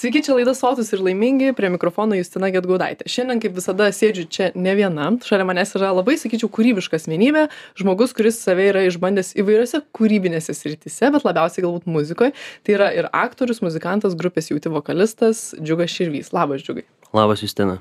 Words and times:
Sveiki, 0.00 0.22
čia 0.24 0.32
laida 0.32 0.54
Sotus 0.56 0.94
ir 0.94 1.02
laimingi, 1.04 1.50
prie 1.52 1.68
mikrofono 1.68 2.16
Justina 2.16 2.48
Getgaudaitė. 2.48 3.04
Šiandien, 3.12 3.36
kaip 3.42 3.52
visada, 3.52 3.90
sėdžiu 3.92 4.22
čia 4.32 4.46
ne 4.56 4.72
viena. 4.78 5.10
Šalia 5.28 5.44
manęs 5.44 5.74
yra 5.76 5.90
labai, 5.92 6.14
sakyčiau, 6.16 6.48
kūrybiška 6.56 6.96
asmenybė, 6.96 7.42
žmogus, 7.76 8.14
kuris 8.16 8.38
save 8.40 8.70
yra 8.70 8.86
išbandęs 8.88 9.34
įvairiose 9.42 9.82
kūrybinėse 9.98 10.56
srityse, 10.56 11.10
bet 11.12 11.26
labiausiai 11.28 11.66
galbūt 11.66 11.90
muzikoje. 11.92 12.32
Tai 12.64 12.78
yra 12.78 12.88
ir 12.96 13.10
aktorius, 13.12 13.60
muzikantas, 13.60 14.16
grupės 14.16 14.48
jauti 14.48 14.72
vokalistas 14.72 15.50
Džiugas 15.60 15.92
Širvys. 15.92 16.32
Labas, 16.32 16.64
Džiugai. 16.64 16.86
Labas, 17.12 17.44
Justina. 17.44 17.76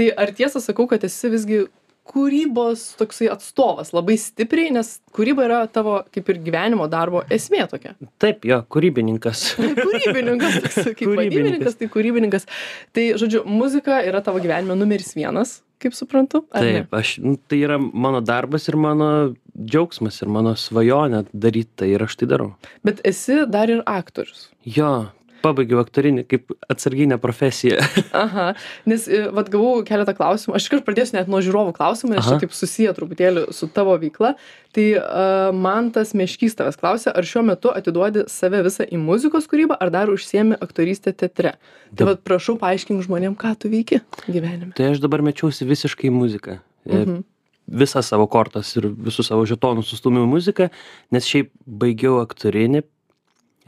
Tai 0.00 0.08
ar 0.24 0.32
tiesą 0.40 0.64
sakau, 0.64 0.88
kad 0.88 1.04
esi 1.04 1.28
visgi 1.36 1.66
kūrybos 2.08 2.84
toksai 2.98 3.28
atstovas 3.32 3.92
labai 3.96 4.16
stipriai, 4.20 4.72
nes 4.74 4.94
kūryba 5.16 5.44
yra 5.46 5.60
tavo 5.72 6.00
kaip 6.14 6.30
ir 6.32 6.40
gyvenimo 6.46 6.88
darbo 6.90 7.22
esmė 7.34 7.66
tokia. 7.70 7.94
Taip, 8.22 8.46
jo, 8.48 8.60
kūrybininkas. 8.72 9.44
kūrybininkas, 9.58 10.58
toks, 10.64 10.92
kaip 10.98 11.12
vadybininkas, 11.12 11.78
tai 11.80 11.90
kūrybininkas. 11.92 12.48
Tai, 12.96 13.08
žodžiu, 13.20 13.44
muzika 13.48 14.00
yra 14.06 14.22
tavo 14.24 14.40
gyvenime 14.44 14.76
numeris 14.78 15.12
vienas, 15.18 15.58
kaip 15.82 15.94
suprantu. 15.96 16.42
Taip, 16.54 16.94
aš, 16.96 17.18
nu, 17.24 17.36
tai 17.50 17.60
yra 17.66 17.78
mano 17.78 18.22
darbas 18.24 18.68
ir 18.70 18.78
mano 18.80 19.10
džiaugsmas 19.58 20.22
ir 20.22 20.32
mano 20.32 20.54
svajonė 20.58 21.24
daryti 21.32 21.82
tai 21.82 21.92
ir 21.94 22.04
aš 22.06 22.18
tai 22.20 22.30
darau. 22.30 22.50
Bet 22.86 23.02
esi 23.06 23.42
dar 23.50 23.70
ir 23.72 23.84
aktorius. 23.86 24.48
Jo, 24.64 25.10
pabaigiau 25.44 25.80
aktorinį 25.82 26.24
kaip 26.28 26.52
atsarginę 26.70 27.18
profesiją. 27.22 27.80
Aha, 28.24 28.50
nes 28.88 29.06
e, 29.08 29.24
vad 29.34 29.50
gavau 29.52 29.82
keletą 29.86 30.14
klausimų, 30.18 30.56
aš 30.58 30.66
iškart 30.66 30.86
pradėsiu 30.86 31.18
net 31.18 31.30
nuo 31.30 31.40
žiūrovų 31.44 31.74
klausimų, 31.76 32.16
nes 32.16 32.28
čia 32.28 32.38
taip 32.42 32.56
susiję 32.56 32.94
truputėlį 32.96 33.46
su 33.56 33.70
tavo 33.72 33.96
veikla. 34.00 34.34
Tai 34.76 34.84
uh, 34.98 35.48
man 35.56 35.88
tas 35.94 36.12
meškys 36.18 36.58
tavęs 36.58 36.76
klausia, 36.78 37.12
ar 37.16 37.26
šiuo 37.26 37.40
metu 37.48 37.72
atiduodi 37.72 38.26
save 38.28 38.60
visą 38.66 38.84
į 38.84 39.00
muzikos 39.00 39.48
kūrybą, 39.48 39.78
ar 39.80 39.92
dar 39.94 40.12
užsiemi 40.12 40.58
aktorystę 40.60 41.14
teatre. 41.16 41.54
Tai 41.96 42.10
vad 42.10 42.20
prašau 42.26 42.58
paaiškink 42.60 43.02
žmonėm, 43.06 43.38
ką 43.38 43.54
tu 43.62 43.72
veiki 43.72 44.02
gyvenime. 44.26 44.74
Tai 44.76 44.92
aš 44.92 45.00
dabar 45.02 45.24
mečiausi 45.24 45.66
visiškai 45.68 46.10
į 46.10 46.14
muziką. 46.14 46.58
E, 46.84 47.00
mhm. 47.00 47.24
Visą 47.68 48.00
savo 48.04 48.24
kortas 48.32 48.70
ir 48.80 48.86
visus 48.92 49.28
savo 49.28 49.44
žetonus 49.48 49.90
sustumiau 49.92 50.28
muziką, 50.28 50.70
nes 51.12 51.26
šiaip 51.28 51.50
baigiau 51.66 52.22
aktorinį, 52.22 52.84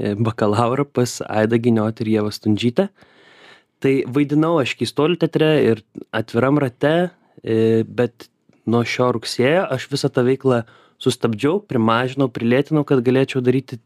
E, 0.00 0.14
bakalaurą 0.16 0.86
pas 0.88 1.18
Aidą 1.28 1.58
Giniotį 1.60 2.06
ir 2.06 2.12
Jėvą 2.14 2.32
Stundžytę. 2.32 2.88
Tai 3.80 3.92
vaidinau 4.12 4.54
aš 4.60 4.74
keistolių 4.80 5.18
teatre 5.20 5.50
ir 5.66 5.82
atviram 6.16 6.60
rate, 6.60 7.10
e, 7.44 7.82
bet 7.84 8.30
nuo 8.70 8.82
šio 8.84 9.10
rugsėjo 9.16 9.66
aš 9.76 9.88
visą 9.92 10.10
tą 10.12 10.24
veiklą 10.24 10.62
sustabdžiau, 11.00 11.60
primažinau, 11.68 12.28
prilėtinau, 12.32 12.84
kad 12.88 13.02
galėčiau 13.04 13.42
daryti 13.44 13.80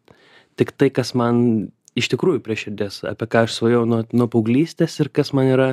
tik 0.58 0.74
tai, 0.78 0.90
kas 0.94 1.14
man 1.18 1.68
iš 1.98 2.10
tikrųjų 2.10 2.42
prie 2.42 2.58
širdies, 2.58 3.02
apie 3.06 3.26
ką 3.30 3.46
aš 3.46 3.58
svajau 3.58 3.84
nuo, 3.86 4.02
nuo 4.14 4.26
paauglystės 4.30 4.98
ir 5.02 5.10
kas 5.14 5.32
man 5.34 5.50
yra 5.50 5.68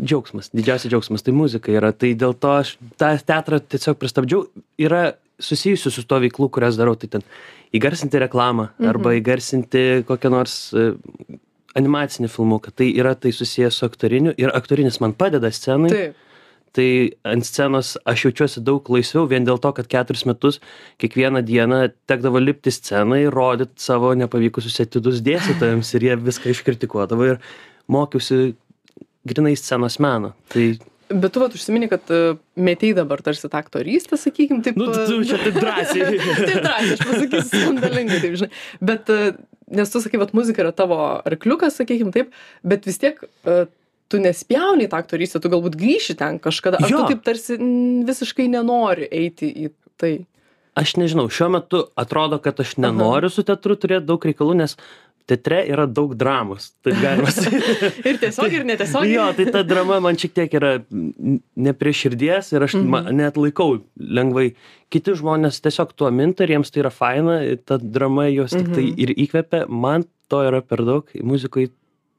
džiaugsmas, 0.00 0.50
didžiausias 0.56 0.92
džiaugsmas, 0.92 1.24
tai 1.24 1.36
muzika 1.36 1.72
yra. 1.72 1.92
Tai 1.96 2.12
dėl 2.18 2.36
to 2.36 2.56
aš 2.60 2.76
tą 3.00 3.12
teatrą 3.28 3.60
tiesiog 3.60 4.00
pristabdžiau. 4.00 4.46
Yra 4.80 5.12
susijusių 5.38 5.92
su 5.92 6.04
to 6.08 6.18
veiklų, 6.24 6.48
kurias 6.54 6.78
darau, 6.80 6.96
tai 6.98 7.10
ten 7.12 7.24
įgarsinti 7.76 8.22
reklamą 8.24 8.70
mhm. 8.70 8.88
arba 8.88 9.14
įgarsinti 9.18 9.84
kokią 10.08 10.32
nors 10.32 10.56
e, 10.72 10.92
animacinį 11.78 12.30
filmuką. 12.32 12.72
Tai 12.76 12.88
yra 13.00 13.14
tai 13.18 13.34
susijęs 13.34 13.80
su 13.80 13.86
aktoriniu 13.88 14.32
ir 14.40 14.54
aktorinis 14.56 15.00
man 15.04 15.14
padeda 15.18 15.52
scenai. 15.52 15.92
Taip. 15.92 16.24
Tai 16.78 16.88
ant 17.26 17.46
scenos 17.48 17.94
aš 18.06 18.26
jaučiuosi 18.26 18.60
daug 18.62 18.86
laisviau 18.92 19.24
vien 19.26 19.46
dėl 19.46 19.56
to, 19.62 19.70
kad 19.74 19.88
keturis 19.88 20.26
metus 20.28 20.60
kiekvieną 21.00 21.40
dieną 21.48 21.78
tekdavo 22.06 22.38
lipti 22.42 22.70
scenai, 22.74 23.22
rodyti 23.32 23.82
savo 23.82 24.12
nepavykusius 24.20 24.76
etidus 24.84 25.22
dėstytojams 25.24 25.94
ir 25.96 26.06
jie 26.10 26.18
viską 26.28 26.52
iškritikuodavo 26.52 27.30
ir 27.30 27.40
mokiausi 27.88 28.52
grinai 29.28 29.56
scenos 29.56 29.96
meno. 30.04 30.34
Tai 30.52 30.66
Bet 31.08 31.32
tu 31.32 31.40
vat 31.40 31.54
užsimini, 31.56 31.88
kad 31.88 32.10
uh, 32.12 32.36
metei 32.56 32.92
dabar 32.96 33.22
tarsi 33.24 33.48
tą 33.48 33.60
aktorystę, 33.62 34.18
sakykim, 34.20 34.60
taip. 34.64 34.76
Nu, 34.76 34.90
tu 34.92 35.22
čia 35.24 35.38
taip 35.40 35.56
drąsiai. 35.56 36.18
taip 36.48 36.60
drąsiai, 36.66 36.96
aš 36.98 37.04
pasakysiu 37.04 37.48
skandalingai, 37.48 38.20
taip 38.24 38.36
žinai. 38.42 38.50
Bet, 38.90 39.12
uh, 39.14 39.38
nes 39.78 39.92
tu 39.92 40.02
sakai, 40.04 40.20
kad 40.20 40.34
muzika 40.36 40.64
yra 40.66 40.74
tavo 40.76 40.98
arkliukas, 41.28 41.78
sakykim, 41.80 42.12
taip, 42.12 42.34
bet 42.66 42.88
vis 42.88 43.00
tiek 43.00 43.22
uh, 43.24 43.64
tu 44.08 44.20
nespjauni 44.20 44.88
tą 44.88 45.00
aktorystę, 45.00 45.40
tu 45.40 45.52
galbūt 45.52 45.76
grįši 45.80 46.16
ten 46.20 46.40
kažkada. 46.42 46.80
Ar 46.82 46.92
jo. 46.92 47.02
tu 47.04 47.14
taip 47.14 47.24
tarsi 47.26 47.56
m, 47.56 48.04
visiškai 48.08 48.48
nenori 48.52 49.08
eiti 49.08 49.48
į 49.48 49.72
tai? 50.00 50.14
Aš 50.78 50.94
nežinau, 51.00 51.26
šiuo 51.32 51.50
metu 51.56 51.82
atrodo, 51.98 52.38
kad 52.42 52.60
aš 52.62 52.76
nenoriu 52.78 53.28
Aha. 53.28 53.34
su 53.34 53.44
teatru 53.46 53.76
turėti 53.80 54.06
daug 54.08 54.24
reikalų, 54.24 54.60
nes 54.60 54.76
teatre 55.28 55.60
yra 55.68 55.84
daug 55.90 56.14
dramos, 56.18 56.70
taip 56.84 56.98
galima 57.02 57.30
sakyti. 57.36 57.90
ir 58.08 58.20
tiesiog, 58.22 58.54
ir 58.56 58.66
netiesiog. 58.68 59.08
jo, 59.10 59.26
tai 59.36 59.46
ta 59.52 59.62
drama 59.66 59.98
man 60.04 60.18
šiek 60.20 60.34
tiek 60.36 60.54
yra 60.58 60.72
ne 60.88 61.74
prie 61.76 61.94
širdies 61.96 62.52
ir 62.54 62.64
aš 62.68 62.78
mhm. 62.80 63.10
net 63.18 63.40
laikau 63.40 63.78
lengvai. 63.96 64.50
Kiti 64.92 65.12
žmonės 65.18 65.60
tiesiog 65.64 65.92
tuo 65.98 66.08
minta 66.14 66.46
ir 66.46 66.54
jiems 66.56 66.72
tai 66.72 66.84
yra 66.86 66.92
faina, 66.94 67.40
ta 67.68 67.76
drama 67.82 68.28
juos 68.30 68.56
mhm. 68.56 68.64
tik 68.64 68.72
tai 68.72 68.86
mhm. 68.86 69.02
ir 69.04 69.14
įkvepia, 69.26 69.66
man 69.68 70.08
to 70.32 70.40
yra 70.44 70.62
per 70.64 70.84
daug, 70.84 71.12
muzikoje 71.24 71.72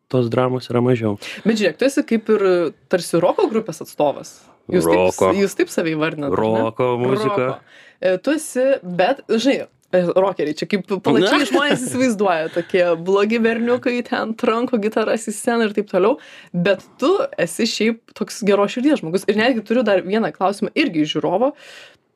tos 0.09 0.29
dramos 0.33 0.69
yra 0.71 0.81
mažiau. 0.81 1.17
Bet 1.45 1.59
žiūrėk, 1.59 1.77
tu 1.77 1.85
esi 1.85 2.05
kaip 2.13 2.29
ir 2.33 2.45
tarsi 2.89 3.21
roko 3.21 3.45
grupės 3.51 3.83
atstovas. 3.85 4.39
Jūs 4.69 4.85
roko. 4.85 5.29
taip, 5.29 5.41
jūs 5.41 5.55
taip 5.57 5.71
savai 5.73 5.95
vardinate. 5.97 6.37
Roko 6.37 6.93
muzika. 7.01 7.35
Roko. 7.37 7.77
E, 7.99 8.15
tu 8.23 8.33
esi, 8.37 8.65
bet, 8.85 9.21
žinai, 9.29 9.67
rokeriai, 9.91 10.55
čia 10.57 10.67
kaip 10.69 10.85
plačiai 10.87 11.47
žmonės 11.49 11.85
įsivaizduoja, 11.87 12.49
tokie 12.53 12.83
blogi 13.05 13.39
berniukai 13.41 13.97
ten 14.05 14.35
tranko 14.37 14.77
gitaras 14.81 15.27
į 15.29 15.33
sceną 15.33 15.69
ir 15.69 15.75
taip 15.77 15.89
toliau, 15.89 16.19
bet 16.53 16.85
tu 17.01 17.11
esi 17.41 17.67
šiaip 17.69 18.13
toks 18.17 18.43
geros 18.45 18.75
širdies 18.75 19.01
žmogus. 19.01 19.25
Ir 19.29 19.39
netgi 19.39 19.65
turiu 19.65 19.85
dar 19.87 20.03
vieną 20.05 20.31
klausimą 20.35 20.73
irgi 20.77 21.07
žiūrovo, 21.09 21.53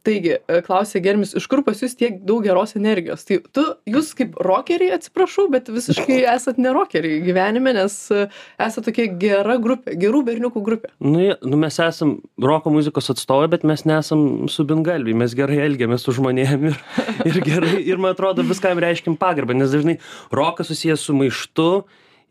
taigi 0.05 0.33
e, 0.35 0.59
klausė 0.65 1.01
germis 1.03 1.33
iš 1.37 1.45
kur 1.51 1.63
pas 1.65 1.79
jus 1.79 1.95
tiek 1.97 2.19
daug 2.27 2.43
geros 2.45 2.75
energijos? 2.77 3.23
Tai 3.27 3.39
tu 3.55 3.63
jūs 3.89 4.11
kaip 4.17 4.35
rokeriai 4.43 4.95
atsiprašau 4.97 5.47
bet 5.53 5.71
visiškai 5.73 6.21
esat 6.35 6.59
ne 6.61 6.73
rokeriai 6.75 7.21
gyvenime 7.25 7.75
nes 7.77 7.95
e, 8.13 8.25
esat 8.63 8.87
tokia 8.89 9.07
gera 9.19 9.57
grupė 9.63 9.95
gerų 9.99 10.23
berniukų 10.29 10.63
grupė. 10.65 10.91
Nu 11.03 11.33
nu 11.43 11.59
mes 11.59 11.79
esam 11.83 12.17
roko 12.41 12.73
muzikos 12.73 13.11
atstovai 13.13 13.49
bet 13.53 13.65
mes 13.67 13.85
nesam 13.89 14.49
subingalviai 14.51 15.17
mes 15.23 15.35
gerai 15.37 15.61
elgiamės 15.67 16.05
su 16.05 16.15
žmonėm 16.19 16.69
ir 16.71 16.79
ir 17.29 17.39
gerai 17.45 17.77
ir 17.81 18.01
man 18.01 18.17
atrodo 18.17 18.45
viskam 18.47 18.81
reiškiam 18.83 19.17
pagarbą 19.19 19.55
nes 19.57 19.71
dažnai 19.73 19.99
rokas 20.31 20.71
susijęs 20.71 21.07
su 21.07 21.15
maištu 21.17 21.69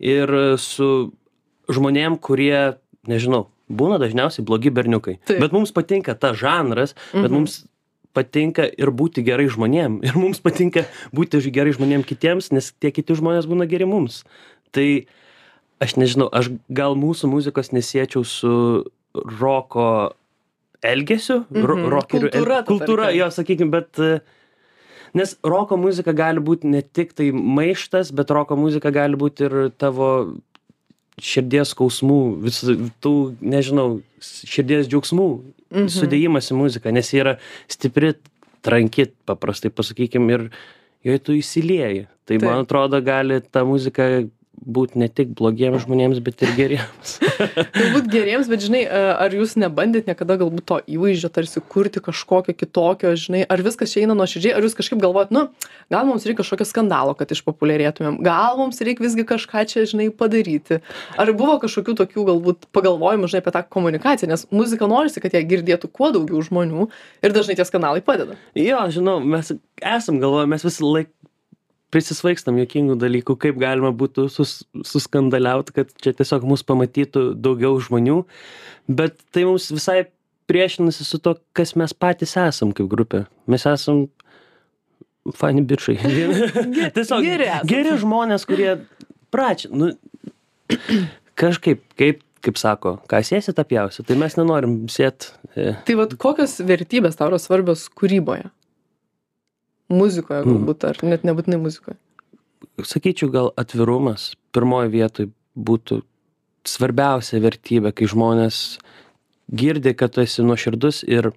ir 0.03 0.37
su 0.61 0.89
žmonėm 1.71 2.19
kurie 2.21 2.75
nežinau 3.07 3.47
būna 3.71 3.99
dažniausiai 4.01 4.45
blogi 4.45 4.71
berniukai. 4.73 5.17
Taip. 5.27 5.39
Bet 5.43 5.55
mums 5.55 5.73
patinka 5.75 6.15
tas 6.19 6.37
žanras, 6.39 6.95
bet 7.13 7.29
mhm. 7.29 7.35
mums 7.37 7.61
patinka 8.13 8.65
ir 8.67 8.91
būti 8.93 9.23
gerai 9.25 9.47
žmonėm. 9.51 9.99
Ir 10.07 10.17
mums 10.19 10.41
patinka 10.43 10.85
būti 11.15 11.41
gerai 11.53 11.73
žmonėm 11.75 12.05
kitiems, 12.07 12.51
nes 12.53 12.71
tie 12.79 12.93
kiti 12.93 13.17
žmonės 13.17 13.49
būna 13.49 13.67
geri 13.69 13.89
mums. 13.89 14.21
Tai 14.73 14.87
aš 15.83 15.97
nežinau, 15.99 16.29
aš 16.31 16.53
gal 16.69 16.97
mūsų 16.99 17.29
muzikos 17.31 17.73
nesiečiau 17.75 18.23
su 18.27 18.53
roko 19.13 20.13
elgesiu, 20.83 21.43
mhm. 21.49 21.89
rokerių 21.93 22.29
kultūra, 22.29 22.61
el, 22.61 22.67
kultūra 22.67 23.11
jo, 23.15 23.29
sakykime, 23.31 23.71
bet 23.71 23.99
nes 25.15 25.35
roko 25.45 25.77
muzika 25.79 26.13
gali 26.17 26.43
būti 26.43 26.69
ne 26.71 26.81
tik 26.83 27.13
tai 27.17 27.29
maištas, 27.31 28.11
bet 28.15 28.33
roko 28.33 28.57
muzika 28.59 28.91
gali 28.93 29.19
būti 29.19 29.47
ir 29.47 29.55
tavo 29.79 30.09
širdies 31.21 31.73
skausmų, 31.73 32.19
visų 32.43 32.77
tų, 33.03 33.15
nežinau, 33.41 33.87
širdies 34.23 34.87
džiaugsmų 34.89 35.27
mhm. 35.33 35.89
sudėjimas 35.93 36.51
į 36.51 36.59
muziką, 36.59 36.93
nes 36.95 37.11
ji 37.13 37.21
yra 37.23 37.35
stipri, 37.71 38.15
tranki, 38.63 39.09
paprastai 39.27 39.73
pasakykim, 39.75 40.29
ir 40.31 40.47
joje 41.03 41.23
tu 41.27 41.35
įsilieji. 41.37 42.07
Tai 42.23 42.37
Taip. 42.37 42.45
man 42.47 42.63
atrodo, 42.63 43.01
gali 43.03 43.41
ta 43.43 43.65
muzika 43.67 44.07
būt 44.65 44.95
ne 44.99 45.07
tik 45.11 45.33
blogiems 45.37 45.83
žmonėms, 45.83 46.19
bet 46.23 46.43
ir 46.45 46.53
geriems. 46.57 47.15
galbūt 47.79 48.09
geriems, 48.11 48.49
bet 48.51 48.63
žinai, 48.65 48.83
ar 48.89 49.33
jūs 49.35 49.55
nebandėt 49.59 50.09
niekada 50.09 50.37
galbūt 50.41 50.65
to 50.69 50.79
įvaizdžio 50.95 51.31
tarsi 51.33 51.63
kurti 51.73 52.01
kažkokio 52.03 52.55
kitokio, 52.57 53.13
žinai, 53.19 53.43
ar 53.49 53.63
viskas 53.65 53.93
čia 53.93 54.03
eina 54.03 54.17
nuo 54.17 54.27
širdžiai, 54.29 54.55
ar 54.57 54.65
jūs 54.65 54.77
kažkaip 54.77 55.01
galvojat, 55.03 55.33
nu, 55.35 55.45
gal 55.93 56.07
mums 56.09 56.27
reikia 56.27 56.41
kažkokio 56.41 56.67
skandalo, 56.69 57.15
kad 57.19 57.33
išpopuliarėtumėm, 57.35 58.19
gal 58.25 58.59
mums 58.61 58.81
reikia 58.83 59.05
visgi 59.05 59.27
kažką 59.29 59.65
čia, 59.71 59.87
žinai, 59.89 60.09
padaryti. 60.13 60.79
Ar 61.19 61.33
buvo 61.37 61.57
kažkokių 61.63 61.97
tokių 62.03 62.27
galbūt 62.31 62.69
pagalvojimų, 62.75 63.31
žinai, 63.31 63.43
apie 63.43 63.55
tą 63.55 63.65
komunikaciją, 63.77 64.31
nes 64.33 64.47
muzika 64.53 64.89
norisi, 64.89 65.23
kad 65.23 65.35
ją 65.35 65.43
girdėtų 65.49 65.91
kuo 65.91 66.13
daugiau 66.15 66.43
žmonių 66.45 66.87
ir 67.23 67.35
dažnai 67.35 67.57
tie 67.59 67.67
skandalai 67.67 68.03
padeda. 68.05 68.37
Jo, 68.57 68.85
žinau, 68.93 69.19
mes 69.23 69.53
esam 69.81 70.21
galvoję, 70.23 70.49
mes 70.53 70.65
visą 70.67 70.87
laiką 70.87 71.22
prisisvaikstam 71.93 72.57
juokingų 72.61 72.97
dalykų, 73.01 73.37
kaip 73.39 73.59
galima 73.61 73.93
būtų 73.95 74.27
sus, 74.33 74.63
suskandaliauti, 74.87 75.75
kad 75.77 75.93
čia 76.01 76.15
tiesiog 76.17 76.47
mus 76.49 76.65
pamatytų 76.65 77.29
daugiau 77.39 77.77
žmonių, 77.83 78.23
bet 78.89 79.21
tai 79.35 79.45
mums 79.49 79.69
visai 79.73 80.03
priešinasi 80.49 81.05
su 81.07 81.21
to, 81.23 81.37
kas 81.55 81.75
mes 81.79 81.93
patys 81.95 82.35
esam 82.41 82.73
kaip 82.75 82.89
grupė. 82.91 83.23
Mes 83.49 83.63
esam 83.69 84.07
fani 85.37 85.63
bičiai. 85.63 85.99
tiesiog 86.97 87.23
geri, 87.23 87.49
geri 87.69 87.95
žmonės, 88.01 88.47
kurie 88.49 88.75
pračia, 89.33 89.71
nu, 89.71 89.93
kažkaip 91.39 91.85
kaip 91.99 92.23
kaip 92.43 92.59
sako 92.59 92.97
ką 93.07 93.21
sėsi 93.23 93.53
tą 93.55 93.63
pjausi 93.67 94.03
tai 94.03 94.17
mes 94.19 94.35
nenorim 94.35 94.83
sėt 94.91 95.29
e, 95.55 95.73
Tai 95.87 95.95
vad 96.01 96.15
kokios 96.19 96.57
vertybės 96.67 97.15
tau 97.19 97.29
yra 97.31 97.39
svarbios 97.39 97.85
kūryboje? 97.95 98.49
Muzikoje 99.93 100.43
Mm. 100.43 100.57
galbūt, 100.57 100.87
ar 100.89 100.97
net 101.05 101.23
nebūtinai 101.27 101.61
muzikoje. 101.61 101.97
sakyčiau 102.81 103.29
gal 103.29 103.51
atvirumas 103.59 104.33
pirmoj 104.55 104.89
vietoj 104.89 105.29
būtų 105.57 106.01
svarbiausia 106.65 107.41
vertybė 107.43 107.93
kai 107.93 108.07
žmonės 108.09 108.79
girdi 109.53 109.93
kad 109.93 110.13
tu 110.15 110.23
esi 110.23 110.41
nuoširdus 110.45 111.03
ir 111.05 111.31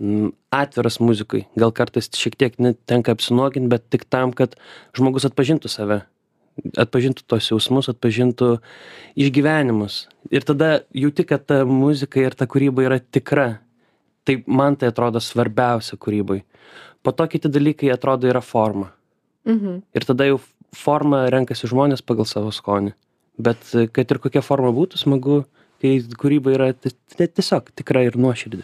mm, 0.00 0.32
atviras 0.54 1.00
muzikai 1.02 1.44
gal 1.58 1.74
kartais 1.76 2.08
šiek 2.14 2.38
tiek 2.40 2.56
tenka 2.86 3.12
apsinuogint 3.12 3.68
bet 3.68 3.90
tik 3.90 4.06
tam 4.08 4.32
kad 4.32 4.56
žmogus 4.96 5.26
atpažintų 5.28 5.68
save 5.68 6.02
atpažintų 6.80 7.24
tuos 7.26 7.50
jausmus 7.50 7.90
atpažintų 7.92 8.58
išgyvenimus 9.20 10.06
ir 10.30 10.46
tada 10.46 10.80
jauti 10.94 11.26
kad 11.26 11.44
ta 11.46 11.64
muzika 11.68 12.22
ir 12.22 12.36
ta 12.36 12.48
kūryba 12.50 12.86
yra 12.86 13.00
tikra 13.00 13.60
tai 14.24 14.40
man 14.46 14.76
tai 14.76 14.90
atrodo 14.92 15.20
svarbiausia 15.22 15.98
kūryboj 16.00 16.44
po 17.02 17.12
to 17.12 17.26
kiti 17.26 17.48
dalykai 17.48 17.92
atrodo 17.92 18.28
yra 18.28 18.40
forma 18.40 18.90
Mhm. 19.46 19.82
ir 19.94 20.04
tada 20.04 20.24
jau 20.28 20.40
formą 20.76 21.30
renkasi 21.32 21.66
žmonės 21.66 22.02
pagal 22.04 22.26
savo 22.26 22.50
skonį 22.52 22.92
bet 23.38 23.58
kad 23.92 24.10
ir 24.10 24.18
kokia 24.18 24.42
forma 24.42 24.68
būtų 24.72 24.98
smagu 25.00 25.44
kai 25.80 25.96
kūryba 26.20 26.52
yra 26.56 26.70
ti- 26.76 26.92
ti- 27.16 27.26
tiesiog 27.28 27.70
tikra 27.80 28.02
ir 28.06 28.16
nuoširdi 28.20 28.62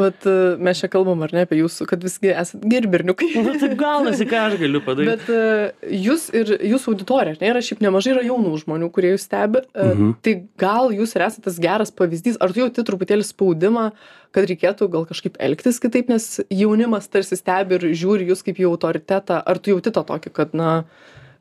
Vat 0.00 0.24
e, 0.24 0.32
mes 0.56 0.78
čia 0.80 0.88
kalbam, 0.88 1.20
ar 1.26 1.32
ne, 1.36 1.42
apie 1.44 1.58
jūsų, 1.58 1.84
kad 1.90 2.00
visgi 2.00 2.30
esate 2.32 2.64
geri 2.72 2.88
berniukai. 2.88 3.26
nu 3.44 3.52
taip 3.60 3.74
gaunasi 3.80 4.24
ką 4.30 4.38
aš 4.46 4.54
galiu 4.62 4.80
padaryti 4.84 5.10
Bet 5.10 5.28
e, 5.28 5.90
jūs 6.06 6.28
ir 6.36 6.52
jūsų 6.70 6.94
auditorija, 6.94 7.34
ar 7.36 7.42
ne, 7.42 7.50
yra 7.52 7.60
šiaip 7.64 7.82
nemažai 7.84 8.14
yra 8.14 8.22
jaunų 8.24 8.54
žmonių, 8.62 8.88
kurie 8.96 9.10
jūs 9.14 9.26
stebi. 9.28 9.60
e, 9.74 9.88
Mhm. 9.90 10.14
Tai 10.24 10.34
gal 10.64 10.88
jūs 10.96 11.12
ir 11.18 11.26
esate 11.26 11.44
tas 11.50 11.58
geras 11.60 11.92
pavyzdys, 11.92 12.38
ar 12.40 12.52
tu 12.54 12.62
jauti 12.64 12.84
truputėlį 12.88 13.26
spaudimą, 13.28 13.90
kad 14.32 14.48
reikėtų 14.48 14.88
gal 14.92 15.04
kažkaip 15.10 15.36
elgtis 15.42 15.80
kitaip, 15.82 16.08
nes 16.08 16.40
jaunimas 16.48 17.08
tarsi 17.12 17.36
stebi 17.36 17.76
ir 17.76 17.88
žiūri 17.92 18.28
jūs 18.30 18.44
kaip 18.46 18.56
jų 18.62 18.72
autoritetą, 18.72 19.42
ar 19.44 19.58
tu 19.58 19.74
jauti 19.74 19.92
tą 19.92 20.04
tokį, 20.06 20.32
kad, 20.32 20.54
na, 20.56 20.84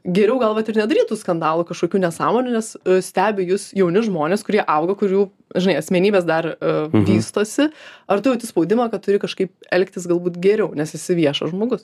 geriau 0.06 0.40
gal 0.40 0.56
vat 0.56 0.70
ir 0.72 0.78
nedarytų 0.80 1.18
skandalų 1.20 1.66
kažkokių 1.70 2.00
nesąmonių, 2.06 2.54
nes 2.56 2.74
e, 2.86 3.00
stebi 3.04 3.46
jūs 3.52 3.70
jauni 3.76 4.02
žmonės, 4.06 4.44
kurie 4.48 4.62
auga, 4.64 4.96
kurių, 5.00 5.26
žinai, 5.60 5.76
asmenybės 5.82 6.26
dar 6.26 6.46
uh, 6.56 6.88
Mhm. 6.94 7.06
vystosi, 7.10 7.70
ar 8.08 8.22
tu 8.22 8.30
jauti 8.32 8.48
spaudimą, 8.48 8.90
kad 8.92 9.02
turi 9.04 9.20
kažkaip 9.20 9.52
elgtis 9.72 10.08
galbūt 10.08 10.40
geriau, 10.40 10.72
nes 10.76 10.94
esi 10.96 11.16
viešas 11.18 11.52
žmogus. 11.52 11.84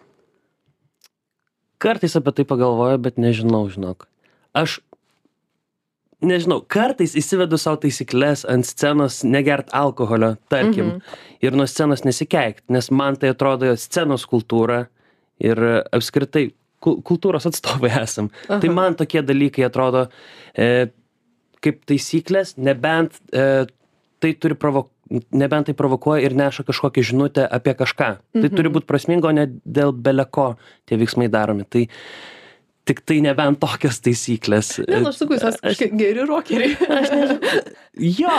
kartais 1.77 2.15
apie 2.15 2.31
tai 2.31 2.45
pagalvoju 2.47 2.97
bet 3.03 3.17
nežinau 3.19 3.65
žinok 3.69 4.07
aš 4.55 4.79
nežinau 6.23 6.61
kartais 6.67 7.13
įsivedu 7.19 7.59
sau 7.61 7.75
taisykles 7.77 8.45
ant 8.49 8.65
scenos 8.65 9.19
negert 9.27 9.69
alkoholio 9.75 10.37
tarkim 10.49 11.01
ir 11.43 11.51
nuo 11.51 11.67
scenos 11.67 12.05
nesikeikt 12.07 12.63
nes 12.71 12.89
man 12.91 13.15
tai 13.19 13.29
atrodo 13.35 13.75
scenos 13.77 14.23
kultūra 14.25 14.85
ir 15.43 15.59
apskritai 15.91 16.53
kultūros 16.85 17.47
atstovai 17.49 17.93
esam 18.03 18.31
tai 18.47 18.61
Aha. 18.61 18.75
man 18.75 18.97
tokie 18.99 19.23
dalykai 19.25 19.65
atrodo 19.67 20.07
e, 20.53 20.89
kaip 21.65 21.81
taisyklės 21.89 22.55
nebent 22.61 23.17
e, 23.33 23.65
tai 24.21 24.35
turi 24.39 24.57
provo 24.59 24.87
nebent 25.35 25.69
tai 25.69 25.75
provokuoja 25.77 26.25
ir 26.25 26.33
neša 26.37 26.65
kažkokią 26.65 27.03
žinutę 27.11 27.49
apie 27.57 27.75
kažką 27.77 28.07
tai 28.41 28.49
turi 28.53 28.71
būt 28.73 28.87
prasminga 28.89 29.29
o 29.29 29.35
ne 29.37 29.49
dėl 29.65 29.93
bele 29.93 30.25
ko 30.25 30.55
tie 30.89 30.97
veiksmai 30.97 31.29
daromi 31.29 31.67
tai 31.69 31.85
tik 32.85 33.01
tai 33.05 33.19
nebent 33.25 33.59
tokios 33.61 33.99
taisyklės 34.05 34.75
Ne, 34.85 35.01
nu, 35.01 35.11
aš 35.11 35.21
sakau, 35.21 35.37
jūs 35.37 35.45
esate 35.49 35.89
geri 35.97 36.25
rokeriai. 36.25 36.75
Jo, 38.19 38.33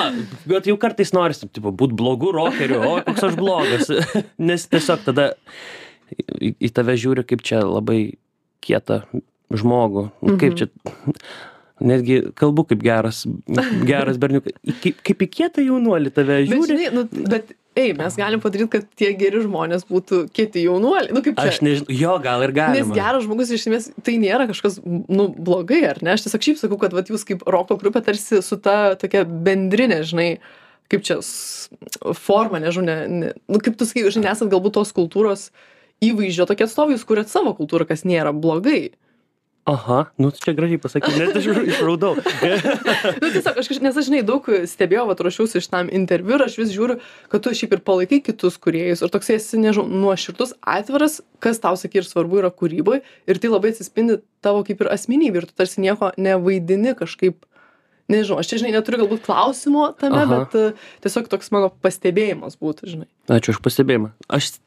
bet 0.45 0.67
jau 0.69 0.77
kartais 0.77 1.15
norisi, 1.17 1.49
tipo, 1.49 1.73
būt 1.73 1.95
blogu 1.97 2.29
rokeriu, 2.35 2.83
o 2.85 2.99
koks 3.07 3.25
aš 3.31 3.39
blogas. 3.39 3.89
Nes 4.51 4.67
tiesiog 4.69 5.07
tada 5.07 5.31
į 6.37 6.69
tave 6.77 6.95
žiūri 7.01 7.25
kaip 7.27 7.43
čia 7.47 7.63
labai 7.65 8.19
kietą 8.65 9.03
žmogų. 9.55 10.09
Mhm. 10.23 10.39
Kaip 10.43 10.57
čia, 10.59 10.71
netgi 11.87 12.23
kalbu 12.39 12.65
kaip 12.71 12.83
geras, 12.85 13.25
geras 13.89 14.19
berniukas. 14.21 14.57
Kaip, 14.83 15.03
kaip 15.07 15.23
į 15.27 15.31
kietą 15.41 15.65
jaunuolį 15.67 16.13
tave 16.17 16.41
Bet, 16.43 16.51
žiūri. 16.51 16.73
žinai, 16.73 16.91
nu, 16.97 17.05
bet, 17.29 17.53
ei, 17.77 17.93
mes 17.97 18.17
galim 18.17 18.41
padaryti, 18.41 18.71
kad 18.73 18.87
tie 18.97 19.11
geri 19.21 19.43
žmonės 19.45 19.85
būtų 19.91 20.23
kieti 20.33 20.63
jaunuoliai. 20.65 21.13
Nu, 21.13 21.21
kaip 21.25 21.37
čia? 21.37 21.53
Aš 21.53 21.61
nežinau, 21.67 21.93
jo, 21.93 22.15
gal 22.25 22.47
ir 22.47 22.55
Nes 22.55 22.57
galima. 22.57 22.97
geras 22.97 23.27
žmogus 23.29 23.53
iš 23.53 23.67
esmės 23.67 23.91
tai 24.07 24.17
nėra 24.23 24.49
kažkas, 24.49 24.81
nu, 24.87 25.29
blogai, 25.37 25.83
ar 25.93 26.01
ne? 26.01 26.15
Aš 26.17 26.25
tiesiog 26.25 26.47
šiaip 26.49 26.63
sakau, 26.65 26.81
kad 26.81 26.97
vat, 26.97 27.13
jūs 27.13 27.27
kaip 27.29 27.45
roko 27.45 27.77
grupė 27.77 28.01
tarsi 28.09 28.41
su 28.43 28.57
ta 28.57 28.95
tokia 28.97 29.27
bendrinė, 29.29 30.01
žinai, 30.09 30.31
kaip 30.89 31.05
čia 31.05 31.21
forma, 32.17 32.63
nežinau, 32.65 32.89
ne, 32.89 32.97
ne, 33.21 33.33
nu, 33.53 33.61
kaip 33.61 33.77
tu 33.77 33.85
sakai, 33.85 34.09
žinai, 34.09 34.31
nesat 34.31 34.49
galbūt 34.53 34.79
tos 34.81 34.95
kultūros 34.97 35.51
įvaizdžio 36.05 36.47
tokie 36.49 36.67
atstovai, 36.67 36.97
jūs 36.97 37.07
kuriat 37.09 37.33
savo 37.33 37.55
kultūrą, 37.57 37.89
kas 37.89 38.05
nėra 38.09 38.35
blogai. 38.37 38.95
Aha, 39.67 40.05
nu 40.23 40.29
čia 40.31 40.53
gražiai 40.55 40.79
pasakai, 40.79 41.11
net 41.19 41.35
aš 41.35 41.49
išraudau. 41.67 42.13
Nu, 43.21 43.31
tiesiog, 43.35 43.57
aš, 43.59 43.71
nes 43.83 43.97
aš, 43.99 44.07
žinai, 44.07 44.21
daug 44.27 44.47
stebėjau, 44.71 45.09
va, 45.09 45.17
ruošiausi 45.19 45.59
šitam 45.65 45.89
interviu 45.91 46.37
ir 46.37 46.45
aš 46.45 46.55
vis 46.61 46.71
žiūriu, 46.71 47.01
kad 47.33 47.43
tu 47.43 47.51
šiaip 47.51 47.75
ir 47.75 47.83
palaikai 47.83 48.21
kitus 48.29 48.61
kuriejus 48.63 49.03
ir 49.03 49.11
toksai 49.11 49.41
esi, 49.41 49.59
nežinau, 49.59 49.89
nuoširdus, 50.05 50.55
atviras, 50.63 51.19
kas 51.43 51.59
tau, 51.63 51.75
sakai, 51.81 52.05
ir 52.05 52.07
svarbu 52.07 52.39
yra 52.45 52.53
kūryboje 52.55 53.03
ir 53.03 53.43
tai 53.43 53.51
labai 53.51 53.73
atsispindi 53.75 54.21
tavo 54.45 54.63
kaip 54.67 54.85
ir 54.85 54.93
asmenybė 54.95 55.43
ir 55.43 55.49
tu 55.51 55.59
tarsi 55.59 55.83
nieko 55.83 56.13
nevaidini 56.15 56.95
kažkaip, 56.99 57.43
nežinau, 58.13 58.39
aš 58.39 58.53
čia, 58.53 58.61
žinai, 58.63 58.77
neturiu 58.77 59.03
galbūt 59.03 59.27
klausimo 59.27 59.89
tame, 59.99 60.23
Aha. 60.23 60.45
bet 60.55 60.79
tiesiog 61.03 61.27
toks 61.33 61.51
mano 61.55 61.73
pastebėjimas 61.83 62.55
būtų, 62.63 62.93
žinai. 62.93 63.11
Ačiū 63.35 63.57
už 63.57 63.65
pastebėjimą. 63.67 64.15
Aš, 64.31 64.61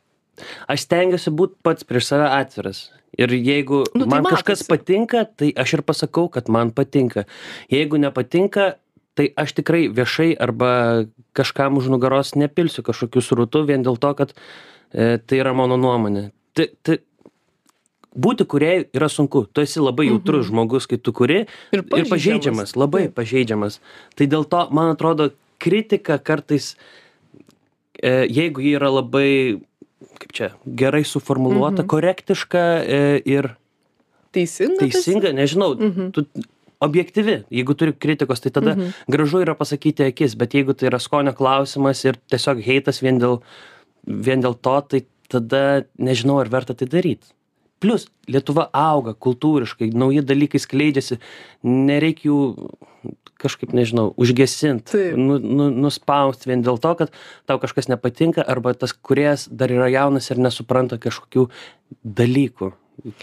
aš 0.68 0.86
stengiuosi 0.88 1.34
būti 1.36 1.60
pats 1.66 1.88
prieš 1.88 2.12
save 2.14 2.30
atviras. 2.30 2.88
Ir 3.18 3.34
jeigu 3.34 3.84
Nu, 3.98 4.06
tai 4.06 4.22
man 4.22 4.30
kažkas 4.30 4.64
matosi. 4.64 4.70
patinka, 4.70 5.26
tai 5.26 5.50
aš 5.58 5.80
ir 5.80 5.82
pasakau, 5.84 6.30
kad 6.30 6.50
man 6.50 6.72
patinka. 6.72 7.26
Jeigu 7.72 7.98
nepatinka, 7.98 8.76
tai 9.18 9.34
aš 9.36 9.58
tikrai 9.58 9.90
viešai 9.92 10.32
arba 10.40 11.06
kažkam 11.36 11.78
už 11.82 11.90
nugaros 11.92 12.36
nepilsiu 12.40 12.86
kažkokių 12.86 13.24
srutų 13.26 13.66
vien 13.68 13.84
dėl 13.84 14.00
to, 14.00 14.14
kad 14.16 14.32
e, 14.94 15.18
tai 15.20 15.42
yra 15.42 15.52
mano 15.58 15.76
nuomonė. 15.76 16.30
Tai, 16.56 16.70
tai, 16.86 17.00
būti 18.16 18.46
kuriejai 18.50 18.88
yra 18.96 19.10
sunku. 19.12 19.46
Tu 19.52 19.66
esi 19.66 19.82
labai 19.84 20.10
jautrus 20.10 20.46
mhm. 20.46 20.54
žmogus, 20.54 20.88
kai 20.90 21.00
tu 21.02 21.14
kuri 21.16 21.44
Ir 21.76 21.84
ir 21.84 22.10
pažeidžiamas, 22.10 22.76
labai 22.80 23.08
Taip. 23.08 23.18
pažeidžiamas. 23.20 23.80
Tai 24.16 24.30
dėl 24.32 24.48
to, 24.50 24.66
man 24.76 24.94
atrodo, 24.94 25.32
kritika 25.62 26.18
kartais, 26.18 26.74
e, 28.02 28.26
jeigu 28.32 28.64
ji 28.64 28.76
yra 28.80 28.92
labai, 29.00 29.60
kaip 30.20 30.32
čia, 30.36 30.50
gerai 30.66 31.04
suformuluota, 31.04 31.84
mhm. 31.84 31.90
korektiška 31.92 32.64
e, 32.84 33.00
ir 33.26 33.50
Teisinga. 34.32 34.80
teisinga, 34.84 35.32
nežinau, 35.34 35.74
Mhm. 35.76 36.12
tu 36.16 36.26
objektyvi, 36.80 37.44
jeigu 37.52 37.74
turi 37.76 37.92
kritikos, 37.94 38.40
tai 38.40 38.52
tada 38.52 38.76
Mhm. 38.76 38.94
gražu 39.12 39.42
yra 39.44 39.56
pasakyti 39.56 40.06
akis, 40.08 40.36
bet 40.38 40.52
jeigu 40.56 40.74
tai 40.78 40.88
yra 40.90 41.00
skonio 41.00 41.34
klausimas 41.34 42.06
ir 42.06 42.16
tiesiog 42.32 42.62
heitas 42.64 43.02
vien 43.02 43.20
dėl, 43.20 43.42
vien 44.08 44.42
dėl 44.42 44.56
to, 44.62 44.82
tai 44.88 45.02
tada 45.28 45.86
nežinau, 46.00 46.40
ar 46.40 46.48
verta 46.50 46.74
tai 46.74 46.88
daryti. 46.88 47.28
Plus, 47.80 48.08
Lietuva 48.30 48.68
auga 48.76 49.16
kultūriškai, 49.16 49.90
nauji 49.96 50.22
dalykai 50.28 50.60
skleidžiasi, 50.62 51.18
nereikia 51.66 52.30
jų 52.30 52.40
kažkaip, 53.40 53.72
nežinau, 53.76 54.10
užgesinti, 54.20 54.92
Taip. 54.92 55.16
nu, 55.16 55.38
nu, 55.40 55.70
nuspausti 55.86 56.52
vien 56.52 56.66
dėl 56.66 56.80
to, 56.84 56.92
kad 57.00 57.16
tau 57.48 57.56
kažkas 57.62 57.88
nepatinka, 57.88 58.44
arba 58.44 58.76
tas 58.76 58.92
kuriejas 58.94 59.48
dar 59.48 59.72
yra 59.72 59.88
jaunas 59.94 60.28
ir 60.30 60.42
nesupranta 60.44 61.00
kažkokių 61.00 61.48
dalykų 62.04 62.74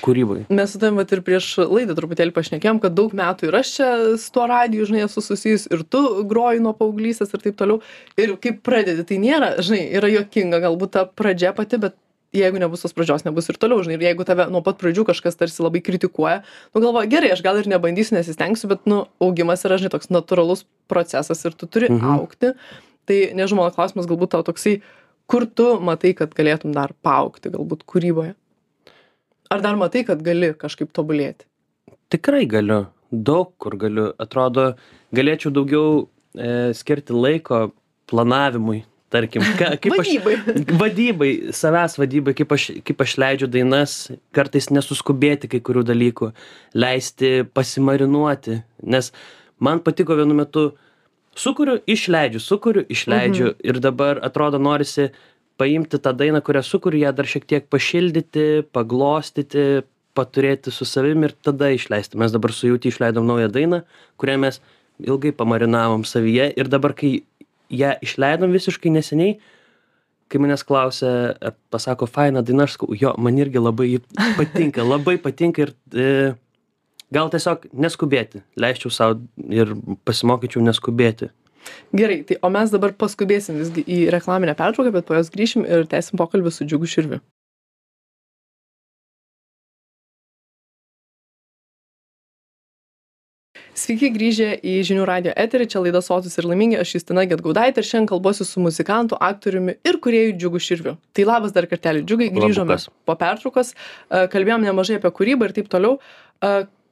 kūrybai. 0.00 0.46
Mes 0.56 0.72
su 0.72 0.80
tavim 0.80 0.96
vat 1.00 1.10
ir 1.12 1.20
prieš 1.24 1.50
laidą 1.68 1.96
truputėlį 1.98 2.32
pašnekėjom, 2.36 2.80
kad 2.82 2.94
daug 2.96 3.12
metų 3.16 3.50
ir 3.50 3.58
aš 3.60 3.72
čia 3.74 3.90
su 4.20 4.32
tuo 4.32 4.46
radiju, 4.48 4.86
žinai, 4.88 5.04
esu 5.04 5.22
susijus 5.24 5.66
ir 5.68 5.84
tu 5.84 6.02
groji 6.28 6.62
nuo 6.64 6.72
paauglystės 6.78 7.34
ir 7.36 7.44
taip 7.44 7.58
toliau. 7.60 7.82
Ir 8.16 8.36
kaip 8.40 8.62
pradedi, 8.66 9.04
tai 9.04 9.20
nėra, 9.22 9.52
žinai, 9.60 9.82
yra 10.00 10.10
jokinga 10.12 10.62
galbūt 10.64 10.96
ta 10.96 11.04
pradžia 11.06 11.52
pati, 11.56 11.80
bet 11.82 11.98
jeigu 12.42 12.60
nebus 12.62 12.84
tos 12.84 12.94
pradžios, 12.96 13.24
nebus 13.26 13.48
ir 13.50 13.58
toliau, 13.60 13.80
žinai, 13.84 13.98
ir 13.98 14.06
jeigu 14.08 14.26
tave 14.28 14.48
nuo 14.52 14.62
pat 14.64 14.78
pradžių 14.80 15.06
kažkas 15.08 15.38
tarsi 15.38 15.64
labai 15.64 15.82
kritikuoja, 15.84 16.42
nu 16.74 16.82
galvoju, 16.84 17.10
gerai, 17.12 17.32
aš 17.34 17.42
gal 17.46 17.60
ir 17.60 17.68
nebandysiu, 17.70 18.16
nesistengsiu, 18.18 18.70
bet, 18.72 18.84
nu, 18.90 19.04
augimas 19.22 19.64
yra, 19.68 19.78
žinai, 19.80 19.92
toks 19.94 20.12
natūralus 20.12 20.64
procesas 20.90 21.44
ir 21.48 21.56
tu 21.58 21.68
turi 21.70 21.90
mhm. 21.92 22.16
aukti. 22.16 22.54
Tai, 23.06 23.18
nežinau, 23.38 23.62
mano 23.62 23.74
klausimas 23.74 24.08
galbūt 24.10 24.34
tau 24.34 24.46
toksai, 24.46 24.80
kur 25.30 25.46
tu 25.46 25.68
matai, 25.84 26.14
kad 26.18 26.34
galėtum 26.34 26.74
dar 26.74 26.94
paaukti, 27.06 27.52
galbūt 27.54 27.86
kūryboje? 27.86 28.34
Ar 29.50 29.62
dar 29.62 29.78
matai, 29.78 30.02
kad 30.06 30.22
gali 30.26 30.50
kažkaip 30.58 30.90
tobulėti? 30.94 31.46
Tikrai 32.10 32.44
galiu, 32.50 32.86
daug 33.10 33.52
kur 33.62 33.76
galiu. 33.78 34.08
Atrodo, 34.22 34.72
galėčiau 35.14 35.52
daugiau 35.54 36.06
e, 36.34 36.74
skirti 36.74 37.14
laiko 37.14 37.68
planavimui, 38.10 38.82
tarkim, 39.12 39.44
ka, 39.58 39.74
kaip 39.82 39.98
aš. 40.00 40.12
Vadybai. 40.24 40.78
Vadybai, 40.80 41.30
savęs 41.56 41.98
vadybai, 42.00 42.34
kaip 42.38 42.56
aš, 42.56 42.70
kaip 42.86 43.04
aš 43.04 43.16
leidžiu 43.22 43.50
dainas, 43.50 43.98
kartais 44.36 44.70
nesuskubėti 44.74 45.50
kai 45.52 45.62
kurių 45.64 45.84
dalykų, 45.90 46.32
leisti 46.78 47.36
pasimarinuoti, 47.56 48.60
nes 48.82 49.12
man 49.62 49.80
patiko 49.84 50.18
vienu 50.18 50.36
metu 50.36 50.68
sukuriu 51.36 51.78
išleidžiu 51.86 52.40
sukuriu 52.40 52.84
išleidžiu 52.88 53.52
ir 53.64 53.80
dabar 53.84 54.20
atrodo 54.24 54.58
norisi 54.58 55.10
paimti 55.60 56.00
tą 56.00 56.12
dainą 56.16 56.40
kurią 56.44 56.62
sukuriu 56.64 57.02
ją 57.04 57.12
dar 57.16 57.28
šiek 57.28 57.46
tiek 57.52 57.68
pašildyti 57.72 58.64
paglostyti 58.72 59.84
paturėti 60.16 60.72
su 60.72 60.88
savim 60.88 61.24
ir 61.28 61.36
tada 61.48 61.70
išleisti 61.76 62.18
mes 62.20 62.32
dabar 62.32 62.52
su 62.56 62.70
jauti 62.70 62.92
išleidom 62.92 63.28
naują 63.28 63.52
dainą 63.52 63.82
kurią 64.20 64.38
mes 64.46 64.60
ilgai 65.00 65.32
pamarinavom 65.36 66.04
savyje 66.08 66.50
ir 66.56 66.72
dabar 66.72 66.96
kai 66.96 67.20
ją 67.70 67.94
išleidom 68.02 68.54
visiškai 68.54 68.92
neseniai 68.94 69.38
kai 70.30 70.40
manęs 70.42 70.64
klausia 70.66 71.12
ar 71.38 71.54
pasako 71.70 72.08
faina 72.10 72.42
daina 72.42 72.66
aš 72.66 72.76
sakau 72.76 72.98
jo 72.98 73.14
man 73.18 73.38
irgi 73.38 73.62
labai 73.62 73.88
patinka 74.38 74.84
labai 74.86 75.16
patinka 75.22 75.66
ir 75.66 75.74
e, 75.94 76.34
gal 77.14 77.30
tiesiog 77.32 77.68
neskubėti 77.72 78.42
leisčiau 78.58 78.92
sau 78.92 79.18
ir 79.48 79.74
pasimokyčiau 80.04 80.64
neskubėti 80.66 81.30
Gerai, 81.96 82.20
tai 82.22 82.36
o 82.46 82.50
mes 82.52 82.70
dabar 82.70 82.92
paskubėsim 82.94 83.56
visgi 83.58 83.82
į 83.82 83.96
reklaminę 84.14 84.54
pertrauką, 84.58 84.92
bet 84.94 85.06
po 85.08 85.16
jos 85.16 85.32
grįšim 85.34 85.64
ir 85.66 85.88
tęsim 85.90 86.18
pokalbį 86.20 86.52
su 86.54 86.66
Džiugu 86.66 86.86
Širviu. 86.90 87.18
Sveiki 93.76 94.08
grįžę 94.08 94.54
į 94.64 94.78
žinių 94.88 95.02
radio 95.04 95.32
eterį, 95.36 95.66
čia 95.68 95.82
laida 95.84 96.00
Sotus 96.00 96.38
ir 96.40 96.46
laimingi, 96.48 96.78
aš 96.80 96.94
Justina 96.94 97.26
Getgaudaitė 97.28 97.82
ir 97.82 97.88
šiandien 97.88 98.08
kalbuosiu 98.08 98.46
su 98.48 98.62
muzikantu, 98.64 99.18
aktoriumi 99.20 99.74
ir 99.84 99.98
kuriejų 100.00 100.32
Džiugu 100.38 100.62
Širviu. 100.64 100.94
Tai 101.12 101.26
labas 101.28 101.52
dar 101.52 101.68
kartelį, 101.68 102.06
Džiugai, 102.08 102.30
grįžome 102.32 102.72
Labukas. 102.72 102.88
po 103.04 103.18
pertraukos, 103.20 103.74
kalbėjom 104.32 104.64
nemažai 104.64 104.96
apie 104.96 105.12
kūrybą 105.20 105.50
ir 105.50 105.56
taip 105.60 105.68
toliau. 105.68 105.98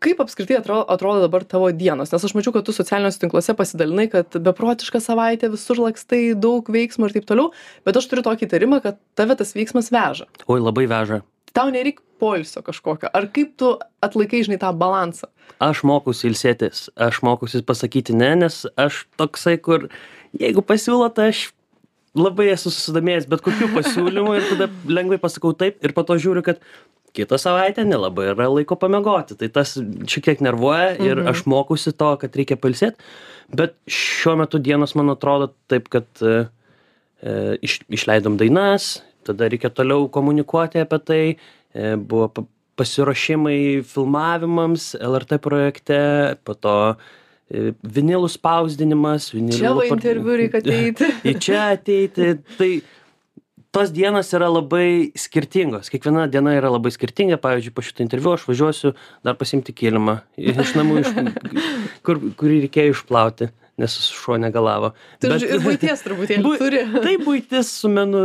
Kaip 0.04 0.20
apskritai 0.20 0.58
atrodo, 0.60 0.84
atrodo 0.92 1.24
dabar 1.24 1.48
tavo 1.48 1.72
dienos? 1.72 2.12
Nes 2.12 2.28
aš 2.28 2.36
mačiau, 2.36 2.52
kad 2.52 2.68
tu 2.68 2.76
socialiniuose 2.76 3.22
tinkluose 3.22 3.56
pasidalinai, 3.56 4.10
kad 4.12 4.36
beprotiška 4.36 5.00
savaitė, 5.00 5.48
visur 5.54 5.80
lakstai, 5.80 6.34
daug 6.36 6.68
veiksmų 6.68 7.08
ir 7.08 7.16
taip 7.16 7.30
toliau, 7.32 7.54
bet 7.88 7.96
aš 7.96 8.12
turiu 8.12 8.28
tokį 8.28 8.44
įtarimą, 8.44 8.84
kad 8.84 9.00
tave 9.16 9.40
tas 9.40 9.56
veiksmas 9.56 9.88
veža. 9.94 10.28
oi 10.44 10.60
labai 10.60 10.84
veža 10.90 11.24
Tau 11.54 11.70
nereik 11.70 12.00
poilsio 12.18 12.64
kažkokio. 12.66 13.10
Ar 13.14 13.28
kaip 13.34 13.54
tu 13.60 13.74
atlaikai, 14.02 14.42
žinai, 14.46 14.58
tą 14.62 14.72
balansą? 14.76 15.30
aš 15.62 15.82
mokausi 15.86 16.28
ilsėtis 16.30 16.88
aš 16.96 17.20
mokausi 17.26 17.62
pasakyti 17.66 18.16
ne 18.16 18.32
nes 18.44 18.64
aš 18.80 19.04
toksai 19.20 19.56
kur 19.62 19.88
jeigu 20.40 20.64
pasiūlo 20.66 21.10
tai 21.14 21.30
aš 21.32 21.46
labai 22.18 22.50
esu 22.54 22.70
susidomėjęs 22.70 23.28
bet 23.30 23.44
kokiu 23.44 23.70
pasiūlymu 23.74 24.34
ir 24.38 24.48
tada 24.52 24.68
lengvai 24.86 25.18
pasakau 25.22 25.54
taip 25.58 25.82
ir 25.84 25.94
po 25.94 26.04
to 26.06 26.18
žiūriu 26.18 26.44
kad 26.46 26.60
kitą 27.14 27.38
savaitę 27.38 27.84
nelabai 27.86 28.30
yra 28.32 28.48
laiko 28.50 28.78
pamiegoti 28.78 29.38
tai 29.38 29.50
tas 29.54 29.76
šiek 29.78 30.30
tiek 30.30 30.44
nervuoja 30.44 30.94
ir 31.02 31.22
aš 31.30 31.44
mokausi 31.50 31.94
to 31.94 32.10
kad 32.22 32.38
reikia 32.38 32.58
pailsėt 32.58 32.98
bet 33.54 33.76
šiuo 33.86 34.38
metu 34.42 34.58
dienos 34.58 34.96
man 34.98 35.14
atrodo 35.14 35.52
taip 35.70 35.90
kad 35.92 36.08
e, 36.22 36.46
e, 37.22 37.34
iš, 37.62 37.82
išleidom 37.92 38.38
dainas, 38.40 38.96
tada 39.26 39.48
reikia 39.52 39.70
toliau 39.74 40.08
komunikuoti 40.12 40.82
apie 40.82 40.98
tai, 41.08 41.22
e, 41.74 41.94
buvo 41.96 42.28
pa- 42.28 42.46
pasiruošimai 42.80 43.82
filmavimams 43.86 44.94
LRT 44.98 45.38
projekte, 45.44 45.98
po 46.46 46.54
to 46.58 46.74
e, 46.94 47.70
vinilų 47.82 48.30
spausdinimas, 48.34 49.30
vinilų 49.36 49.60
Čia 49.60 49.74
va 49.78 49.86
interviu 49.90 50.36
reikia 50.40 50.60
ateiti. 50.64 51.12
į 51.30 51.36
čia 51.44 51.62
ateiti. 51.76 52.32
Tai 52.58 52.70
tos 53.74 53.90
dienos 53.94 54.28
yra 54.36 54.46
labai 54.50 55.10
skirtingos. 55.18 55.88
Kiekviena 55.90 56.28
diena 56.30 56.52
yra 56.54 56.70
labai 56.70 56.92
skirtinga. 56.94 57.38
Pavyzdžiui, 57.42 57.74
po 57.74 57.82
šito 57.82 58.04
interviu 58.04 58.34
aš 58.36 58.44
važiuosiu 58.50 58.92
dar 59.26 59.34
pasimti 59.38 59.74
kilimą 59.74 60.20
iš 60.38 60.74
namų, 60.78 61.00
iš, 61.02 61.10
kur, 62.06 62.20
kurį 62.38 62.60
reikėjo 62.68 62.94
išplauti, 62.94 63.48
nes 63.80 63.94
šuo 64.14 64.38
negalavo. 64.38 64.92
Tu 65.22 65.30
Bet- 65.32 65.42
ir 65.42 65.62
būties 65.64 66.04
truputėlį 66.06 66.44
Bu- 66.46 66.56
turi. 66.60 66.82
Tai 66.94 67.14
būtis 67.24 67.72
su 67.80 67.90
menu 67.92 68.24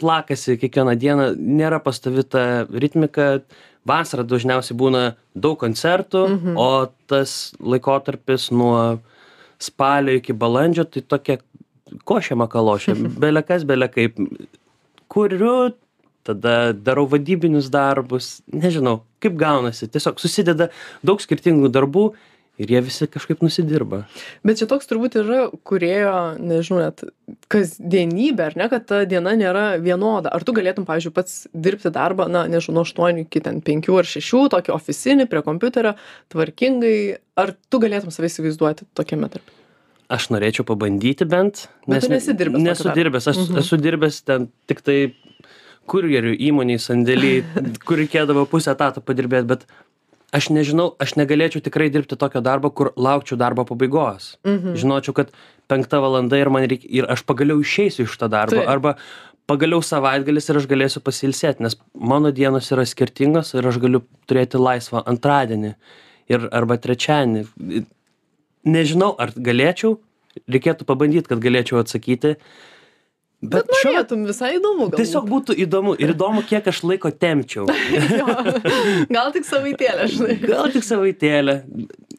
plakasi 0.00 0.56
kiekvieną 0.60 0.96
dieną, 1.00 1.30
nėra 1.36 1.80
pastovi 1.84 2.24
ta 2.24 2.66
ritmika. 2.70 3.40
Vasarą 3.86 4.24
dažniausiai 4.26 4.74
būna 4.74 5.00
daug 5.38 5.60
koncertų, 5.60 6.24
mhm. 6.26 6.56
o 6.58 6.88
tas 7.06 7.54
laikotarpis 7.62 8.48
nuo 8.50 8.98
spalio 9.62 10.16
iki 10.18 10.34
balandžio, 10.34 10.82
tai 10.90 11.04
tokia 11.06 11.36
košė 12.08 12.34
makalošė, 12.40 12.96
belekas, 13.22 13.62
belekaip. 13.68 14.18
Kuriu, 15.06 15.76
tada 16.26 16.72
darau 16.74 17.06
vadybinius 17.06 17.70
darbus, 17.70 18.40
nežinau, 18.50 19.04
kaip 19.22 19.38
gaunasi. 19.38 19.86
Tiesiog 19.86 20.18
susideda 20.18 20.72
daug 21.06 21.22
skirtingų 21.22 21.70
darbų 21.70 22.08
ir 22.60 22.72
jie 22.72 22.80
visi 22.84 23.08
kažkaip 23.10 23.42
nusidirba. 23.44 24.04
Bet 24.46 24.60
čia 24.60 24.68
toks 24.70 24.88
turbūt 24.88 25.18
yra 25.20 25.40
kurėjo, 25.66 26.14
nežinau, 26.40 26.80
net 26.86 27.04
kasdienybė, 27.52 28.48
ar 28.50 28.56
ne, 28.60 28.68
kad 28.72 28.86
ta 28.88 29.02
diena 29.08 29.34
nėra 29.38 29.66
vienoda. 29.82 30.32
Ar 30.32 30.46
tu 30.46 30.54
galėtum, 30.56 30.86
pavyzdžiui, 30.88 31.14
pats 31.16 31.44
dirbti 31.52 31.92
darbą, 31.94 32.28
na, 32.32 32.46
nežinau, 32.50 32.80
nuo 32.80 32.86
8 32.86 33.22
iki 33.26 33.44
ten 33.44 33.60
5 33.64 33.92
ar 34.00 34.10
6, 34.16 34.48
tokį 34.56 34.74
oficinį 34.76 35.28
prie 35.30 35.44
kompiuterio, 35.46 35.96
tvarkingai, 36.32 36.96
ar 37.40 37.54
tu 37.68 37.82
galėtum 37.82 38.14
savai 38.14 38.32
įsivaizduoti 38.32 38.88
tokiame 38.96 39.30
tarp? 39.32 39.54
Aš 40.12 40.28
norėčiau 40.30 40.62
pabandyti 40.66 41.26
bent. 41.26 41.66
Bet 41.86 42.04
tu 42.06 42.12
nesi 42.12 42.34
dirbęs 42.38 42.62
Nesu 42.62 42.92
dirbęs, 42.94 43.26
aš 43.26 43.40
mhm. 43.42 43.62
esu 43.62 43.78
dirbęs 43.80 44.20
ten 44.22 44.46
tik 44.70 44.84
tai 44.86 44.98
kurjerių 45.90 46.34
įmoniai 46.48 46.82
sandėlį, 46.82 47.32
kur 47.86 48.00
reikėdavo 48.02 48.46
pusę 48.50 48.72
etato 48.74 49.02
padirbėti, 49.04 49.48
bet 49.50 49.66
aš 50.36 50.50
nežinau, 50.52 50.90
aš 51.02 51.16
negalėčiau 51.18 51.62
tikrai 51.64 51.88
dirbti 51.92 52.18
tokio 52.20 52.42
darbo, 52.44 52.70
kur 52.70 52.92
laukčiau 52.96 53.38
darbo 53.40 53.64
pabaigos. 53.68 54.34
Mhm. 54.46 54.76
Žinočiau, 54.82 55.16
kad 55.16 55.32
penkta 55.70 56.00
valanda 56.04 56.38
ir, 56.38 56.50
man 56.52 56.68
reikia, 56.68 56.90
ir 57.00 57.08
aš 57.10 57.24
pagaliau 57.28 57.62
išeisiu 57.64 58.06
iš 58.06 58.16
to 58.20 58.28
darbo. 58.32 58.60
Arba 58.68 58.96
pagaliau 59.50 59.82
savaitgalis 59.84 60.50
ir 60.50 60.60
aš 60.60 60.68
galėsiu 60.70 61.02
pasilsėti, 61.06 61.64
nes 61.66 61.78
mano 61.94 62.32
dienos 62.34 62.70
yra 62.74 62.86
skirtingos 62.86 63.54
ir 63.54 63.66
aš 63.66 63.80
galiu 63.82 64.02
turėti 64.28 64.60
laisvą 64.60 65.04
antradienį 65.06 65.74
ir 66.32 66.48
arba 66.50 66.78
trečiadienį. 66.82 67.84
Nežinau, 68.66 69.12
ar 69.22 69.30
galėčiau, 69.30 69.96
reikėtų 70.50 70.86
pabandyti, 70.88 71.30
kad 71.30 71.42
galėčiau 71.42 71.78
atsakyti. 71.82 72.34
Bet 73.52 73.68
šiuo 73.80 73.92
metu 73.94 74.16
norėtum 74.16 74.26
visai 74.28 74.50
įdomu. 74.58 74.86
galbūt. 74.88 74.96
tiesiog 75.00 75.26
būtų 75.30 75.56
įdomu 75.66 75.94
ir 75.98 76.12
įdomu, 76.14 76.42
kiek 76.48 76.66
aš 76.72 76.82
laiko 76.88 77.10
temčiau. 77.10 77.66
Jo. 78.20 78.26
Gal 79.12 79.32
tik 79.34 79.44
savaitėlę, 79.48 80.06
žinai. 80.12 80.36
Gal 80.46 80.70
tik 80.74 80.84
savaitėlę. 80.86 81.60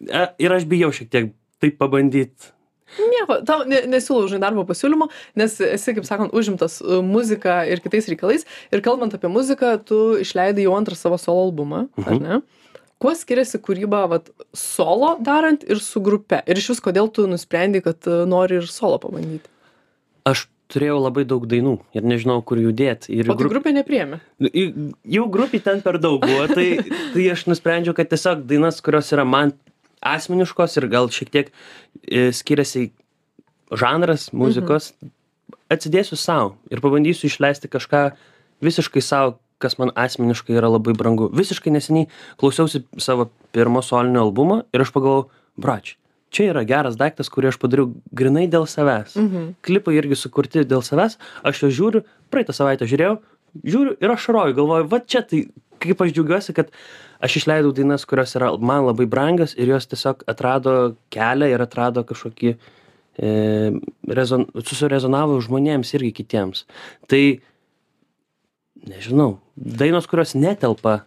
E, 0.07 0.27
Ir 0.45 0.53
aš 0.57 0.65
bijau 0.69 0.91
šiek 0.93 1.09
tiek 1.13 1.33
taip 1.61 1.77
pabandyti. 1.81 2.53
Nieko, 2.97 3.41
tau 3.45 3.65
ne, 3.67 3.81
nesiūlau, 3.91 4.29
žinai, 4.31 4.39
darbo 4.45 4.63
pasiūlymo, 4.69 5.09
nes 5.37 5.57
esi, 5.61 5.91
kaip 5.97 6.05
sakant, 6.07 6.31
užimtas 6.37 6.77
uh, 6.81 7.01
muzika 7.03 7.59
ir 7.67 7.81
kitais 7.83 8.07
reikalais. 8.09 8.45
Ir 8.73 8.79
kalbant 8.85 9.11
apie 9.13 9.27
muziką, 9.29 9.73
tu 9.85 9.97
išleidai 10.23 10.63
jau 10.63 10.71
antrą 10.77 10.95
savo 10.95 11.17
solo 11.19 11.43
albumą, 11.49 11.81
ar 11.99 12.13
Mhm. 12.15 12.23
ne? 12.23 12.39
Kuo 12.97 13.11
skiriasi 13.13 13.59
kūryba 13.61 14.05
vat, 14.09 14.31
solo 14.57 15.11
darant 15.21 15.61
ir 15.69 15.77
su 15.83 15.99
grupe? 16.01 16.39
Ir 16.49 16.57
iš 16.57 16.71
vis, 16.71 16.79
kodėl 16.81 17.11
tu 17.13 17.27
nusprendai, 17.29 17.83
kad 17.85 18.07
uh, 18.09 18.23
nori 18.25 18.55
ir 18.57 18.65
solo 18.71 18.97
pabandyti? 19.03 19.45
Aš 20.25 20.47
turėjau 20.71 20.97
labai 20.99 21.23
daug 21.27 21.45
dainų 21.47 21.77
ir 21.95 22.03
nežinau, 22.07 22.41
kur 22.43 22.59
jų 22.59 22.73
dėti. 22.75 23.13
Ir 23.15 23.29
O 23.31 23.35
grup... 23.39 23.53
grupė 23.55 23.71
nepriemė. 23.77 24.19
į- 24.51 24.91
jau 25.17 25.25
grupiai 25.31 25.63
ten 25.63 25.81
per 25.85 25.97
daug 26.03 26.19
buvo, 26.25 26.47
tai, 26.51 26.67
tai 27.13 27.27
aš 27.33 27.45
nusprendžiau, 27.51 27.95
kad 27.97 28.09
tiesiog 28.11 28.43
dainas, 28.49 28.81
kurios 28.83 29.11
yra 29.15 29.23
man 29.27 29.53
asmeniškos 30.03 30.77
ir 30.81 30.87
gal 30.91 31.07
šiek 31.13 31.31
tiek 31.33 31.51
e, 32.05 32.27
skiriasi 32.35 32.89
žanras 33.73 34.29
muzikos, 34.35 34.91
atsidėsiu 35.71 36.15
savo 36.19 36.53
ir 36.71 36.79
pabandysiu 36.83 37.27
išleisti 37.31 37.67
kažką 37.71 38.03
visiškai 38.63 39.01
savo, 39.03 39.37
kas 39.61 39.75
man 39.81 39.89
asmeniškai 39.97 40.55
yra 40.59 40.69
labai 40.69 40.93
brangu. 40.97 41.27
Visiškai 41.33 41.73
neseniai 41.73 42.07
klausiausi 42.39 42.83
savo 43.01 43.29
pirmo 43.55 43.81
solinio 43.83 44.21
albumo 44.27 44.61
ir 44.75 44.83
aš 44.85 44.91
pagalvojau, 44.95 45.27
brač, 45.57 45.95
čia 46.33 46.51
yra 46.51 46.63
geras 46.67 46.97
daiktas, 46.99 47.29
kurį 47.31 47.51
aš 47.51 47.59
padariau 47.61 47.91
grinai 48.15 48.47
dėl 48.51 48.67
savęs. 48.69 49.15
Mhm. 49.19 49.49
Klipai 49.65 49.97
irgi 49.99 50.19
sukurti 50.19 50.65
dėl 50.67 50.83
savęs, 50.85 51.17
aš 51.47 51.63
jo 51.65 51.71
žiūriu, 51.79 52.03
praeitą 52.33 52.55
savaitę 52.55 52.87
žiūrėjau, 52.89 53.17
žiūriu 53.63 53.97
ir 54.03 54.13
aš 54.13 54.27
šaroju, 54.27 54.57
galvoju, 54.57 54.89
va 54.91 55.01
čia 55.03 55.23
tai, 55.27 55.45
kaip 55.83 56.01
aš 56.03 56.13
džiaugiuosi, 56.15 56.55
kad 56.57 56.71
aš 57.23 57.39
išleidau 57.41 57.73
dainas, 57.75 58.05
kurios 58.09 58.35
yra 58.37 58.51
man 58.59 58.85
labai 58.87 59.07
brangios 59.09 59.55
ir 59.57 59.71
jos 59.71 59.89
tiesiog 59.89 60.25
atrado 60.29 60.95
kelią 61.13 61.51
ir 61.53 61.63
atrado 61.63 62.03
kažkokį, 62.07 62.55
e, 63.17 63.29
rezon, 64.19 64.47
susirezonavo 64.57 65.39
žmonėms 65.45 65.93
irgi 65.97 66.13
kitiems. 66.21 66.65
Tai, 67.09 67.23
nežinau, 68.87 69.37
dainos, 69.55 70.09
kurios 70.09 70.35
netelpa, 70.37 70.99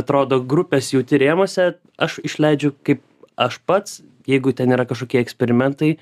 atrodo 0.00 0.40
grupės 0.40 0.92
jų 0.94 1.04
tyrėmuose, 1.08 1.74
aš 2.00 2.20
išleidžiu 2.24 2.72
kaip 2.86 3.04
aš 3.36 3.60
pats, 3.68 4.00
jeigu 4.30 4.54
ten 4.56 4.74
yra 4.74 4.86
kažkokie 4.88 5.20
eksperimentai, 5.22 5.96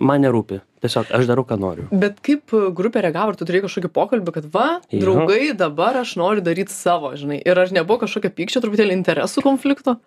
man 0.00 0.24
nerūpi. 0.24 0.62
Tiesiog 0.82 1.12
aš 1.14 1.28
darau, 1.28 1.44
ką 1.46 1.58
noriu. 1.62 1.84
Bet 1.94 2.18
kaip 2.24 2.54
uh, 2.56 2.70
grupė 2.74 3.04
reagavo, 3.04 3.34
ar 3.34 3.38
tu 3.38 3.46
turėjai 3.46 3.68
kažkokį 3.68 3.92
pokalbį, 3.94 4.34
kad 4.38 4.48
va, 4.54 4.68
Jo. 4.90 5.02
draugai, 5.04 5.52
dabar 5.58 6.00
aš 6.00 6.16
noriu 6.18 6.42
daryti 6.44 6.74
savo, 6.74 7.12
žinai. 7.18 7.38
Ir 7.44 7.60
ar 7.60 7.70
nebuvo 7.74 8.02
kažkokio 8.02 8.32
pykčio, 8.34 8.64
truputėlį 8.64 8.96
interesų 8.98 9.44
konflikto? 9.46 10.00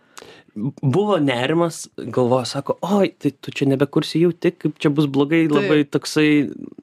buvo 0.81 1.17
nerimas 1.19 1.89
galvojo 1.97 2.45
sako 2.45 2.77
oi 2.81 3.09
tai 3.19 3.31
tu 3.31 3.51
čia 3.51 3.67
nebekursi 3.67 4.21
jauti 4.21 4.53
kaip 4.55 4.77
čia 4.79 4.89
bus 4.89 5.07
blogai 5.11 5.41
labai 5.51 5.81
toksai 5.83 6.29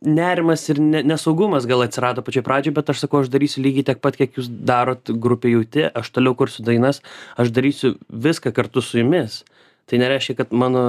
nerimas 0.05 0.67
ir 0.69 0.81
ne 0.81 1.01
nesaugumas 1.03 1.67
gal 1.71 1.85
atsirado 1.85 2.25
pačioj 2.27 2.45
pradžioj 2.45 2.77
bet 2.77 2.93
aš 2.93 3.07
sakau 3.07 3.23
aš 3.23 3.31
darysiu 3.33 3.65
lygiai 3.65 3.87
tiek 3.89 4.03
pat 4.05 4.19
kiek 4.21 4.37
jūs 4.37 4.51
darot 4.73 5.15
grupė 5.27 5.55
jauti 5.55 5.87
aš 5.89 6.13
toliau 6.13 6.37
kursiu 6.37 6.67
dainas 6.69 7.01
aš 7.41 7.55
darysiu 7.57 7.95
viską 8.29 8.53
kartu 8.53 8.85
su 8.85 9.01
jumis 9.01 9.41
tai 9.87 9.99
nereiškia 10.03 10.37
kad 10.43 10.53
mano 10.53 10.85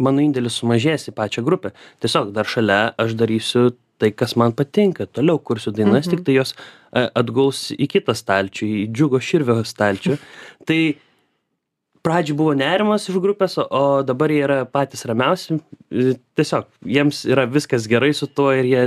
mano 0.00 0.22
indėlis 0.22 0.60
sumažės 0.60 1.08
į 1.10 1.14
pačią 1.16 1.42
grupę. 1.44 1.72
Tiesiog 2.00 2.30
dar 2.32 2.46
šalia 2.48 2.94
aš 3.00 3.16
darysiu 3.18 3.72
tai 4.00 4.12
kas 4.16 4.36
man 4.38 4.54
patinka. 4.56 5.04
Toliau 5.06 5.38
kursiu 5.42 5.72
dainas 5.76 6.06
Mhm. 6.06 6.14
tiktai 6.14 6.34
jos 6.38 6.54
a, 6.92 7.10
atguls 7.20 7.70
į 7.76 7.86
kitą 7.90 8.14
stalčių 8.16 8.64
į 8.64 8.84
džiugo 8.94 9.20
širvio 9.20 9.60
stalčių. 9.66 10.16
Tai 10.66 10.94
pradžioj 12.02 12.36
buvo 12.36 12.54
nerimas 12.56 13.08
iš 13.10 13.18
grupės 13.20 13.58
o 13.60 14.02
dabar 14.02 14.32
jie 14.32 14.40
yra 14.46 14.64
patys 14.64 15.04
ramiausi. 15.04 15.60
Tiesiog 15.90 16.64
jiems 16.86 17.26
yra 17.28 17.44
viskas 17.50 17.86
gerai 17.90 18.14
su 18.16 18.26
tuo 18.26 18.52
ir 18.56 18.64
jie 18.64 18.84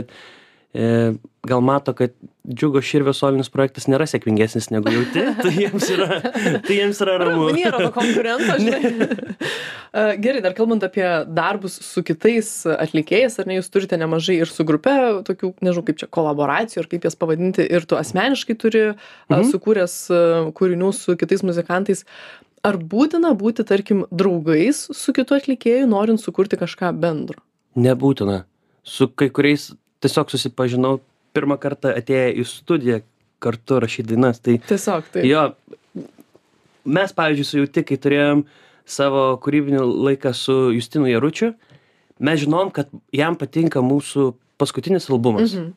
e, 0.73 1.13
gal 1.47 1.61
mato 1.61 1.93
kad 1.93 2.13
džiugo 2.47 2.81
širvio 2.83 3.13
solinis 3.15 3.51
projektas 3.53 3.85
nėra 3.91 4.07
sėkmingesnis 4.09 4.69
negu 4.73 4.91
jauti 4.93 5.25
tai 5.43 5.53
jiems 5.55 5.89
yra 5.95 6.19
tai 6.65 6.79
jiems 6.79 7.01
yra 7.05 7.19
ramu 7.21 7.51
Nėra 7.55 7.85
to 7.85 7.93
konkurento, 7.95 8.57
žinai. 8.59 8.93
E, 9.93 10.15
Gerai, 10.17 10.39
dar 10.41 10.55
kalbant 10.57 10.81
apie 10.81 11.05
darbus 11.29 11.75
su 11.85 12.01
kitais 12.01 12.47
atlikėjais, 12.65 13.35
ar 13.37 13.45
ne, 13.45 13.59
jūs 13.59 13.67
turite 13.69 13.93
nemažai 14.01 14.39
ir 14.39 14.49
su 14.49 14.65
grupe 14.65 14.89
tokių, 15.27 15.51
nežinau, 15.61 15.83
kaip 15.85 15.99
čia 16.01 16.07
kolaboracijų, 16.17 16.81
ar 16.81 16.87
kaip 16.89 17.05
jas 17.05 17.13
pavadinti, 17.21 17.61
ir 17.61 17.85
tu 17.85 17.99
asmeniškai 17.99 18.55
turi 18.57 18.81
mhm. 18.87 18.97
Mhm. 19.29 19.51
sukūręs 19.53 19.99
e, 20.09 20.23
kūrinių 20.57 20.89
su 20.97 21.13
kitais 21.21 21.45
muzikantais. 21.45 22.01
Ar 22.65 22.81
būtina 22.81 23.35
būti, 23.37 23.67
tarkim, 23.69 24.07
draugais 24.09 24.87
su 24.97 25.13
kitu 25.13 25.37
atlikėju, 25.37 25.85
norint 25.93 26.25
sukurti 26.25 26.57
kažką 26.57 26.89
bendro? 26.97 27.43
nebūtina 27.75 28.43
su 28.83 29.07
kai 29.07 29.29
kuriais 29.33 29.71
tiesiog 30.03 30.31
susipažinau 30.33 30.99
pirmą 31.33 31.57
kartą 31.61 31.93
atėję 31.97 32.27
į 32.41 32.45
studiją 32.49 32.99
kartu 33.43 33.79
rašyt 33.83 34.07
dainas 34.11 34.39
tai 34.43 34.57
Tiesiog 34.69 35.07
tai. 35.13 35.25
jo 35.27 35.47
mes 36.85 37.13
pavyzdžiui 37.15 37.47
su 37.47 37.57
jauti 37.61 37.83
kai 37.87 37.97
turėjom 38.03 38.43
savo 38.85 39.23
kūrybinį 39.43 39.81
laiką 40.09 40.33
su 40.35 40.55
justinu 40.75 41.07
jaručiu 41.11 41.53
mes 42.23 42.41
žinojom 42.43 42.71
kad 42.75 42.89
jam 43.15 43.35
patinka 43.39 43.81
mūsų 43.83 44.33
paskutinis 44.59 45.09
albumas 45.11 45.53
Mhm. 45.55 45.71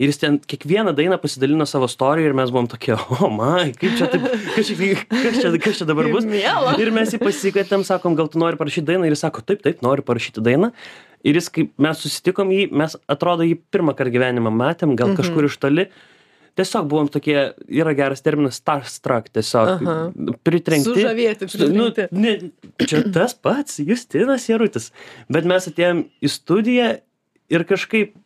Ir 0.00 0.08
jis 0.08 0.18
ten 0.22 0.38
kiekvieną 0.40 0.94
dainą 0.96 1.18
pasidalino 1.20 1.66
savo 1.68 1.88
storija 1.92 2.30
ir 2.30 2.36
mes 2.38 2.50
buvom 2.54 2.68
tokie 2.72 2.94
o 2.96 3.28
mai 3.32 3.70
kaip 3.76 3.98
čia 4.00 4.08
taip 4.12 4.24
kas 4.56 4.70
čia 4.72 4.94
kas 5.10 5.40
čia 5.42 5.50
kas 5.60 5.80
čia 5.82 5.86
dabar 5.90 6.08
bus 6.12 6.24
Miela. 6.28 6.72
ir 6.80 6.90
mes 6.96 7.12
jį 7.14 7.20
pasikvietėm 7.20 7.84
sakom 7.84 8.16
gal 8.18 8.30
tu 8.32 8.40
nori 8.40 8.56
parašyt 8.60 8.86
dainą 8.88 9.04
ir 9.10 9.12
jis 9.16 9.26
sako 9.26 9.44
taip 9.44 9.60
taip 9.66 9.82
noriu 9.84 10.06
parašyti 10.08 10.40
dainą 10.46 10.72
ir 11.22 11.36
jis 11.36 11.50
kaip 11.52 11.74
mes 11.76 12.00
susitikom 12.00 12.48
jį 12.56 12.70
mes 12.80 12.96
atrodo 13.12 13.44
jį 13.44 13.58
pirmąkart 13.70 14.12
gyvenime 14.14 14.48
matėm 14.54 14.96
gal 14.96 15.12
Mhm. 15.12 15.18
kažkur 15.20 15.44
iš 15.50 15.58
toli 15.60 15.84
tiesiog 16.58 16.88
buvom 16.90 17.08
tokie 17.12 17.36
yra 17.68 17.92
geras 17.94 18.24
terminas 18.24 18.56
starstruck 18.58 19.28
tiesiog 19.36 19.68
Aha. 19.76 19.98
pritrenkti 20.44 20.90
Sužavėti, 20.96 21.46
nu, 21.76 21.90
pritrenkti. 21.92 22.08
ne, 22.16 22.86
čia 22.88 23.04
tas 23.14 23.36
pats 23.36 23.78
justinas 23.84 24.48
jarutis 24.48 24.90
bet 25.28 25.44
mes 25.44 25.68
atėjom 25.70 26.02
į 26.24 26.32
studiją 26.32 26.88
ir 27.52 27.64
kažkaip 27.68 28.16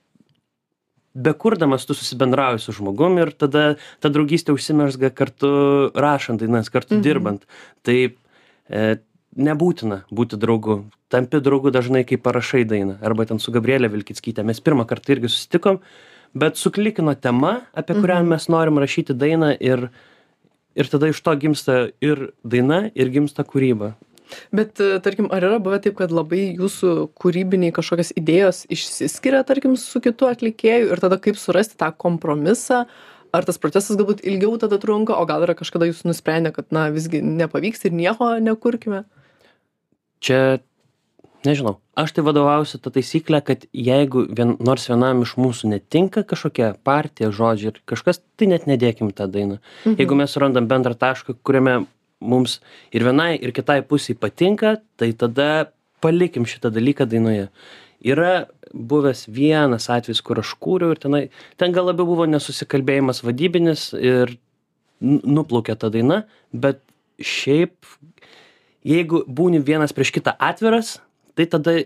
bekurdamas 1.14 1.87
tu 1.87 1.94
susibendrauji 1.94 2.59
su 2.59 2.73
žmogum 2.73 3.18
ir 3.23 3.30
tada 3.38 3.76
ta 4.00 4.09
draugystė 4.11 4.54
užsimezga 4.54 5.11
kartu 5.14 5.90
rašant 5.94 6.40
dainas 6.42 6.68
kartu 6.68 6.94
Mhm. 6.97 7.02
dirbant. 7.02 7.42
Tai 7.83 8.14
e, 8.71 8.97
nebūtina 9.37 10.02
būti 10.11 10.38
draugu. 10.40 10.85
Tampi 11.11 11.40
draugu 11.40 11.71
dažnai 11.71 12.04
kai 12.06 12.16
parašai 12.16 12.64
dainą. 12.64 12.97
Arba 13.02 13.26
ten 13.26 13.38
su 13.38 13.52
gabriele 13.52 13.88
vilkickyte 13.88 14.42
mes 14.44 14.61
pirmą 14.61 14.87
kartą 14.87 15.12
irgi 15.14 15.29
susitikom 15.29 15.79
bet 16.35 16.57
suklikino 16.57 17.14
tema 17.20 17.61
apie 17.74 17.94
kurią 17.94 18.20
Mhm. 18.22 18.29
mes 18.29 18.48
norim 18.48 18.79
rašyti 18.79 19.14
dainą 19.14 19.57
ir 19.61 19.90
ir 20.77 20.85
tada 20.90 21.07
iš 21.09 21.20
to 21.22 21.31
gimsta 21.37 21.90
ir 22.03 22.33
daina 22.44 22.90
ir 22.94 23.09
gimsta 23.11 23.44
kūryba 23.44 23.94
Bet, 24.53 24.81
e, 24.81 24.99
tarkim, 25.05 25.29
ar 25.35 25.45
yra 25.47 25.59
buvę 25.63 25.81
taip, 25.85 25.97
kad 25.99 26.15
labai 26.15 26.57
jūsų 26.59 26.95
kūrybiniai 27.21 27.75
kažkokios 27.77 28.15
idėjos 28.19 28.65
išsiskiria, 28.73 29.45
tarkim, 29.47 29.77
su 29.81 30.01
kitu 30.05 30.31
atlikėju 30.31 30.93
ir 30.95 31.03
tada 31.03 31.21
kaip 31.21 31.37
surasti 31.41 31.79
tą 31.81 31.93
kompromisą? 31.93 32.85
Ar 33.35 33.43
tas 33.45 33.59
procesas 33.59 33.99
galbūt 33.99 34.23
ilgiau 34.23 34.55
tada 34.63 34.79
trunka, 34.79 35.17
o 35.19 35.27
gal 35.27 35.43
yra 35.43 35.57
kažkada 35.59 35.89
jūs 35.91 36.05
nusprendę, 36.07 36.55
kad, 36.55 36.71
na, 36.71 36.87
visgi 36.95 37.19
nepavyks 37.23 37.85
ir 37.89 37.93
nieko 37.93 38.37
nekurkime? 38.39 39.05
čia 40.25 40.59
nežinau 41.45 41.77
aš 42.01 42.15
tai 42.17 42.25
vadovaujuosi 42.27 42.81
ta 42.83 42.93
taisykle 42.95 43.41
kad 43.45 43.67
jeigu 43.77 44.25
vien 44.31 44.57
nors 44.65 44.89
vienam 44.89 45.23
iš 45.27 45.37
mūsų 45.41 45.71
netinka 45.75 46.25
kažkokia 46.31 46.73
partija 46.87 47.31
žodžiai 47.35 47.73
ir 47.73 47.83
kažkas 47.91 48.23
tai 48.39 48.49
net 48.55 48.65
nedėkim 48.71 49.13
į 49.13 49.19
tą 49.21 49.29
dainą 49.31 49.61
Mhm. 49.85 49.99
jeigu 50.01 50.17
mes 50.17 50.33
surandam 50.33 50.69
bendrą 50.71 50.97
tašką 50.97 51.37
kuriame 51.43 51.85
mums 52.20 52.59
ir 52.94 53.05
vienai 53.07 53.35
ir 53.38 53.55
kitai 53.57 53.81
pusei 53.87 54.14
patinka 54.14 54.77
tai 55.00 55.12
tada 55.12 55.72
palikim 56.05 56.46
šitą 56.48 56.72
dalyką 56.74 57.09
dainoje. 57.09 57.48
Yra 58.05 58.46
buvęs 58.74 59.27
vienas 59.33 59.88
atvejis 59.92 60.20
kur 60.24 60.40
aš 60.42 60.55
kūriau 60.61 60.94
ir 60.94 61.00
tenai 61.00 61.22
ten 61.61 61.72
gal 61.72 61.88
labiau 61.88 62.09
buvo 62.09 62.27
nesusikalbėjimas 62.29 63.22
vadybinis 63.24 63.92
ir 63.96 64.37
nu 65.05 65.20
nuplaukė 65.40 65.77
ta 65.79 65.90
daina 65.94 66.24
bet 66.53 66.83
šiaip 67.20 67.74
jeigu 68.85 69.24
būni 69.27 69.62
vienas 69.64 69.94
prieš 69.96 70.12
kitą 70.18 70.35
atviras 70.38 70.98
tai 71.38 71.46
tada 71.50 71.79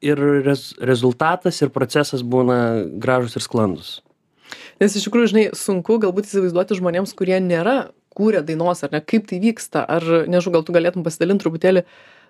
ir 0.00 0.20
rez 0.46 0.72
rezultatas 0.78 1.62
ir 1.62 1.72
procesas 1.74 2.22
būna 2.22 2.58
gražūs 3.02 3.38
ir 3.38 3.44
sklandūs. 3.44 3.90
Nes 4.80 4.94
iš 4.96 5.08
tikrųjų, 5.08 5.30
žinai, 5.32 5.44
sunku 5.58 5.98
galbūt 6.00 6.28
įsivaizduoti 6.28 6.78
žmonėms, 6.78 7.12
kurie 7.18 7.36
nėra 7.42 7.90
kūrę 8.18 8.42
dainos, 8.46 8.82
ar 8.84 8.92
ne, 8.96 9.00
kaip 9.00 9.30
tai 9.30 9.38
vyksta, 9.42 9.86
ar, 9.86 10.04
nežinau, 10.26 10.58
gal 10.58 10.66
tu 10.66 10.74
galėtum 10.76 11.06
pasidalinti 11.06 11.46
truputėlį 11.46 11.84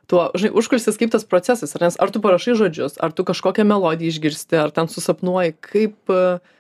tuo, 0.09 0.29
žinai, 0.38 0.53
užkulsis 0.57 0.96
kaip 1.01 1.11
tas 1.12 1.27
procesas, 1.29 1.74
ar, 1.77 1.88
nes, 1.88 1.98
ar 2.01 2.12
tu 2.14 2.22
parašai 2.24 2.55
žodžius, 2.61 3.01
ar 3.05 3.12
tu 3.12 3.24
kažkokią 3.29 3.66
melodiją 3.68 4.14
išgirsti, 4.14 4.57
ar 4.61 4.72
ten 4.72 4.88
susapnuoji, 4.88 5.57
kaip, 5.66 6.14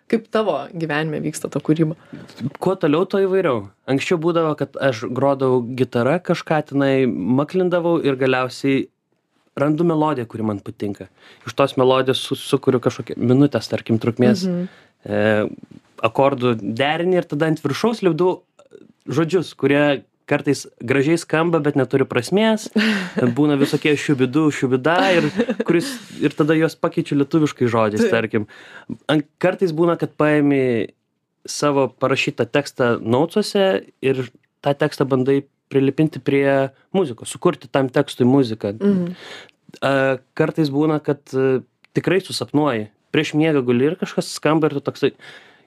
kaip 0.08 0.26
tavo 0.32 0.58
gyvenime 0.76 1.20
vyksta 1.24 1.48
ta 1.52 1.60
kūryba. 1.64 1.96
kuo 2.60 2.74
toliau 2.80 3.04
tuo 3.08 3.20
įvairiau 3.24 3.66
anksčiau 3.88 4.16
būdavo 4.20 4.54
kad 4.60 4.76
aš 4.80 5.02
grodavau 5.12 5.62
gitara 5.76 6.18
kažką 6.20 6.62
tenai 6.72 7.04
maklindavau 7.08 7.98
ir 8.04 8.16
galiausiai 8.20 8.86
randu 9.58 9.84
melodiją 9.84 10.28
kuri 10.30 10.46
man 10.48 10.60
patinka 10.64 11.08
iš 11.48 11.56
tos 11.58 11.76
melodijos 11.80 12.20
su 12.24 12.36
sukuriu 12.40 12.80
kažkokią 12.84 13.16
minutės 13.20 13.68
tarkim 13.68 13.98
trukmės 14.00 14.44
Mhm. 14.46 14.68
e, 15.04 15.48
akordų 16.08 16.54
derinį 16.62 17.16
ir 17.20 17.26
tada 17.28 17.48
ant 17.50 17.60
viršaus 17.64 18.00
lipdau 18.06 18.42
žodžius 19.08 19.54
kurie 19.58 20.04
kartais 20.28 20.66
gražiai 20.84 21.18
skamba 21.20 21.60
bet 21.64 21.78
neturi 21.78 22.06
prasmės. 22.08 22.68
Būna 23.38 23.56
visokie 23.60 23.94
šiubidu 23.98 24.48
šiubida 24.54 24.98
ir 25.16 25.28
kuris 25.66 25.90
ir 26.20 26.36
tada 26.36 26.56
juos 26.58 26.76
pakeičiu 26.78 27.18
lietuviškais 27.22 27.72
žodžiais 27.72 28.12
tarkim. 28.12 28.46
An 29.08 29.24
kartais 29.42 29.72
būna 29.76 29.96
kad 30.00 30.12
paimi 30.20 30.92
savo 31.48 31.88
parašytą 31.88 32.44
tekstą 32.52 32.90
noutsuose 33.00 33.68
ir 34.04 34.26
tą 34.64 34.74
tekstą 34.76 35.08
bandai 35.08 35.40
prilipinti 35.72 36.20
prie 36.24 36.70
muzikos 36.96 37.32
sukurti 37.32 37.70
tam 37.72 37.88
tekstui 37.92 38.28
muziką. 38.28 38.76
Mhm. 38.76 39.16
a, 39.80 40.18
kartais 40.36 40.70
būna 40.72 41.00
kad 41.04 41.20
a, 41.32 41.60
tikrai 41.96 42.20
susapnuoji. 42.24 42.88
Prieš 43.12 43.32
miegą 43.40 43.64
guli 43.64 43.88
ir 43.88 43.96
kažkas 43.96 44.28
skamba 44.36 44.68
ir 44.68 44.76
tu 44.76 44.84
toksai 44.84 45.14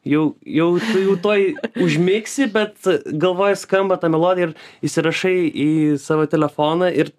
jau 0.08 0.26
jau 0.42 0.70
tu 0.82 1.02
jau 1.06 1.16
tuoj 1.24 1.48
užmigsi 1.86 2.48
bet 2.54 2.78
galvoj 3.06 3.56
skamba 3.60 4.00
ta 4.02 4.10
melodija 4.10 4.50
ir 4.50 4.54
įsirašai 4.88 5.36
į 5.50 5.72
savo 6.02 6.28
telefoną 6.30 6.92
ir 6.94 7.12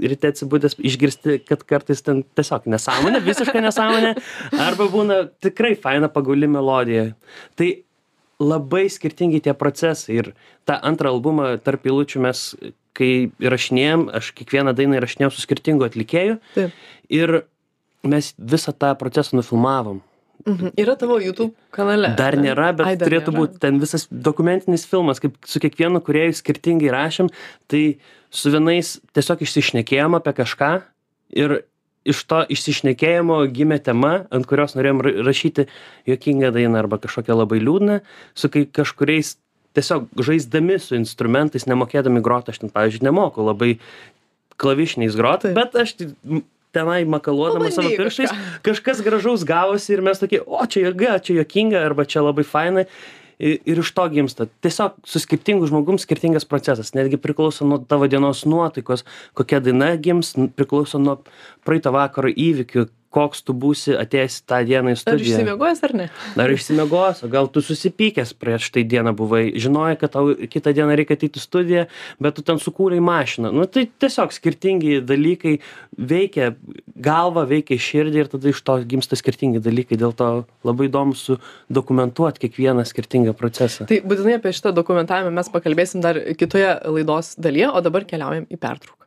ryte 0.00 0.30
atsibudęs 0.32 0.78
išgirsti 0.78 1.40
kad 1.44 1.62
kartais 1.68 2.02
ten 2.04 2.22
tiesiog 2.36 2.68
nesąmonė 2.72 3.20
visiška 3.24 3.60
nesąmonė 3.64 4.14
arba 4.68 4.88
būna 4.92 5.22
tikrai 5.44 5.74
faina 5.76 6.08
pagauli 6.12 6.48
melodija. 6.48 7.10
Tai 7.58 7.70
labai 8.40 8.86
skirtingi 8.92 9.42
tie 9.44 9.54
procesai 9.56 10.20
ir 10.22 10.32
tą 10.68 10.78
antrą 10.86 11.12
albumą 11.14 11.52
tarp 11.64 11.84
eilučių 11.88 12.24
mes 12.24 12.44
kai 12.96 13.30
įrašinėjom 13.42 14.08
aš 14.16 14.32
kiekvieną 14.38 14.74
dainą 14.76 14.98
įrašinėjau 14.98 15.32
su 15.34 15.44
skirtingu 15.44 15.86
atlikėju 15.86 16.38
ir 17.12 17.42
mes 18.02 18.32
visą 18.38 18.72
tą 18.72 18.94
procesą 18.98 19.36
nufilmavom 19.38 20.00
Mhm. 20.46 20.72
Yra 20.80 20.96
tavo 20.96 21.18
YouTube 21.20 21.52
kanale. 21.74 22.14
dar 22.16 22.36
nėra 22.36 22.70
bet 22.76 22.86
Ai, 22.86 22.96
dar 22.96 23.08
turėtų 23.08 23.32
nėra. 23.32 23.40
būt 23.40 23.58
ten 23.60 23.80
visas 23.80 24.06
dokumentinis 24.10 24.86
filmas 24.86 25.20
kaip 25.20 25.36
su 25.44 25.60
kiekvienu 25.60 26.00
kūrėju 26.00 26.38
skirtingai 26.38 26.90
rašėm 26.94 27.28
tai 27.68 27.98
su 28.30 28.50
vienais 28.50 29.00
tiesiog 29.12 29.42
išsišnekėjom 29.44 30.16
apie 30.16 30.32
kažką 30.32 30.82
ir 31.36 31.62
iš 32.08 32.24
to 32.24 32.40
išsišnekėjimo 32.48 33.42
gimė 33.52 33.82
tema 33.84 34.26
ant 34.30 34.46
kurios 34.48 34.74
norėjom 34.74 35.02
ra 35.04 35.12
rašyti 35.28 35.66
juokingą 36.08 36.52
dainą 36.56 36.80
arba 36.80 36.96
kažkokią 36.98 37.36
labai 37.36 37.60
liūdną 37.60 38.00
su 38.34 38.48
kai 38.48 38.64
kažkuriais 38.64 39.36
tiesiog 39.76 40.08
žaisdami 40.18 40.78
su 40.82 40.96
instrumentais, 40.98 41.66
nemokėdami 41.70 42.22
groti, 42.24 42.50
aš 42.50 42.64
ten, 42.64 42.72
pavyzdžiui, 42.74 43.04
nemoku 43.06 43.44
labai 43.46 43.76
klavišiniais 44.60 45.14
groti, 45.16 45.52
bet 45.54 45.76
aš 45.78 45.94
tenai 46.74 47.04
makaluodamas 47.04 47.78
savo 47.78 47.92
pirštais, 47.96 48.34
kažkas 48.66 49.02
gražaus 49.06 49.46
gavosi 49.46 49.94
ir 49.96 50.04
mes 50.06 50.20
tokie, 50.22 50.42
o 50.44 50.66
čia 50.66 50.88
jėga, 50.88 51.16
čia 51.24 51.40
jokinga, 51.40 51.82
arba 51.86 52.06
čia 52.08 52.24
labai 52.26 52.46
fainai. 52.46 52.86
Ir 52.86 53.10
ir 53.40 53.78
iš 53.80 53.90
to 53.96 54.04
gimsta. 54.12 54.44
Tiesiog 54.60 54.98
su 55.08 55.20
skirtingu 55.22 55.64
žmogum 55.64 55.96
skirtingas 55.98 56.44
procesas. 56.44 56.92
Netgi 56.92 57.16
priklauso 57.16 57.64
nuo 57.64 57.78
tavo 57.88 58.04
dienos 58.04 58.42
nuotaikos, 58.44 59.06
kokia 59.32 59.62
daina 59.64 59.94
gims, 59.96 60.34
priklauso 60.56 61.00
nuo 61.00 61.16
praeito 61.64 61.92
vakaro 61.94 62.28
įvykių, 62.28 62.84
koks 63.10 63.42
tu 63.42 63.54
būsi 63.56 63.96
atėjęs 63.98 64.36
tą 64.46 64.60
dieną 64.66 64.92
į 64.92 64.94
Ar 64.94 65.00
studiją. 65.00 65.34
išsimiegojęs 65.34 65.80
ar 65.86 65.94
ne? 65.98 66.06
Ar 66.38 66.52
išsimiegos, 66.54 67.24
o 67.26 67.30
gal 67.32 67.48
tu 67.50 67.62
susipykęs 67.64 68.32
prieš 68.38 68.70
tai 68.74 68.84
dieną 68.86 69.12
buvai, 69.18 69.42
žinojai, 69.58 69.96
kad 69.98 70.14
tau 70.14 70.30
kitą 70.34 70.72
dieną 70.76 70.94
reikia 70.98 71.18
ateiti 71.18 71.40
į 71.40 71.42
studiją, 71.42 71.86
bet 72.22 72.38
tu 72.38 72.44
ten 72.46 72.62
sukūrei 72.62 73.00
mašiną. 73.02 73.50
Nu, 73.54 73.66
tai 73.66 73.88
tiesiog 73.90 74.34
skirtingi 74.36 75.00
dalykai 75.02 75.56
veikia 75.98 76.52
galvą, 76.94 77.46
veikia 77.50 77.80
širdį 77.80 78.22
ir 78.22 78.30
tada 78.30 78.52
iš 78.52 78.62
to 78.62 78.78
gimsta 78.86 79.18
skirtingi 79.18 79.62
dalykai. 79.64 79.98
Dėl 80.00 80.14
to 80.14 80.30
labai 80.66 80.86
įdomu 80.86 81.18
sudokumentuoti 81.18 82.46
kiekvieną 82.46 82.86
skirtingą 82.86 83.34
procesą. 83.34 83.88
Tai 83.90 84.00
būtinai 84.06 84.38
apie 84.38 84.54
šitą 84.54 84.74
dokumentavimą 84.76 85.34
mes 85.34 85.50
pakalbėsim 85.50 86.04
dar 86.04 86.20
kitoje 86.38 86.76
laidos 86.86 87.34
dalyje, 87.42 87.72
o 87.74 87.82
dabar 87.84 88.06
keliaujam 88.06 88.46
į 88.46 88.60
pertrauką. 88.60 88.99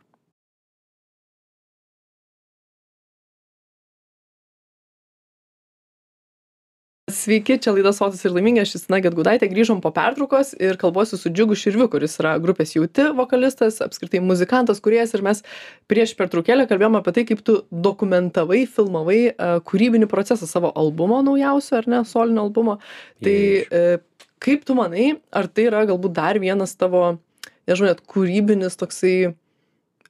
Sveiki, 7.23 7.55
čia 7.61 7.71
laida 7.71 7.93
Sotus 7.95 8.25
ir 8.25 8.33
laimingi, 8.35 8.59
aš 8.65 8.73
Justina 8.73 8.97
Getgudaitė, 8.99 9.47
grįžom 9.47 9.79
po 9.83 9.93
pertraukos 9.95 10.49
ir 10.59 10.75
kalbuosiu 10.81 11.15
su 11.15 11.29
Džiugu 11.31 11.55
Širviu, 11.55 11.85
kuris 11.91 12.17
yra 12.19 12.33
grupės 12.43 12.73
Jauti 12.75 13.05
vokalistas, 13.15 13.77
apskritai 13.85 14.19
muzikantas, 14.19 14.81
kuriejas 14.83 15.13
ir 15.15 15.23
mes 15.23 15.39
prieš 15.87 16.17
pertraukėlę 16.19 16.65
kalbėjome 16.67 16.99
apie 16.99 17.13
tai, 17.15 17.23
kaip 17.29 17.43
tu 17.47 17.55
dokumentavai, 17.71 18.65
filmavai 18.67 19.21
uh, 19.29 19.53
kūrybinį 19.63 20.09
procesą 20.11 20.49
savo 20.49 20.73
albumo 20.75 21.21
naujausio, 21.23 21.77
ar 21.79 21.87
ne, 21.93 22.01
solinio 22.09 22.43
albumo. 22.43 22.75
Tai 23.23 23.37
uh, 23.63 24.27
kaip 24.43 24.67
tu 24.67 24.75
manai, 24.75 25.13
ar 25.31 25.47
tai 25.47 25.69
yra 25.69 25.85
galbūt 25.93 26.17
dar 26.19 26.41
vienas 26.43 26.75
tavo, 26.75 27.05
nežinau, 27.71 27.93
net 27.93 28.03
kūrybinis 28.03 28.75
toksai 28.81 29.15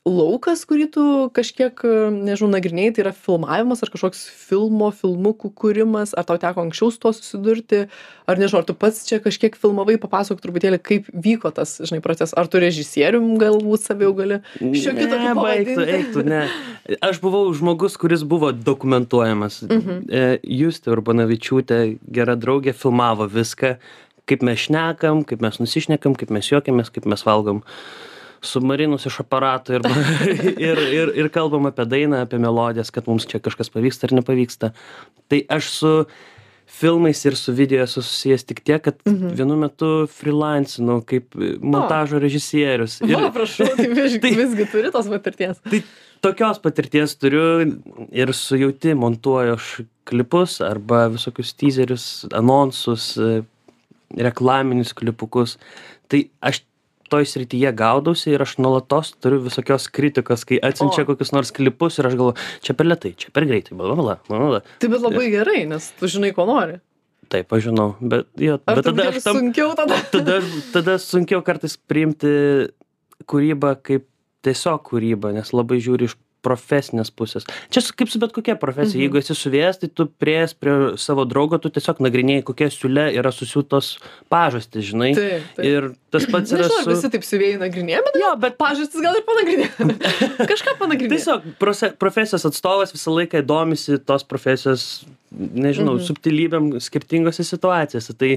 laukas, 0.03 0.65
kurį 0.67 0.89
tu 0.91 1.03
kažkiek, 1.35 1.79
nežinau, 2.11 2.49
nagrinėjai, 2.57 2.91
tai 2.95 3.03
yra 3.05 3.13
filmavimas 3.15 3.85
ar 3.85 3.91
kažkoks 3.93 4.25
filmo, 4.27 4.89
filmukų 4.91 5.53
kūrimas, 5.55 6.11
ar 6.19 6.27
tau 6.27 6.35
teko 6.41 6.65
anksčiau 6.65 6.91
su 6.91 6.99
tuo 6.99 7.13
susidurti, 7.15 7.85
ar 8.27 8.41
nežinau, 8.41 8.61
ar 8.61 8.67
tu 8.67 8.75
pats 8.75 9.05
čia 9.07 9.21
kažkiek 9.23 9.55
filmavai, 9.59 9.95
papasakok 10.03 10.43
truputėlį, 10.43 10.81
kaip 10.83 11.07
vyko 11.07 11.53
tas, 11.55 11.77
žinai, 11.87 12.01
procesas, 12.03 12.35
ar 12.35 12.51
tu 12.51 12.59
režisierium 12.59 13.37
galbūt 13.39 13.87
saviau 13.87 14.11
gali 14.17 14.41
šiokiu 14.59 15.07
tokiu 15.07 15.33
pavadinti? 15.39 15.89
eiktų, 16.01 16.27
ne. 16.27 16.43
Aš 16.99 17.23
buvau 17.23 17.47
žmogus, 17.55 17.95
kuris 17.99 18.27
buvo 18.27 18.51
dokumentuojamas. 18.51 19.63
Mhm. 19.69 20.05
E, 20.11 20.23
Justė 20.43 20.91
Urbanavičiūtė, 20.97 21.83
gera 22.11 22.35
draugė, 22.35 22.75
filmavo 22.75 23.31
viską, 23.31 23.77
kaip 24.27 24.43
mes 24.43 24.67
šnekam, 24.67 25.23
kaip 25.27 25.39
mes 25.43 25.63
nusišnekam, 25.63 26.19
kaip 26.19 26.31
mes 26.31 26.51
juokiamės, 26.51 26.91
kaip 26.91 27.07
mes 27.07 27.23
valgom 27.23 27.63
submarinus 28.43 29.07
iš 29.09 29.21
aparato 29.23 29.73
ir, 29.77 29.81
ir, 30.69 30.83
ir, 30.99 31.11
ir 31.23 31.29
kalbam 31.33 31.65
apie 31.71 31.85
dainą, 31.89 32.21
apie 32.27 32.39
melodijas, 32.43 32.91
kad 32.93 33.07
mums 33.09 33.25
čia 33.29 33.39
kažkas 33.43 33.71
pavyksta 33.73 34.09
ar 34.09 34.17
nepavyksta. 34.19 34.73
Tai 35.31 35.39
aš 35.57 35.69
su 35.79 35.91
filmais 36.73 37.19
ir 37.27 37.35
su 37.37 37.53
video 37.53 37.83
esu 37.83 38.01
susijęs 38.01 38.45
tik 38.49 38.61
tiek, 38.65 38.81
kad 38.81 38.95
Mhm. 39.05 39.33
vienu 39.37 39.55
metu 39.59 39.89
freelancinau 40.09 41.01
kaip 41.05 41.35
montažo 41.61 42.17
režisierius. 42.23 42.95
Ir... 43.03 43.13
Va, 43.19 43.29
prašau, 43.35 43.67
tai 43.77 43.87
vis, 43.97 44.15
Tai- 44.23 44.31
visgi 44.39 44.65
turi 44.71 44.91
tos 44.95 45.09
patirties. 45.11 45.59
Tai 45.69 45.81
tokios 46.23 46.59
patirties 46.63 47.13
turiu 47.19 47.45
ir 48.15 48.31
su 48.33 48.57
jauti 48.57 48.95
montuoju 48.95 49.53
aš 49.59 49.67
klipus 50.07 50.61
arba 50.65 51.05
visokius 51.13 51.51
teaserius, 51.59 52.07
anonsus, 52.33 53.11
reklaminius 54.17 54.93
klipukus. 54.97 55.57
Tai 56.11 56.23
aš 56.41 56.63
toj 57.11 57.27
srityje 57.29 57.73
gaudausi 57.77 58.31
ir 58.33 58.43
aš 58.45 58.55
nuolatos 58.63 59.13
turiu 59.23 59.41
visokios 59.43 59.89
kritikos, 59.93 60.45
kai 60.49 60.59
atsiunčia 60.63 61.03
O. 61.03 61.09
kokius 61.11 61.33
nors 61.35 61.51
klipus 61.55 61.99
ir 61.99 62.09
aš 62.09 62.17
galvoju, 62.19 62.47
čia 62.63 62.77
per 62.77 62.89
lietai, 62.89 63.13
čia 63.19 63.33
per 63.35 63.47
greitai, 63.49 63.77
bla, 63.79 63.95
bla, 63.99 64.17
bla, 64.29 64.41
bla. 64.55 64.63
Tai 64.81 64.91
bet 64.93 65.05
labai 65.05 65.27
gerai, 65.33 65.61
nes 65.69 65.91
tu 65.99 66.09
žinai, 66.11 66.33
ko 66.35 66.47
nori. 66.49 66.79
Taip, 67.33 67.53
aš 67.55 67.69
žinau, 67.69 67.93
bet, 67.99 68.27
jo, 68.37 68.59
Ar 68.69 68.79
bet 68.79 68.89
tada 68.89 69.09
aš 69.09 69.21
tam, 69.25 69.39
sunkiau 69.39 69.73
tada? 69.77 69.99
tada, 70.15 70.39
tada 70.75 70.97
sunkiau 71.01 71.41
kartais 71.45 71.77
priimti 71.77 72.33
kūrybą 73.29 73.75
kaip 73.85 74.05
tiesiog 74.43 74.83
kūrybą, 74.89 75.31
nes 75.35 75.53
labai 75.55 75.79
žiūri 75.83 76.09
iš 76.09 76.17
profesinės 76.43 77.09
pusės. 77.15 77.45
Čia 77.73 77.81
su- 77.81 77.93
kaip 77.97 78.09
su 78.11 78.19
bet 78.21 78.33
kokia 78.35 78.55
profesija. 78.59 78.97
Mhm. 78.99 79.03
Jeigu 79.05 79.19
esi 79.21 79.35
suvėjęs, 79.39 79.79
tai 79.81 79.89
tu 79.95 80.05
prieės 80.21 80.53
prie 80.53 80.75
savo 81.01 81.23
draugo, 81.29 81.59
tu 81.63 81.71
tiesiog 81.73 82.01
nagrinėjai, 82.03 82.43
kokia 82.49 82.67
siūlė 82.73 83.07
yra 83.17 83.31
susiūtos 83.31 83.93
pažastys, 84.33 84.89
žinai. 84.91 85.13
Ir 85.63 85.93
tas 86.13 86.27
pats 86.29 86.51
yra 86.53 86.67
su... 86.69 86.83
visi 86.91 87.09
taip 87.13 87.23
siuvėjai 87.25 87.61
nagrinėja, 87.63 88.03
bet 88.05 88.19
Jo, 88.23 88.33
bet 88.39 88.57
pažastis 88.59 89.01
gal 89.01 89.15
ir 89.17 89.25
panagrinėja. 89.27 89.97
Kažką 90.51 90.75
panagrinėja. 90.79 91.15
tiesiog 91.17 91.47
prose- 91.63 91.93
profesijos 91.97 92.45
atstovas 92.51 92.93
visą 92.95 93.15
laiką 93.17 93.41
domisi 93.47 93.97
tos 94.03 94.23
profesijos, 94.27 95.05
nežinau, 95.33 95.95
Mhm. 95.97 96.05
subtilybėm 96.09 96.67
skirtingose 96.83 97.43
situacijose. 97.47 98.13
Tai 98.19 98.31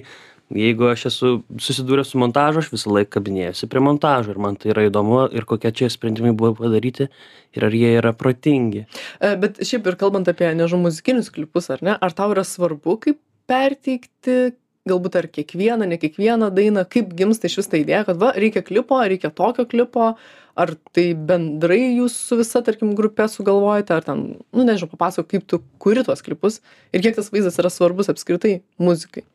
jeigu 0.54 0.90
aš 0.92 1.06
esu 1.10 1.30
susidūręs 1.62 2.12
su 2.12 2.20
montažu, 2.22 2.62
aš 2.62 2.70
visą 2.74 2.92
laiką 2.94 3.16
kabinėjusi 3.16 3.68
prie 3.70 3.82
montažo 3.82 4.34
ir 4.34 4.40
man 4.42 4.58
tai 4.60 4.70
yra 4.74 4.86
įdomu 4.86 5.24
ir 5.34 5.46
kokie 5.48 5.72
čia 5.74 5.90
sprendimai 5.92 6.34
buvo 6.36 6.54
padaryti 6.60 7.08
ir 7.56 7.66
ar 7.66 7.74
jie 7.74 7.96
yra 7.98 8.12
protingi. 8.16 8.86
E, 9.18 9.34
Bet 9.40 9.58
šiaip 9.66 9.88
ir 9.90 9.98
kalbant 10.00 10.30
apie, 10.30 10.48
nežinau, 10.54 10.86
muzikinius 10.86 11.32
klipus, 11.34 11.70
ar 11.74 11.82
ne, 11.82 11.96
ar 11.98 12.14
tau 12.16 12.30
yra 12.34 12.46
svarbu, 12.46 12.98
kaip 13.02 13.20
perteikti, 13.50 14.54
galbūt 14.86 15.18
ar 15.18 15.28
kiekvieną, 15.34 15.86
ne 15.90 15.98
kiekvieną 15.98 16.52
dainą, 16.54 16.86
kaip 16.90 17.10
gimsta 17.18 17.50
iš 17.50 17.60
vis 17.60 17.70
ta 17.70 17.80
idėja, 17.80 18.04
kad 18.06 18.20
va, 18.22 18.32
reikia 18.38 18.62
klipo, 18.66 19.00
reikia 19.02 19.32
tokio 19.34 19.66
klipo, 19.66 20.12
ar 20.56 20.72
tai 20.94 21.08
bendrai 21.28 21.98
jūs 21.98 22.14
su 22.28 22.38
visa, 22.38 22.62
tarkim, 22.64 22.94
grupė 22.98 23.26
sugalvojate, 23.30 23.96
ar 23.98 24.06
ten, 24.06 24.26
nu 24.54 24.66
nežinau, 24.66 24.92
papasakok, 24.94 25.32
kaip 25.34 25.48
tu 25.50 25.60
kuri 25.82 26.06
tuos 26.06 26.22
klipus 26.24 26.60
ir 26.94 27.02
kiek 27.02 27.18
tas 27.18 27.32
vaizdas 27.34 27.58
yra 27.62 27.72
svarbus 27.72 28.12
apskritai 28.12 28.60
muzikai. 28.78 29.26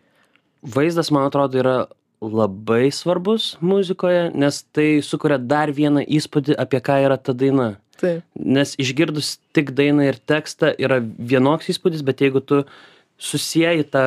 Vaizdas, 0.62 1.10
man 1.14 1.26
atrodo, 1.30 1.58
yra 1.58 1.76
labai 2.22 2.92
svarbus 2.94 3.56
muzikoje, 3.66 4.30
nes 4.38 4.62
tai 4.76 5.02
sukuria 5.02 5.40
dar 5.42 5.72
vieną 5.74 6.04
įspūdį, 6.06 6.54
apie 6.62 6.82
ką 6.86 7.00
yra 7.08 7.18
ta 7.18 7.34
daina. 7.34 7.74
Taip. 8.02 8.22
Nes 8.38 8.76
išgirdus 8.82 9.36
tik 9.54 9.74
dainą 9.78 10.08
ir 10.10 10.18
tekstą 10.30 10.72
yra 10.82 11.00
vienoks 11.02 11.70
įspūdis, 11.74 12.06
bet 12.06 12.22
jeigu 12.22 12.42
tu 12.46 12.64
susijęji 13.22 13.90
tą 13.94 14.06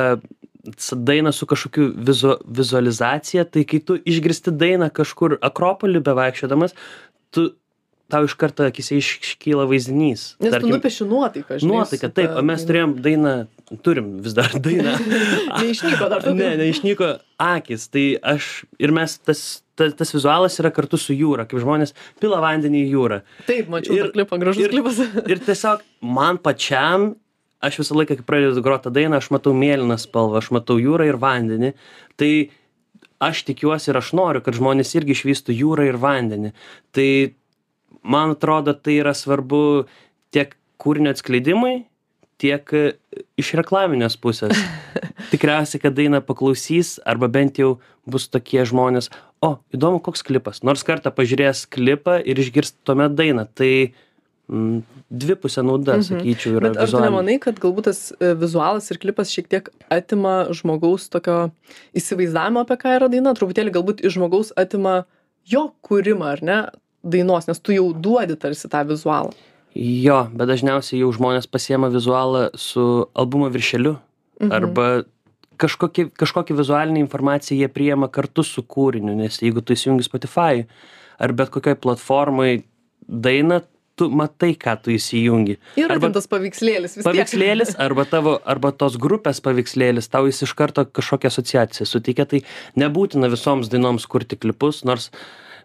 dainą 0.91 1.31
su 1.31 1.45
kažkokiu 1.45 1.91
vizu, 2.07 2.37
vizualizacija, 2.47 3.45
tai 3.45 3.63
kai 3.67 3.79
tu 3.79 3.99
išgirsti 3.99 4.51
dainą 4.55 4.89
kažkur 4.91 5.37
akropolį 5.43 6.01
bevaikščiodamas, 6.07 6.75
tu 7.31 7.51
tau 8.11 8.23
iš 8.27 8.35
karto 8.37 8.63
akise 8.67 8.97
iš- 8.99 9.17
iškyla 9.23 9.65
vaizdinys. 9.69 10.35
Nes 10.43 10.53
tu 10.61 10.67
nupieši 10.69 11.07
nuotaiką, 11.09 11.57
žinai. 11.61 11.71
Nuotaika, 11.71 12.07
su 12.09 12.13
taip, 12.19 12.29
ta 12.35 12.39
o 12.39 12.43
mes 12.45 12.65
turėjom 12.69 12.93
dainą, 13.01 13.33
turim 13.85 14.09
vis 14.25 14.35
dar 14.37 14.51
dainą. 14.67 14.93
Neišnyko 15.61 16.09
dar 16.11 16.21
tokių. 16.25 16.35
Ne, 16.37 16.49
neišnyko 16.61 17.09
akis. 17.41 17.87
Tai 17.93 18.03
aš 18.35 18.49
ir 18.79 18.93
mes 18.95 19.17
tas, 19.25 19.41
tas, 19.75 19.93
tas 19.97 20.13
vizualas 20.15 20.57
yra 20.61 20.69
kartu 20.75 20.99
su 21.01 21.15
jūra, 21.17 21.47
kaip 21.49 21.61
žmonės 21.63 21.95
pila 22.21 22.41
vandenį 22.45 22.83
į 22.85 22.91
jūrą. 22.93 23.21
Taip, 23.49 23.69
mačiau 23.73 23.97
Ir- 23.97 24.11
klipą, 24.15 24.39
gražus 24.41 24.65
ir- 24.67 24.73
klipas. 24.75 24.99
Ir 25.31 25.41
tiesiog 25.47 25.81
man 26.05 26.37
pačiam, 26.37 27.15
aš 27.65 27.79
visą 27.81 27.97
laiką, 27.97 28.19
kai 28.19 28.27
pradedu 28.27 28.61
groti 28.61 28.85
tą 28.85 28.93
dainą, 28.93 29.17
aš 29.17 29.31
matau 29.33 29.55
mėlyną 29.57 29.97
spalvą, 29.97 30.37
aš 30.43 30.51
matau 30.53 30.77
jūrą 30.77 31.07
ir 31.09 31.17
vandenį. 31.17 31.73
Tai 32.21 32.29
aš 33.25 33.41
tikiuosi 33.47 33.89
ir 33.89 33.97
aš 33.97 34.13
noriu, 34.13 34.43
kad 34.45 34.53
žmonės 34.59 34.91
irgi 34.99 35.15
išvystų 35.17 35.55
jūrą 35.57 35.87
ir 35.89 35.97
vandenį. 35.97 36.51
Tai 36.93 37.09
man 38.05 38.35
atrodo, 38.35 38.73
tai 38.77 38.99
yra 39.01 39.13
svarbu 39.17 39.61
tiek 40.35 40.53
kūrinio 40.81 41.11
atskleidimui, 41.15 41.83
tiek 42.41 42.71
e, 42.75 42.83
iš 43.39 43.53
reklaminės 43.59 44.17
pusės. 44.21 44.55
Tikriausiai, 45.31 45.81
kad 45.81 45.95
dainą 45.97 46.19
paklausys, 46.25 46.97
arba 47.07 47.29
bent 47.31 47.57
jau 47.61 47.77
bus 48.05 48.27
tokie 48.29 48.61
žmonės, 48.67 49.07
o, 49.45 49.55
įdomu, 49.73 50.01
koks 50.03 50.21
klipas. 50.27 50.59
Nors 50.67 50.83
kartą 50.85 51.11
pažiūrės 51.15 51.63
klipą 51.71 52.19
ir 52.27 52.39
išgirs 52.43 52.75
tuomet 52.85 53.15
dainą. 53.17 53.47
Tai 53.57 53.71
mm, 54.51 54.83
dvipusė 55.09 55.63
nauda, 55.65 55.95
Mhm. 55.97 56.05
sakyčiau, 56.11 56.57
yra 56.59 56.69
Bet 56.69 56.77
ar 56.77 56.85
tu 56.85 56.91
vizualinė. 56.91 57.09
nemanai, 57.09 57.39
kad 57.41 57.59
galbūt 57.63 57.87
tas 57.89 58.01
e, 58.19 58.33
vizualas 58.37 58.91
ir 58.91 58.99
klipas 59.01 59.31
šiek 59.33 59.47
tiek 59.49 59.71
atima 59.89 60.35
žmogaus 60.53 61.07
tokio 61.09 61.39
įsivaizdavimo, 61.97 62.65
apie 62.67 62.77
ką 62.83 62.95
yra 62.99 63.09
daina, 63.09 63.33
truputėlį 63.37 63.73
galbūt 63.79 64.03
iš 64.05 64.17
žmogaus 64.19 64.51
atima 64.59 65.05
jo 65.47 65.69
kūrimą, 65.87 66.33
ar 66.35 66.43
ne, 66.45 66.59
dainos, 67.05 67.47
nes 67.47 67.59
tu 67.61 67.71
jau 67.75 67.91
duodi 67.93 68.35
tarsi 68.41 68.67
tą 68.71 68.81
vizualą. 68.89 69.31
Jo, 69.75 70.21
bet 70.33 70.47
dažniausiai 70.47 71.01
jau 71.03 71.11
žmonės 71.13 71.47
pasiema 71.51 71.89
vizualą 71.93 72.49
su 72.55 73.05
albumo 73.13 73.49
viršeliu 73.51 73.97
Mhm. 74.41 74.51
arba 74.51 74.87
kažkokį 75.57 76.09
kažkokią 76.19 76.55
vizualinę 76.57 76.99
informaciją 76.99 77.55
jie 77.61 77.67
priima 77.71 78.09
kartu 78.11 78.43
su 78.43 78.61
kūriniu 78.63 79.13
nes 79.15 79.37
jeigu 79.39 79.61
tu 79.63 79.71
įsijungi 79.73 80.03
spotify 80.03 80.65
ar 81.19 81.31
bet 81.31 81.49
kokioj 81.53 81.75
platformoj 81.79 82.57
dainą 83.07 83.61
tu 83.95 84.09
matai 84.11 84.49
ką 84.59 84.73
tu 84.83 84.91
įsijungi 84.91 85.55
Yra 85.79 85.95
Arba- 85.95 86.11
tas 86.17 86.27
paveikslėlis 86.27 86.97
paveikslėlis 87.05 87.75
arba 87.85 88.03
tavo 88.11 88.33
arba 88.43 88.73
tos 88.75 88.97
grupės 88.99 89.39
paveikslėlis 89.39 90.09
tau 90.11 90.25
jis 90.27 90.43
iš 90.43 90.51
karto 90.59 90.83
kažkokią 90.83 91.31
asociaciją 91.31 91.87
suteikia 91.87 92.25
tai 92.27 92.41
nebūtina 92.75 93.31
visoms 93.31 93.71
dainoms 93.71 94.03
kurti 94.11 94.35
klipus 94.35 94.83
nors 94.83 95.11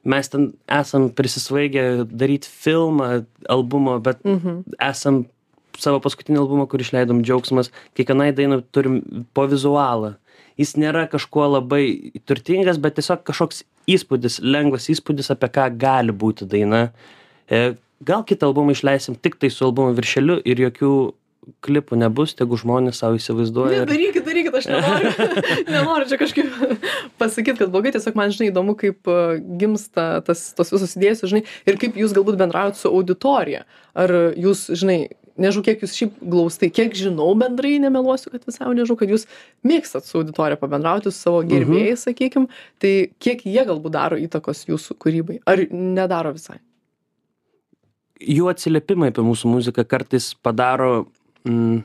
mes 0.05 0.29
ten 0.33 0.53
esam 0.81 1.11
prisisvaigę 1.13 2.07
daryt 2.09 2.47
filmą 2.47 3.25
albumo 3.49 3.99
bet 4.01 4.23
esam 4.79 5.25
savo 5.81 6.01
paskutinį 6.05 6.41
albumą 6.43 6.67
kur 6.71 6.83
išleidom 6.83 7.23
džiaugsmas 7.25 7.71
kiekvienai 7.99 8.33
dainai 8.37 8.61
turim 8.73 9.01
po 9.35 9.47
vizualą. 9.51 10.15
Jis 10.61 10.75
nėra 10.77 11.07
kažkuo 11.09 11.47
labai 11.57 11.85
turtingas 12.29 12.81
bet 12.83 12.99
tiesiog 12.99 13.23
kažkoks 13.29 13.63
įspūdis 13.89 14.41
lengvas 14.45 14.91
įspūdis 14.93 15.33
apie 15.33 15.49
ką 15.55 15.71
gali 15.81 16.13
būti 16.13 16.49
daina. 16.49 16.91
E, 17.49 17.77
gal 18.05 18.25
kitą 18.29 18.51
albumą 18.51 18.75
išleisim 18.77 19.17
tiktai 19.17 19.51
su 19.53 19.65
albumo 19.65 19.95
viršeliu 19.97 20.41
ir 20.45 20.61
jokių 20.67 20.93
klipų 21.65 21.97
nebus 22.01 22.35
tegu 22.37 22.59
žmonės 22.61 23.01
sau 23.01 23.15
įsivaizduoja 23.17 23.83
Ne, 23.83 23.89
darykit, 23.89 24.25
darykit, 24.27 24.57
aš 24.61 24.69
nenoriu, 24.69 25.13
nenoriu 25.75 26.09
čia 26.11 26.19
kažkaip 26.21 26.53
pasakyti, 27.21 27.57
kad 27.63 27.73
blogai, 27.73 27.95
tiesiog 27.95 28.19
man, 28.19 28.35
žinai, 28.35 28.51
įdomu, 28.53 28.77
kaip 28.79 29.09
uh, 29.11 29.39
gimsta 29.61 30.21
tas, 30.27 30.51
tos 30.57 30.73
visos 30.75 30.95
idėjos, 30.99 31.25
žinai, 31.33 31.43
ir 31.69 31.81
kaip 31.81 31.97
jūs 32.01 32.15
galbūt 32.17 32.39
bendraujat 32.41 32.79
su 32.81 32.93
auditorija. 32.93 33.65
Ar 33.99 34.15
jūs, 34.39 34.69
žinai, 34.77 35.01
nežinau, 35.41 35.65
kiek 35.67 35.85
jūs 35.85 35.97
šiaip 35.97 36.17
glaustai, 36.21 36.71
kiek 36.77 36.95
žinau 36.97 37.33
bendrai, 37.41 37.79
nemeluosiu, 37.83 38.33
kad 38.35 38.45
visai 38.47 38.71
nežinau, 38.77 38.99
kad 39.01 39.13
jūs 39.13 39.27
mėgstat 39.67 40.07
su 40.07 40.21
auditorija 40.21 40.61
pabendrauti, 40.61 41.11
su 41.11 41.25
savo 41.25 41.45
gerbėjais, 41.49 42.05
sakykim, 42.09 42.51
tai 42.83 42.95
kiek 43.23 43.47
jie 43.49 43.65
galbūt 43.65 43.97
daro 43.97 44.21
įtakos 44.21 44.67
jūsų 44.69 44.99
kūrybai, 45.01 45.41
ar 45.49 45.65
nedaro 45.73 46.37
visai? 46.37 46.61
jų 48.21 48.51
atsiliepimai 48.53 49.11
apie 49.11 49.25
mūsų 49.25 49.49
muziką 49.49 49.85
kartais 49.89 50.35
padaro 50.45 51.07
mm, 51.49 51.81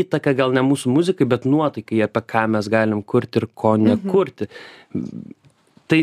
įtaką 0.00 0.34
gal 0.38 0.54
ne 0.56 0.62
mūsų 0.66 0.92
muzikai, 0.94 1.26
bet 1.30 1.46
nuotaikai, 1.48 2.02
apie 2.06 2.22
ką 2.34 2.46
mes 2.56 2.70
galim 2.72 3.02
kurti 3.02 3.42
ir 3.42 3.48
ko 3.54 3.76
nekurti. 3.80 4.48
Tai 5.90 6.00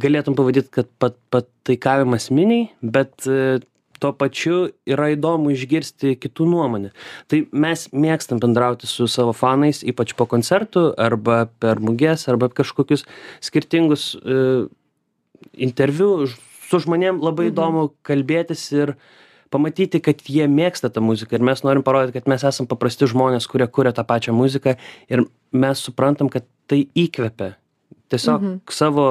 galėtum 0.00 0.36
pavadyti, 0.38 0.70
kad 0.80 0.88
pat, 1.02 1.18
pataikavimas 1.32 2.30
miniai, 2.34 2.70
bet 2.82 3.26
e, 3.28 3.60
tuo 4.00 4.12
pačiu 4.16 4.70
yra 4.88 5.10
įdomu 5.14 5.52
išgirsti 5.54 6.16
kitų 6.20 6.48
nuomonę. 6.50 6.92
Tai 7.30 7.42
mes 7.52 7.86
mėgstam 7.92 8.40
bendrauti 8.42 8.88
su 8.90 9.08
savo 9.10 9.34
fanais, 9.36 9.82
ypač 9.86 10.14
po 10.16 10.26
koncertų 10.30 10.90
arba 11.00 11.44
per 11.62 11.82
mugės 11.84 12.26
arba 12.32 12.50
kažkokius 12.52 13.04
skirtingus 13.44 14.14
e, 14.16 14.66
interviu 15.68 16.26
su 16.70 16.80
žmonėm 16.82 17.20
labai 17.22 17.50
įdomu 17.50 17.90
kalbėtis 18.06 18.68
ir 18.76 18.94
pamatyti, 19.50 20.00
kad 20.02 20.22
jie 20.26 20.46
mėgsta 20.50 20.90
tą 20.92 21.02
muziką 21.04 21.36
ir 21.36 21.44
mes 21.46 21.62
norim 21.66 21.84
parodyti, 21.86 22.18
kad 22.18 22.30
mes 22.30 22.44
esam 22.46 22.68
paprasti 22.70 23.08
žmonės, 23.10 23.48
kurie 23.50 23.66
kuria 23.66 23.92
tą 23.96 24.04
pačią 24.06 24.34
muziką 24.36 24.76
ir 25.10 25.24
mes 25.52 25.82
suprantam, 25.86 26.30
kad 26.32 26.46
tai 26.70 26.84
įkvepia. 26.98 27.54
Tiesiog 28.10 28.72
savo, 28.74 29.06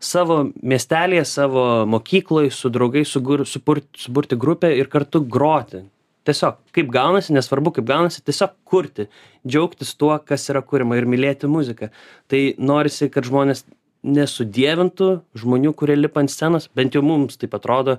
savo 0.00 0.38
miestelėje, 0.60 1.24
savo 1.28 1.64
mokykloje, 1.88 2.52
su 2.54 2.70
draugais 2.72 3.12
sugur, 3.12 3.44
suburti, 3.48 3.90
suburti 4.06 4.38
grupę 4.40 4.72
ir 4.76 4.88
kartu 4.92 5.24
groti. 5.24 5.84
Tiesiog 6.22 6.60
kaip 6.76 6.90
gaunasi, 6.94 7.34
nesvarbu 7.34 7.74
kaip 7.76 7.86
gaunasi, 7.88 8.22
tiesiog 8.22 8.54
kurti, 8.68 9.08
džiaugtis 9.42 9.96
tuo, 9.98 10.14
kas 10.22 10.46
yra 10.52 10.62
kuriama 10.62 11.00
ir 11.00 11.08
mylėti 11.10 11.50
muziką. 11.50 11.90
Tai 12.30 12.42
norisi, 12.62 13.08
kad 13.10 13.26
žmonės 13.26 13.64
nesudėvintų 14.02 15.08
žmonių, 15.38 15.72
kurie 15.78 15.96
lipa 15.98 16.22
ant 16.22 16.30
scenos, 16.30 16.68
bent 16.74 16.94
jau 16.94 17.02
mums 17.06 17.38
taip 17.38 17.54
atrodo, 17.58 17.98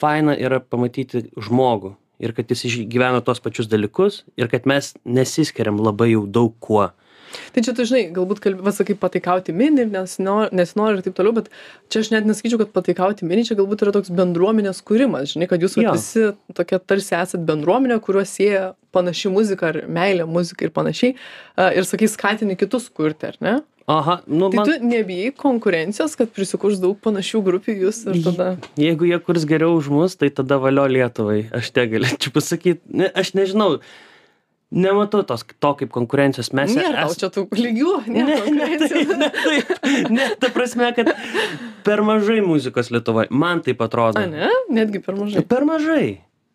faina 0.00 0.36
yra 0.38 0.60
pamatyti 0.60 1.26
žmogų 1.36 1.94
ir 2.20 2.34
kad 2.36 2.50
jis 2.52 2.66
išgyvena 2.68 3.22
tos 3.24 3.40
pačius 3.42 3.68
dalykus 3.70 4.24
ir 4.40 4.50
kad 4.52 4.68
mes 4.68 4.94
nesiskiriam 5.04 5.80
labai 5.80 6.12
jau 6.14 6.26
daug 6.28 6.56
kuo. 6.60 6.90
Tai 7.54 7.62
čia 7.62 7.74
tu 7.76 7.84
žinai, 7.86 8.08
galbūt 8.14 8.40
kalbė, 8.42 8.64
pasakai 8.66 8.96
pataikauti 8.98 9.54
mini, 9.54 9.84
nes 9.90 10.16
nesinori 10.18 10.98
ir 10.98 11.04
taip 11.04 11.16
toliau, 11.18 11.36
bet 11.36 11.50
čia 11.92 12.02
aš 12.02 12.10
net 12.14 12.26
nesakyčiau, 12.26 12.58
kad 12.62 12.72
pataikauti 12.74 13.28
mini, 13.28 13.44
čia 13.46 13.56
galbūt 13.58 13.84
yra 13.86 13.94
toks 13.94 14.10
bendruomenės 14.18 14.82
kūrimas, 14.86 15.34
žinai, 15.34 15.46
kad 15.50 15.62
jūs 15.62 15.78
visi 15.78 16.30
tokia 16.58 16.80
tarsi 16.82 17.14
esat 17.20 17.44
bendruomenė, 17.46 18.00
kuriuos 18.02 18.34
sieja 18.34 18.72
panaši 18.94 19.30
muzika 19.30 19.70
ar 19.70 19.82
meilė 19.86 20.26
muzikai 20.26 20.68
ir 20.68 20.74
panašiai, 20.74 21.14
ir 21.78 21.86
sakai, 21.86 22.10
skatini 22.10 22.58
kitus 22.58 22.90
kurti, 22.90 23.30
ar 23.30 23.38
ne? 23.44 23.60
Aha, 23.90 24.18
nu 24.30 24.50
Tai 24.52 24.60
man, 24.60 24.68
tu 24.68 24.76
nebijai 24.86 25.32
konkurencijos, 25.34 26.12
kad 26.20 26.30
prisikurs 26.36 26.78
daug 26.82 26.98
panašių 27.02 27.40
grupių 27.46 27.74
jūs 27.86 28.04
ir 28.12 28.20
tada... 28.26 28.50
jeigu 28.78 29.08
jie 29.08 29.18
kurs 29.26 29.46
geriau 29.50 29.74
už 29.80 29.88
mus, 29.90 30.14
tai 30.20 30.28
tada 30.30 30.60
valio 30.62 30.84
Lietuvai. 30.86 31.40
Aš 31.58 31.72
te 31.74 31.86
galėčiau 31.90 32.30
pasakyti, 32.36 32.84
ne, 33.00 33.08
aš 33.18 33.32
nežinau, 33.34 33.80
nematau 34.70 35.24
tos, 35.26 35.42
to 35.58 35.72
kaip 35.80 35.90
konkurencijos. 35.96 36.52
Mes 36.54 36.76
Nėra 36.78 37.02
tau 37.08 37.10
es- 37.10 37.18
čia 37.18 37.32
tų 37.34 37.46
lygių, 37.58 37.94
ne, 38.06 38.22
Ne, 38.22 38.24
ne, 38.28 38.38
konkurencijos. 38.44 38.90
tai, 39.10 39.18
ne, 39.18 39.30
taip, 39.42 40.10
ne, 40.14 40.28
ta 40.44 40.52
prasme, 40.54 40.92
kad 40.94 41.10
per 41.88 42.04
mažai 42.06 42.38
muzikos 42.46 42.92
Lietuvoje. 42.94 43.32
Man 43.34 43.64
taip 43.66 43.82
atrodo. 43.82 44.22
A, 44.22 44.28
ne? 44.30 44.52
Netgi 44.70 45.02
per 45.02 45.18
mažai. 45.18 45.42
Per 45.50 45.66
mažai. 45.66 46.04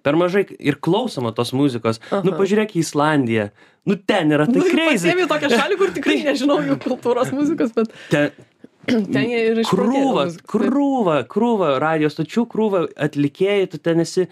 Per 0.05 0.13
mažai 0.21 0.43
ir 0.61 0.77
klausoma 0.85 1.31
tos 1.35 1.49
muzikos. 1.57 1.97
Aha. 2.11 2.21
Nu, 2.21 2.31
Aha. 2.35 2.39
pažiūrėk 2.39 2.75
į 2.77 2.83
Islandiją. 2.85 3.47
Nu, 3.89 3.97
ten 3.97 4.33
yra 4.33 4.45
tai 4.49 4.59
Nu, 4.61 4.65
crazy. 4.69 5.07
Pasiemi 5.09 5.25
tokią 5.29 5.49
šalį, 5.57 5.77
kur 5.81 5.93
tikrai 5.97 6.19
nežinau 6.25 6.59
jų 6.65 6.77
kultūros 6.83 7.31
muzikos, 7.33 7.73
bet 7.73 7.89
Ten, 8.13 8.29
ten 9.13 9.23
ir 9.33 9.63
iš 9.63 9.69
krūva, 9.73 10.27
krūva, 10.49 11.19
krūva, 11.29 11.71
radio 11.81 12.09
stočių 12.13 12.45
krūva, 12.53 12.83
atlikėjai, 13.07 13.65
tu 13.73 13.81
ten 13.81 14.03
esi 14.05 14.27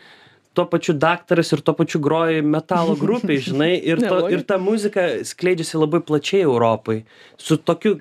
tuo 0.53 0.67
pačiu 0.69 0.93
daktaras 0.93 1.49
ir 1.55 1.63
tuo 1.65 1.73
pačiu 1.73 1.97
groji 2.05 2.43
metalo 2.45 2.93
grupiai, 2.99 3.39
žinai, 3.47 3.71
ir, 3.81 4.01
to, 4.05 4.19
ir 4.29 4.45
ta 4.45 4.59
muzika 4.61 5.07
skleidžiasi 5.25 5.81
labai 5.81 6.03
plačiai 6.05 6.43
Europai. 6.45 6.99
Su 7.41 7.57
tokiu, 7.57 7.95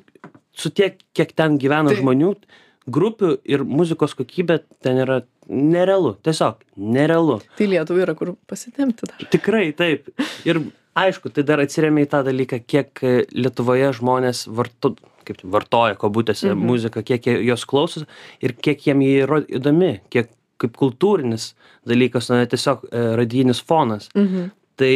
su 0.52 0.68
tiek, 0.76 1.00
kiek 1.16 1.32
ten 1.32 1.56
gyvena 1.60 1.88
Tai- 1.88 1.96
tai. 1.96 2.02
žmonių, 2.04 2.34
grupių 2.92 3.36
ir 3.48 3.64
muzikos 3.64 4.12
kokybė 4.18 4.60
ten 4.84 5.00
yra 5.04 5.22
nerealu, 5.52 6.14
tiesiog 6.24 6.62
nerealu. 6.76 7.38
Tai 7.58 7.68
Lietuvai 7.70 8.06
yra 8.06 8.16
kur 8.18 8.34
pasitemti 8.48 9.08
dar. 9.08 9.24
Tikrai 9.32 9.68
taip. 9.76 10.08
Ir 10.48 10.62
aišku, 10.98 11.32
tai 11.34 11.44
dar 11.48 11.62
atsiriamia 11.62 12.06
į 12.06 12.12
tą 12.12 12.22
dalyką, 12.26 12.60
kiek 12.68 13.02
Lietuvoje 13.36 13.92
žmonės 13.98 14.44
varto, 14.50 14.94
kaip 15.26 15.40
tai, 15.40 15.50
vartoja, 15.54 15.98
kabutėse, 16.00 16.52
mhm. 16.52 16.68
muziką, 16.72 17.04
kiek 17.06 17.28
jie 17.28 17.38
jos 17.46 17.66
klausos 17.68 18.06
ir 18.42 18.56
kiek 18.58 18.88
jiem 18.88 19.04
jį 19.04 19.12
yra 19.26 19.42
įdomi, 19.60 19.96
kiek 20.12 20.32
kaip 20.62 20.78
kultūrinis 20.78 21.52
dalykas, 21.88 22.30
o 22.30 22.38
ne 22.38 22.46
tiesiog 22.50 22.86
e, 22.86 23.04
radijinis 23.18 23.62
fonas. 23.66 24.08
Mhm. 24.14 24.52
Tai 24.78 24.94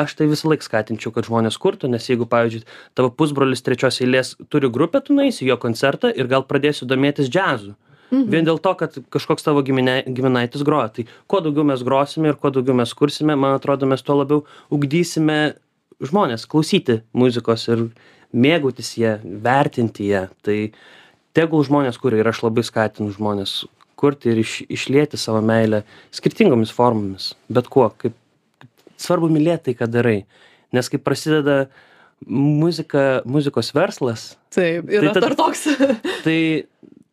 aš 0.00 0.14
tai 0.18 0.28
visą 0.30 0.50
laiką 0.50 0.66
skatinčiau, 0.66 1.12
kad 1.14 1.26
žmonės 1.28 1.58
kurtų, 1.60 1.90
nes 1.92 2.06
jeigu, 2.08 2.28
pavyzdžiui, 2.30 2.64
tavo 2.98 3.10
pusbrolis 3.12 3.64
trečios 3.66 4.00
eilės 4.04 4.36
turi 4.52 4.70
grupę, 4.72 5.02
tu 5.04 5.16
nueisi 5.16 5.44
į 5.44 5.52
jo 5.52 5.60
koncertą 5.62 6.12
ir 6.14 6.30
gal 6.30 6.46
pradėsi 6.48 6.88
domėtis 6.88 7.30
džiazu. 7.30 7.74
Mhm. 8.10 8.26
Vien 8.30 8.44
dėl 8.44 8.58
to, 8.62 8.74
kad 8.74 8.96
kažkoks 9.10 9.44
tavo 9.46 9.62
gimine, 9.62 10.02
giminaitis 10.06 10.62
groja. 10.66 10.88
Tai 10.92 11.04
kuo 11.30 11.40
daugiau 11.40 11.64
mes 11.64 11.82
grosime 11.86 12.28
ir 12.32 12.34
kuo 12.40 12.50
daugiau 12.50 12.74
mes 12.74 12.92
kursime, 12.94 13.36
man 13.38 13.54
atrodo, 13.58 13.86
mes 13.86 14.02
tuo 14.02 14.16
labiau 14.18 14.44
ugdysime 14.70 15.54
žmonės 16.02 16.46
klausyti 16.50 17.00
muzikos 17.14 17.68
ir 17.70 17.84
mėgautis 18.34 18.94
ją, 18.98 19.18
vertinti 19.44 20.08
ją. 20.10 20.24
Tai 20.42 20.58
tegul 21.36 21.62
žmonės 21.66 21.98
kuria 22.02 22.22
ir 22.24 22.28
aš 22.32 22.42
labai 22.46 22.64
skatinu 22.66 23.12
žmonės 23.14 23.64
kurti 24.00 24.30
ir 24.32 24.38
iš, 24.40 24.62
išlėti 24.72 25.18
savo 25.20 25.42
meilę 25.44 25.82
skirtingomis 26.10 26.70
formomis. 26.72 27.34
Bet 27.52 27.68
kuo, 27.68 27.90
kaip, 28.00 28.14
svarbu 28.96 29.28
mylėti 29.30 29.70
tai, 29.70 29.74
ką 29.76 29.90
darai. 29.92 30.24
Nes 30.72 30.88
kai 30.88 30.98
prasideda 31.02 31.66
muzika, 32.26 33.20
muzikos 33.28 33.72
verslas, 33.76 34.36
Taip, 34.54 34.88
yra 34.90 35.12
tada- 35.12 35.28
dar 35.28 35.36
toks. 35.36 35.66
tai 36.24 36.64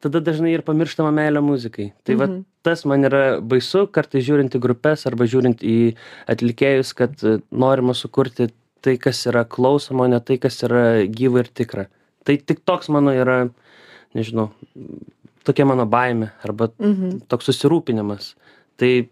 tada 0.03 0.19
dažnai 0.21 0.53
ir 0.53 0.61
pamirštama 0.61 1.11
meilė 1.11 1.41
muzikai. 1.41 1.91
Tai 2.05 2.15
mhm. 2.15 2.23
Mhm. 2.23 2.45
tas 2.63 2.85
man 2.85 3.03
yra 3.07 3.39
baisu, 3.41 3.87
kartais 3.91 4.25
žiūrint 4.27 4.53
į 4.57 4.59
grupės 4.61 5.05
arba 5.09 5.25
žiūrint 5.25 5.63
į 5.63 5.95
atlikėjus, 6.29 6.93
kad 6.95 7.13
e, 7.23 7.37
norima 7.51 7.93
sukurti 7.97 8.49
tai, 8.81 8.97
kas 9.01 9.25
yra 9.27 9.43
klausoma, 9.43 10.05
o 10.05 10.07
ne 10.07 10.19
tai, 10.19 10.37
kas 10.37 10.61
yra 10.63 11.03
gyva 11.07 11.41
ir 11.43 11.49
tikra. 11.49 11.87
Tai 12.27 12.35
tik 12.37 12.61
toks 12.67 12.89
mano 12.93 13.11
yra, 13.15 13.49
nežinau, 14.15 14.51
tokia 15.47 15.65
mano 15.65 15.85
baime 15.89 16.31
arba 16.43 16.69
Mhm. 16.79 17.21
toks 17.27 17.47
susirūpinimas. 17.49 18.35
Tai 18.77 19.07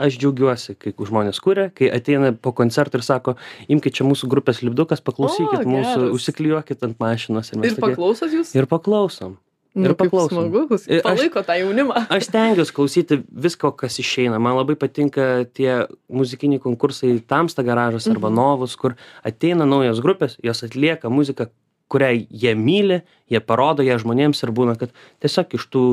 aš 0.00 0.16
džiaugiuosi, 0.18 0.74
kai 0.80 0.92
žmonės 0.96 1.38
kuria, 1.44 1.68
kai 1.74 1.90
ateina 1.92 2.32
po 2.32 2.52
koncertų 2.56 2.94
ir 2.98 3.02
sako, 3.04 3.36
imkite 3.68 3.98
čia 4.00 4.04
mūsų 4.08 4.28
grupės 4.32 4.62
lipdukas, 4.64 5.02
paklausykit 5.04 5.66
mūsų, 5.68 6.10
užsiklijuokit 6.16 6.82
ant 6.82 6.96
mašinos. 6.98 7.52
mes 7.54 7.72
Ir 7.72 7.76
tokie- 7.76 7.94
paklausot 7.94 8.30
jūs? 8.32 8.54
Ir 8.56 8.64
paklausom. 8.66 9.36
Nu, 9.74 9.84
ir 9.86 9.94
kaip 9.94 10.08
paklausom. 10.10 10.48
Smagu, 10.50 10.64
klausyt. 10.68 10.88
Ir 10.90 11.00
aš- 11.00 11.04
palaiko 11.06 11.42
tą 11.46 11.54
jaunimą. 11.60 11.94
Aš 12.16 12.24
stengiuosi 12.26 12.74
klausyti 12.74 13.20
visko, 13.30 13.70
kas 13.72 13.98
išeina. 14.02 14.40
Man 14.42 14.56
labai 14.58 14.74
patinka 14.74 15.44
tie 15.54 15.86
muzikiniai 16.10 16.58
konkursai 16.60 17.20
Tamsta 17.22 17.62
garažas 17.62 18.08
arba 18.10 18.28
Mhm. 18.28 18.34
Novus, 18.40 18.74
kur 18.76 18.96
ateina 19.24 19.64
naujos 19.66 20.00
grupės, 20.02 20.34
jos 20.42 20.62
atlieka 20.66 21.06
muziką, 21.10 21.46
kurią 21.90 22.26
jie 22.30 22.54
myli, 22.54 23.00
jie 23.30 23.40
parodo 23.40 23.82
ją 23.86 23.98
žmonėms 23.98 24.42
ir 24.42 24.50
būna, 24.54 24.76
kad 24.78 24.90
tiesiog 25.22 25.54
iš 25.54 25.68
tų 25.70 25.84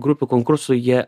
grupių 0.00 0.26
konkursų 0.28 0.76
jie 0.80 1.06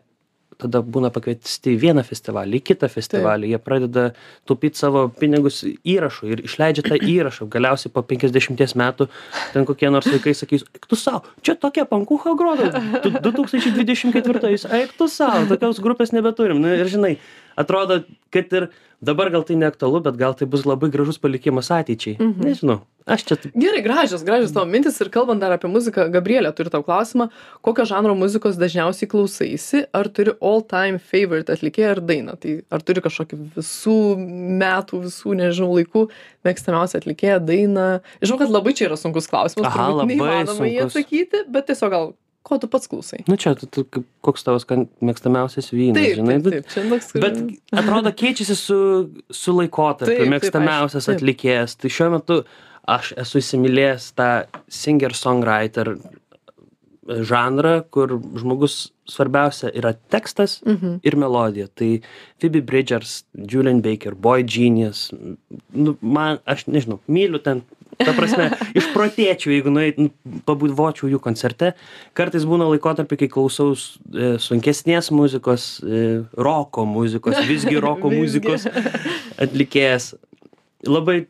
tada 0.61 0.81
būna 0.83 1.11
pakviesti 1.15 1.75
į 1.75 1.81
vieną 1.83 2.05
festivalį, 2.07 2.61
į 2.61 2.65
kitą 2.71 2.89
festivalį, 2.93 3.51
jie 3.53 3.61
pradeda 3.63 4.05
taupyti 4.49 4.81
savo 4.81 5.07
pinigus 5.19 5.63
įrašų 5.65 6.31
ir 6.31 6.45
išleidžia 6.49 6.87
tą 6.87 6.99
įrašą. 6.99 7.49
Galiausiai 7.53 7.93
po 7.95 8.05
50 8.07 8.77
metų 8.81 9.09
ten 9.55 9.69
kokie 9.69 9.91
nors 9.93 10.09
vaikai 10.11 10.35
sakys, 10.37 10.67
eik 10.75 10.89
tu 10.91 10.99
savo, 11.01 11.25
čia 11.45 11.57
tokia 11.61 11.87
pankucha 11.91 12.35
grodo, 12.39 12.71
tu 13.05 13.13
2024, 13.15 14.55
eik 14.81 14.97
tu 14.99 15.09
savo, 15.11 15.45
tokios 15.51 15.83
grupės 15.85 16.15
nebeturim. 16.17 16.63
Nu, 16.63 16.73
ir 16.75 16.91
žinai, 16.91 17.17
atrodo, 17.61 18.03
kad 18.35 18.53
ir 18.55 18.71
dabar 19.05 19.31
gal 19.35 19.45
tai 19.47 19.57
neaktualu, 19.61 20.03
bet 20.05 20.19
gal 20.21 20.37
tai 20.39 20.49
bus 20.51 20.67
labai 20.69 20.91
gražus 20.93 21.21
palikimas 21.21 21.71
ateičiai. 21.75 22.19
Mhm. 22.19 22.49
Nežinau, 22.49 22.81
aš 23.07 23.25
čia 23.29 23.37
taip. 23.37 23.53
Gerai, 23.61 23.83
gražios, 23.85 24.23
gražios 24.25 24.53
tavo 24.55 24.65
mintis 24.71 24.97
ir 25.03 25.11
kalbant 25.13 25.43
dar 25.43 25.53
apie 25.57 25.69
muziką, 25.69 26.07
Gabrielė 26.15 26.51
turi 26.57 26.73
tau 26.73 26.81
klausimą, 26.87 27.27
kokio 27.65 27.85
žanro 27.91 28.15
muzikos 28.17 28.57
dažniausiai 28.61 29.09
klausaisi, 29.13 29.85
ar 29.93 30.09
turi 30.09 30.33
all 30.41 30.63
time 30.65 30.99
favorite 31.03 31.53
atlikėją 31.53 31.93
ar 31.97 32.01
dainą, 32.01 32.39
tai 32.41 32.57
ar 32.73 32.81
turi 32.87 33.05
kažkokį 33.05 33.41
visų 33.59 33.97
metų, 34.65 35.03
visų, 35.05 35.37
nežinau, 35.43 35.71
laikų 35.79 36.07
mėgstamiausią 36.49 37.03
atlikėją, 37.03 37.39
dainą. 37.45 37.87
Žinau, 38.25 38.41
kad 38.45 38.53
labai 38.57 38.75
čia 38.77 38.89
yra 38.91 38.99
sunkus 39.01 39.29
klausimas, 39.31 39.69
Aha, 39.71 39.91
turbūt 39.93 40.13
neįmanoma 40.15 40.69
jį 40.73 40.85
atsakyti, 40.89 41.45
bet 41.53 41.69
tiesiog 41.71 41.93
gal, 41.93 42.13
ko 42.45 42.59
tu 42.61 42.69
pats 42.69 42.89
klausai? 42.91 43.23
Nu 43.29 43.37
čia, 43.41 43.55
tu, 43.57 43.65
tu, 43.73 43.85
koks 44.25 44.45
tavo 44.45 44.59
skan- 44.61 44.89
mėgstamiausias 45.05 45.71
vynas, 45.73 45.97
Taip, 45.97 46.19
žinai. 46.19 46.37
taip, 46.45 46.53
taip, 46.59 46.73
čia 46.75 46.83
toks. 46.91 47.13
Bet 47.17 47.39
atrodo 47.73 48.13
keičiasi 48.13 48.57
su, 48.59 48.77
su 49.33 49.55
laikotarpiu, 49.57 50.27
mėgstamiausias 50.35 51.09
taip. 51.09 51.17
atlikėjas. 51.23 51.77
Tai 51.81 51.93
šiuo 51.97 52.11
metu 52.19 52.41
aš 52.89 53.13
esu 53.21 53.41
įsimylėjęs 53.41 54.11
tą 54.19 54.29
singer-songwriter 54.69 55.95
žanrą, 57.05 57.83
kur 57.93 58.15
žmogus 58.41 58.91
svarbiausia 59.09 59.69
yra 59.77 59.93
tekstas 60.11 60.63
Mhm. 60.65 61.01
ir 61.05 61.17
melodija. 61.17 61.69
Tai 61.75 62.01
Phoebe 62.41 62.63
Bridgers, 62.63 63.25
Julian 63.37 63.83
Baker, 63.83 64.15
Boy 64.15 64.43
Genius. 64.43 65.11
Nu, 65.73 65.97
man, 66.01 66.39
aš 66.47 66.65
nežinau, 66.67 67.01
myliu 67.09 67.39
ten. 67.43 67.63
Ta 67.99 68.13
prasme, 68.13 68.49
išprotėčiau, 68.81 69.53
jeigu 69.53 69.71
nueit, 69.71 69.99
nu, 69.99 70.11
pabudvočiau 70.49 71.07
jų 71.13 71.21
koncerte. 71.23 71.75
Kartais 72.17 72.43
būna 72.49 72.67
laikotarpiai, 72.73 73.19
kai 73.21 73.29
klausaus 73.29 73.99
e, 74.13 74.35
sunkesnės 74.43 75.13
muzikos, 75.15 75.81
e, 75.85 76.25
roko 76.35 76.87
muzikos, 76.89 77.37
visgi 77.47 77.77
roko 77.79 78.11
muzikos 78.21 78.67
atlikėjas. 79.39 80.15
Labai 80.89 81.27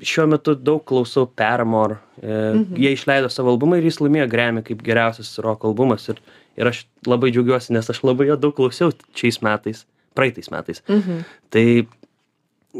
šiuo 0.00 0.26
metu 0.30 0.54
daug 0.54 0.82
klausau 0.86 1.26
Paramore. 1.26 1.98
E, 2.22 2.26
Mhm. 2.54 2.76
Jie 2.76 2.92
išleido 2.92 3.30
savo 3.30 3.50
albumą 3.54 3.78
ir 3.78 3.84
jis 3.84 4.00
laimėjo 4.00 4.28
Grammy 4.30 4.62
kaip 4.64 4.82
geriausias 4.82 5.38
roko 5.38 5.68
albumas. 5.68 6.08
Ir, 6.08 6.20
ir 6.56 6.66
aš 6.66 6.86
labai 7.06 7.30
džiaugiuosi, 7.32 7.72
nes 7.72 7.90
aš 7.90 8.02
labai 8.02 8.26
jo 8.28 8.36
daug 8.36 8.54
klausiau 8.56 8.92
šiais 9.14 9.40
metais, 9.42 9.84
praeitais 10.14 10.50
metais. 10.50 10.82
Mhm. 10.88 11.24
Tai 11.50 11.66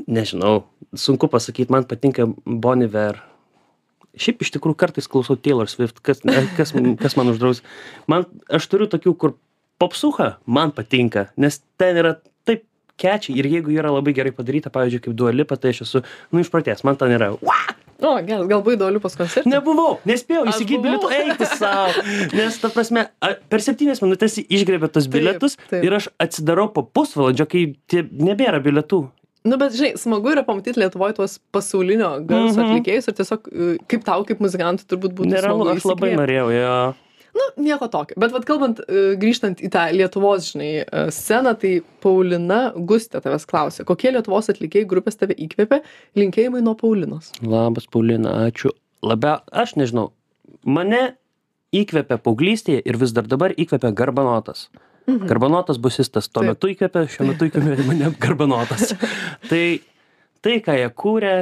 nežinau, 0.06 0.64
sunku 0.94 1.28
pasakyti, 1.28 1.70
man 1.70 1.84
patinka 1.84 2.26
Boniver. 2.46 3.20
Šiaip 4.16 4.42
iš 4.42 4.50
tikrųjų 4.56 4.76
kartais 4.76 5.06
klausau 5.08 5.36
Taylor 5.38 5.68
Swift, 5.70 6.00
kas, 6.02 6.20
kas, 6.56 6.72
kas 6.98 7.16
man 7.16 7.30
uždraus. 7.30 7.62
Man, 8.10 8.26
aš 8.50 8.66
turiu 8.66 8.88
tokių, 8.90 9.14
kur 9.16 9.34
popsuha 9.78 10.36
man 10.46 10.72
patinka, 10.74 11.28
nes 11.36 11.60
ten 11.78 11.96
yra 11.96 12.16
kečiai 13.00 13.38
ir 13.40 13.48
jeigu 13.56 13.72
yra 13.74 13.90
labai 13.94 14.12
gerai 14.16 14.32
padaryta, 14.36 14.72
pavyzdžiui, 14.74 15.04
kaip 15.08 15.16
duolipa, 15.18 15.56
tai 15.60 15.72
aš 15.74 15.82
esu, 15.86 16.02
nu, 16.32 16.42
išpratęs, 16.44 16.84
man 16.86 16.98
ten 17.00 17.16
yra, 17.18 17.32
wow, 17.40 17.76
O, 18.00 18.14
geras, 18.24 18.46
gal 18.48 18.62
buvai 18.64 18.78
duoliu 18.80 18.96
pas 19.04 19.12
koncertą? 19.12 19.44
Nebuvau, 19.52 19.98
nespėjau 20.08 20.46
įsigyti 20.48 20.78
bilietų, 20.86 21.10
eiti 21.12 21.44
savo. 21.50 22.00
Nes, 22.38 22.54
ta 22.56 22.70
prasme, 22.72 23.02
per 23.52 23.60
septynias 23.60 24.00
minutės 24.00 24.38
išgrebė 24.40 24.88
tos 24.94 25.04
bilietus 25.12 25.58
taip. 25.68 25.82
ir 25.84 25.96
aš 25.98 26.06
atsidarau 26.24 26.70
po 26.72 26.80
pusvalandžio, 26.96 27.44
kai 27.52 27.66
tie 27.92 28.00
nebėra 28.08 28.62
bilietų. 28.64 29.02
Nu, 29.44 29.58
bet 29.60 29.76
žinai, 29.76 29.92
smagu 30.00 30.32
yra 30.32 30.46
pamatyti 30.48 30.80
Lietuvoje 30.80 31.18
tuos 31.20 31.36
pasaulinio 31.52 32.08
garso 32.24 32.56
Mhm. 32.56 32.72
atlikėjus 32.72 33.08
ir 33.12 33.18
tiesiog 33.20 33.52
e, 33.52 33.68
kaip 33.92 34.08
tau, 34.08 34.24
kaip 34.24 34.40
muzikantui, 34.48 34.88
turbūt 34.88 35.12
būtų 35.20 35.34
Nerealu, 35.36 35.68
smagu 35.68 35.76
aš 35.76 35.88
labai 35.92 36.14
norėjau, 36.16 36.48
jo. 36.56 36.74
Nu, 37.36 37.46
nieko 37.62 37.88
tokio. 37.92 38.16
Bet 38.20 38.34
vad 38.34 38.46
kalbant, 38.48 38.80
e, 38.82 39.14
grįžtant 39.20 39.62
į 39.62 39.70
tą 39.72 39.86
Lietuvos, 39.94 40.50
žinai, 40.52 40.70
e, 40.82 41.04
sceną, 41.14 41.54
tai 41.60 41.72
Paulina 42.02 42.60
Gustė 42.74 43.22
tavęs 43.22 43.46
klausė, 43.50 43.86
kokie 43.88 44.12
Lietuvos 44.14 44.50
atlikėjai 44.52 44.88
grupės 44.90 45.18
tave 45.20 45.36
įkvėpė, 45.38 45.80
linkėjimai 46.18 46.62
nuo 46.66 46.74
Paulinos. 46.78 47.32
Labas, 47.42 47.86
Paulina, 47.90 48.34
ačiū. 48.48 48.74
Labia, 49.06 49.38
aš 49.52 49.76
nežinau, 49.80 50.10
mane 50.64 51.14
įkvėpė 51.76 52.18
paauglystėje 52.20 52.82
ir 52.84 52.98
vis 53.00 53.14
dar 53.16 53.28
dabar 53.30 53.54
įkvėpė 53.54 53.92
garbanotas. 53.96 54.68
Mhm. 55.06 55.26
Garbanotas 55.30 55.78
busistas 55.78 56.28
tuo 56.28 56.42
Taip. 56.42 56.54
metu 56.54 56.70
įkvėpė, 56.72 57.06
šiuo 57.10 57.28
metu 57.30 57.48
įkvėpė 57.48 57.86
mane 57.86 58.10
garbanotas. 58.20 58.94
tai 59.50 59.80
tai, 60.44 60.58
ką 60.64 60.76
jie 60.78 60.90
kūrė, 60.96 61.34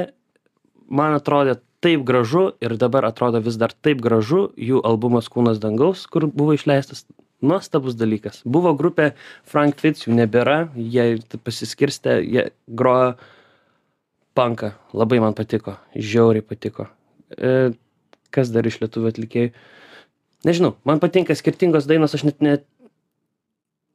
man 0.89 1.17
atrodė 1.17 1.59
taip 1.83 2.03
gražu 2.07 2.49
ir 2.63 2.75
dabar 2.77 3.07
atrodo 3.07 3.41
vis 3.43 3.57
dar 3.59 3.73
taip 3.73 4.01
gražu 4.03 4.49
jų 4.59 4.83
albumas 4.85 5.29
Kūnas 5.31 5.61
dangaus, 5.63 6.05
kur 6.07 6.27
buvo 6.27 6.55
išleistas. 6.57 7.05
Nuostabus 7.39 7.95
dalykas. 7.95 8.41
Buvo 8.43 8.73
grupė 8.75 9.13
Frank 9.47 9.77
Fitz, 9.79 10.03
jų 10.03 10.17
nebėra, 10.17 10.65
jie 10.75 11.21
pasiskirstė, 11.39 12.17
jie 12.19 12.49
grojo 12.67 13.13
panką. 14.35 14.73
Labai 14.91 15.21
man 15.23 15.37
patiko, 15.37 15.77
žiauriai 15.95 16.43
patiko. 16.43 16.89
E, 17.31 17.71
kas 18.35 18.51
dar 18.51 18.67
iš 18.67 18.81
lietuvių 18.83 19.13
atlikėjų? 19.13 19.53
Nežinau, 20.47 20.73
man 20.87 20.99
patinka 20.99 21.35
skirtingos 21.35 21.87
dainos, 21.87 22.15
aš 22.15 22.27
net 22.27 22.43
net 22.43 22.67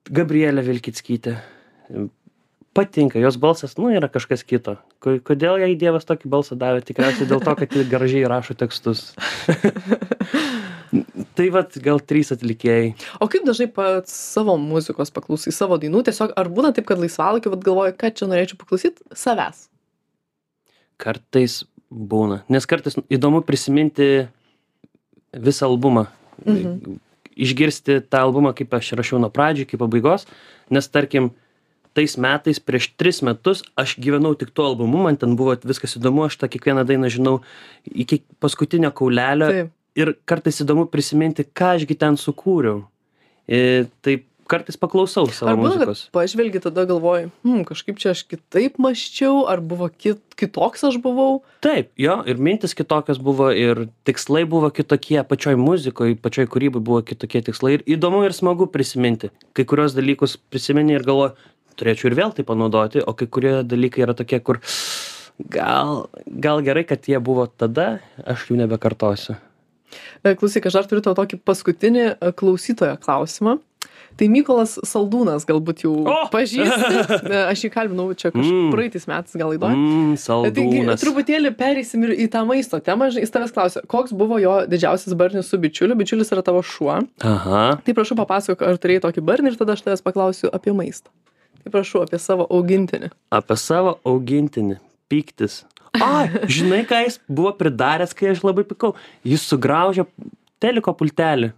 Gabrielė 0.08 0.64
Vilkitskytė. 0.64 1.38
Patinka, 2.74 3.20
jos 3.22 3.36
balsas, 3.38 3.76
nu, 3.78 3.86
yra 3.94 4.08
kažkas 4.10 4.42
kito. 4.42 4.76
Ko- 4.98 5.20
Kodėl 5.22 5.60
jai 5.62 5.76
Dievas 5.78 6.06
tokį 6.08 6.30
balsą 6.32 6.56
davė? 6.58 6.80
Tikriausiai 6.82 7.28
dėl 7.30 7.42
to, 7.44 7.54
kad 7.60 7.76
ji 7.76 7.84
gražiai 7.86 8.24
rašo 8.30 8.56
tekstus. 8.58 9.12
tai 11.38 11.46
vad, 11.54 11.74
gal 11.84 12.00
trys 12.02 12.32
atlikėjai. 12.34 12.94
O 13.22 13.28
kaip 13.30 13.46
dažnai 13.46 13.68
pats 13.74 14.14
savo 14.14 14.56
muzikos 14.60 15.12
paklausai, 15.14 15.54
savo 15.54 15.78
dainų, 15.80 16.02
tiesiog 16.08 16.34
ar 16.38 16.50
būna 16.50 16.72
taip, 16.74 16.86
kad 16.90 16.98
laisvalaikiu, 17.02 17.52
vad 17.54 17.62
galvoju, 17.66 17.94
kad 18.00 18.18
čia 18.18 18.28
norėčiau 18.30 18.58
paklausyti 18.60 19.06
savęs? 19.18 19.68
Kartais 21.02 21.60
būna. 21.90 22.42
Nes 22.50 22.66
kartais 22.70 22.98
įdomu 23.12 23.42
prisiminti 23.46 24.26
visą 25.34 25.70
albumą. 25.70 26.08
Mhm. 26.44 26.98
Išgirsti 27.34 27.98
tą 28.06 28.20
albumą, 28.28 28.52
kaip 28.54 28.74
aš 28.78 28.92
rašiau 28.98 29.18
nuo 29.18 29.30
pradžių 29.34 29.64
iki 29.66 29.78
pabaigos. 29.80 30.28
Nes 30.70 30.86
tarkim, 30.86 31.32
tais 31.94 32.16
metais, 32.20 32.60
prieš 32.60 32.90
tris 32.98 33.22
metus, 33.26 33.62
aš 33.78 33.96
gyvenau 34.02 34.34
tik 34.38 34.50
tuo 34.54 34.66
albumu, 34.72 35.04
man 35.06 35.18
ten 35.20 35.36
buvo 35.38 35.54
viskas 35.62 35.96
įdomu, 36.00 36.26
aš 36.26 36.38
tą 36.42 36.50
kiekvieną 36.50 36.84
dainą 36.88 37.10
žinau 37.12 37.38
iki 37.86 38.22
paskutinio 38.42 38.92
kaulelio. 38.94 39.68
Ir 39.94 40.16
kartais 40.26 40.58
įdomu 40.64 40.88
prisiminti, 40.90 41.44
ką 41.46 41.76
ašgi 41.78 41.94
ten 41.94 42.16
sukūriau. 42.18 42.82
Ir 43.46 43.86
taip 44.02 44.26
kartais 44.48 44.76
paklausau 44.80 45.28
savo 45.32 45.52
Ar 45.52 45.58
būna, 45.58 45.76
kad 45.78 45.90
muzikos. 45.90 46.02
pažvelgi 46.14 46.60
tada 46.64 46.84
galvoji, 46.88 47.30
hm, 47.44 47.62
kažkaip 47.68 47.98
čia 48.00 48.12
aš 48.12 48.24
kitaip 48.28 48.76
maščiau, 48.82 49.44
ar 49.50 49.62
buvo 49.64 49.88
kit, 49.88 50.20
kitoks 50.38 50.84
aš 50.90 50.98
buvau? 51.04 51.42
Taip, 51.64 51.90
jo, 52.00 52.18
ir 52.28 52.40
mintis 52.42 52.76
kitokios 52.76 53.20
buvo, 53.22 53.50
ir 53.50 53.86
tikslai 54.08 54.44
buvo 54.48 54.70
kitokie, 54.74 55.20
pačioj 55.28 55.56
muzikoje, 55.60 56.18
pačioj 56.20 56.48
kūrybai 56.52 56.82
buvo 56.84 57.00
kitokie 57.06 57.44
tikslai. 57.48 57.78
Ir 57.78 57.86
įdomu 57.96 58.24
ir 58.26 58.36
smagu 58.36 58.68
prisiminti. 58.70 59.32
Kai 59.56 59.66
kurios 59.68 59.96
dalykus 59.96 60.36
prisimeni 60.52 60.98
ir 60.98 61.06
galvoju, 61.06 61.34
turėčiau 61.78 62.10
ir 62.12 62.16
vėl 62.20 62.32
tai 62.36 62.44
panaudoti, 62.48 63.02
o 63.04 63.12
kai 63.18 63.26
kurie 63.26 63.56
dalykai 63.66 64.04
yra 64.06 64.14
tokie, 64.18 64.40
kur 64.44 64.60
gal, 65.50 66.06
gal 66.26 66.62
gerai, 66.66 66.84
kad 66.88 67.04
jie 67.10 67.18
buvo 67.22 67.46
tada, 67.50 67.98
aš 68.24 68.48
jų 68.50 68.60
nebekartosiu. 68.64 69.36
E, 70.24 70.34
Klausyk, 70.34 70.66
aš 70.66 70.80
dar 70.80 70.88
turiu 70.90 71.04
tau 71.04 71.14
tokį 71.18 71.38
paskutinį 71.46 72.04
e, 72.16 72.32
klausytojo 72.34 72.96
klausimą. 73.02 73.58
Tai 74.14 74.26
Mykolas 74.30 74.76
Saldūnas 74.86 75.42
galbūt 75.46 75.80
jau 75.82 75.92
O! 76.06 76.14
pažįsti. 76.30 76.98
E, 77.34 77.38
Aš 77.50 77.64
jį 77.66 77.70
kalbinau 77.74 78.04
čia 78.14 78.30
kažkaip 78.30 78.54
Mm. 78.54 78.70
praeitais 78.70 79.06
metais 79.10 79.34
gal 79.40 79.50
įdomu. 79.56 79.74
Taigi, 79.74 80.20
saldūnas. 80.22 81.02
truputėlį 81.02 81.50
pereisim 81.58 82.04
ir 82.06 82.12
į 82.22 82.28
tą 82.30 82.44
maisto 82.46 82.78
temą. 82.78 83.08
Jis 83.10 83.32
tavęs 83.34 83.50
klausė, 83.54 83.82
koks 83.90 84.14
buvo 84.14 84.38
jo 84.38 84.54
didžiausias 84.70 85.16
barnis 85.18 85.50
su 85.50 85.58
bičiuliu. 85.58 85.96
Bičiulis 85.98 86.30
yra 86.34 86.44
tavo 86.46 86.62
šuo. 86.62 87.00
Aha. 87.26 87.64
Tai 87.82 87.94
prašau 87.98 88.14
papasakok, 88.22 88.62
ar 88.62 88.78
turėjai 88.78 89.02
tokį 89.08 89.24
barnį 89.26 89.50
ir 89.54 89.58
tada 89.58 89.74
aš 89.74 89.82
tavęs 89.86 90.04
paklausiu 90.06 90.50
apie 90.54 90.70
maistą. 90.78 91.10
Tai 91.64 91.72
prašau 91.72 92.02
apie 92.04 92.20
savo 92.20 92.44
augintinį. 92.52 93.08
Apie 93.32 93.56
savo 93.56 93.96
augintinį. 94.04 94.76
Pyktis. 95.08 95.62
Ai, 95.96 96.26
žinai, 96.50 96.82
ką 96.88 96.98
jis 97.06 97.20
buvo 97.30 97.54
pridaręs, 97.56 98.12
kai 98.16 98.32
aš 98.32 98.42
labai 98.44 98.66
pikau. 98.68 98.92
Jis 99.24 99.44
sugraužė 99.48 100.04
teliko 100.60 100.92
pultelį. 100.96 101.52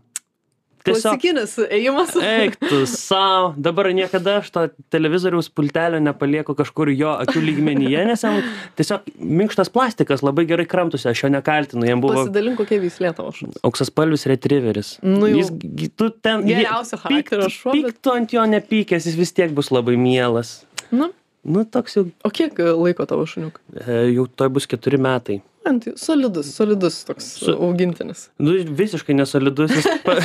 Tiesiog 0.86 1.16
Klasikinis 1.18 1.56
ėjimas. 1.66 2.14
eik 2.22 2.56
tu 2.62 2.78
savo, 2.86 3.52
dabar 3.58 3.88
niekada 3.96 4.36
aš 4.40 4.50
to 4.54 4.62
televizoriaus 4.94 5.48
pultelio 5.50 5.98
nepalieku 6.02 6.54
kažkur 6.58 6.92
jo 6.94 7.12
akių 7.24 7.42
lygmenyje, 7.48 8.04
nes 8.06 8.22
jam 8.24 8.38
tiesiog 8.78 9.08
minkštas 9.18 9.70
plastikas 9.74 10.22
labai 10.22 10.46
gerai 10.46 10.66
kramtusi, 10.70 11.08
aš 11.10 11.24
jo 11.26 11.32
nekaltinu, 11.34 11.84
jam 11.90 12.00
buvo 12.04 12.14
Pasidalink, 12.20 12.56
kokia 12.62 12.78
vyslė 12.82 13.12
tavo 13.18 13.34
šuns. 13.34 13.58
auksaspalvis 13.66 14.26
retriveris. 14.30 14.94
Nu. 15.02 15.26
Jis, 15.26 15.50
tu 15.98 16.10
ten... 16.10 16.46
Geriausio 16.46 16.98
charakterio 17.02 17.50
šuo, 17.50 17.74
bet- 17.74 17.96
Pyk 17.96 18.02
tu 18.06 18.14
ant 18.14 18.32
jo 18.32 18.46
nepykęs, 18.46 19.06
jis 19.10 19.18
vis 19.18 19.32
tiek 19.36 19.50
bus 19.56 19.72
labai 19.74 19.98
mielas. 20.00 20.60
Nu, 20.94 21.10
Nu, 21.46 21.60
toks 21.62 21.92
jau, 21.94 22.02
o 22.26 22.30
kiek 22.34 22.56
laiko 22.58 23.04
tavo 23.06 23.22
šuniuk? 23.22 23.60
e, 23.78 24.10
jau 24.16 24.24
toj 24.26 24.48
bus 24.56 24.64
keturi 24.66 24.98
metai. 24.98 25.36
Ant, 25.66 25.88
solidus, 25.98 26.52
solidus 26.54 27.00
toks 27.08 27.32
Su- 27.42 27.56
augintinis. 27.66 28.28
Nu, 28.38 28.54
visiškai 28.78 29.16
nesolidus. 29.18 29.74
Jis, 29.74 29.90
pa... 30.06 30.16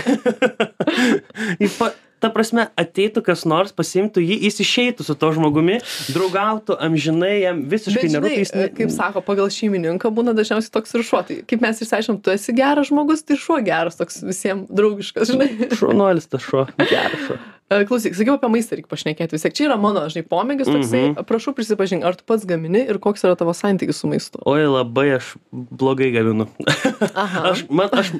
jis 1.63 1.75
pa... 1.79 1.91
Ta 2.21 2.29
prasme, 2.29 2.67
ateitų 2.77 3.23
kas 3.25 3.47
nors, 3.49 3.71
pasimtų 3.73 4.21
jį, 4.21 4.35
jis 4.45 4.59
išeitų 4.61 5.05
su 5.07 5.15
to 5.17 5.31
žmogumi, 5.33 5.79
draugautų 6.13 6.75
amžinai, 6.85 7.31
jam 7.41 7.63
visiškai 7.71 8.11
nerūpi. 8.13 8.43
Jis... 8.43 8.51
e, 8.53 8.67
kaip 8.77 8.91
sako, 8.93 9.23
pagal 9.25 9.49
šeimininką 9.49 10.11
būna 10.13 10.35
dažniausiai 10.37 10.69
toks 10.75 10.93
ir 10.93 11.05
šuo. 11.07 11.23
Tai 11.25 11.39
kaip 11.49 11.65
mes 11.65 11.81
išsiaiškinom, 11.81 12.19
tu 12.21 12.29
esi 12.35 12.53
geras 12.53 12.91
žmogus, 12.91 13.25
tai 13.25 13.39
šuo 13.41 13.57
geras, 13.65 13.97
toks 13.97 14.21
visiems 14.27 14.69
draugiškas, 14.69 15.33
žinai. 15.33 15.71
Šaunuolis 15.79 16.29
tas 16.29 16.45
šuo. 16.45 16.67
Geras 16.77 17.25
šuo. 17.25 17.39
E, 17.71 17.85
Klausyk, 17.87 18.15
sakiau 18.17 18.35
apie 18.35 18.49
maistą 18.51 18.75
reikia 18.75 18.91
pašnekėti 18.91 19.37
vis 19.37 19.45
tiek. 19.45 19.53
Čia 19.55 19.67
yra 19.69 19.77
mano, 19.79 20.03
žinai, 20.11 20.25
pomėgis 20.27 20.67
toksai. 20.67 21.03
Mhm. 21.13 21.27
Prašau 21.29 21.53
prisipažink, 21.55 22.03
ar 22.03 22.17
tu 22.19 22.25
pats 22.27 22.43
gamini 22.47 22.83
ir 22.91 22.99
koks 22.99 23.23
yra 23.23 23.37
tavo 23.39 23.53
santykis 23.55 24.01
su 24.03 24.09
maistu? 24.11 24.41
Oi, 24.43 24.65
labai 24.67 25.07
aš 25.15 25.33
blogai 25.51 26.11
gaminu. 26.11 26.49
Aha. 27.15 27.45
Aš, 27.51 27.63
man, 27.71 27.87
aš, 27.95 28.11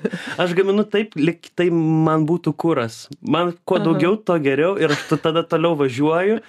aš 0.41 0.55
gaminu 0.55 0.85
taip, 0.87 1.17
lyg 1.19 1.51
tai 1.55 1.67
man 1.71 2.23
būtų 2.29 2.55
kuras. 2.55 3.03
Man 3.21 3.51
kuo 3.67 3.81
Aha. 3.81 3.85
daugiau, 3.89 4.15
to 4.15 4.37
geriau 4.43 4.77
ir 4.79 4.95
aš 4.95 5.03
tada 5.19 5.43
toliau 5.47 5.75
važiuoju. 5.79 6.39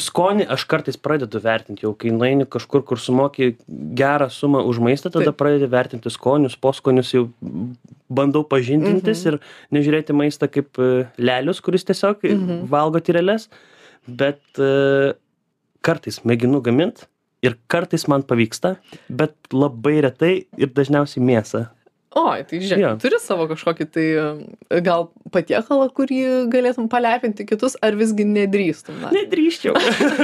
Skonį 0.00 0.46
aš 0.48 0.64
kartais 0.70 0.96
pradedu 0.96 1.40
vertinti, 1.42 1.82
jau 1.84 1.92
kai 1.98 2.10
nueini 2.14 2.46
kažkur, 2.48 2.82
kur 2.88 2.96
sumoki 2.98 3.56
gerą 3.98 4.28
sumą 4.32 4.62
už 4.68 4.78
maistą, 4.80 5.10
tada 5.12 5.32
pradedi 5.36 5.68
vertinti 5.68 6.10
skonius, 6.10 6.56
poskonius, 6.56 7.10
jau 7.12 7.26
bandau 8.12 8.44
pažindintis 8.44 9.24
Mhm. 9.24 9.28
ir 9.28 9.40
nežiūrėti 9.76 10.12
maistą 10.16 10.48
kaip 10.50 10.78
e, 10.78 11.06
lelius, 11.18 11.60
kuris 11.60 11.84
tiesiog 11.84 12.22
Mhm. 12.24 12.66
valgo 12.68 13.00
tyreles, 13.00 13.48
bet 14.08 14.40
e, 14.58 15.12
kartais 15.82 16.20
mėginu 16.24 16.62
gaminti 16.62 17.04
ir 17.42 17.56
kartais 17.68 18.06
man 18.08 18.22
pavyksta, 18.22 18.76
bet 19.10 19.34
labai 19.52 20.00
retai 20.02 20.46
ir 20.56 20.68
dažniausiai 20.68 21.22
mėsą. 21.24 21.68
Oi, 22.18 22.42
tai 22.44 22.58
žiūrėk, 22.60 22.98
turi 23.00 23.18
savo 23.22 23.46
kažkokį 23.48 23.86
tai 23.94 24.04
e, 24.20 24.80
gal 24.84 25.06
patiekalą, 25.32 25.86
kurį 25.96 26.18
galėtum 26.52 26.88
palepinti 26.92 27.46
kitus, 27.48 27.72
ar 27.80 27.96
visgi 27.96 28.26
nedrįstum. 28.28 28.98
Na? 29.00 29.12
Nedrįščiau. 29.16 29.72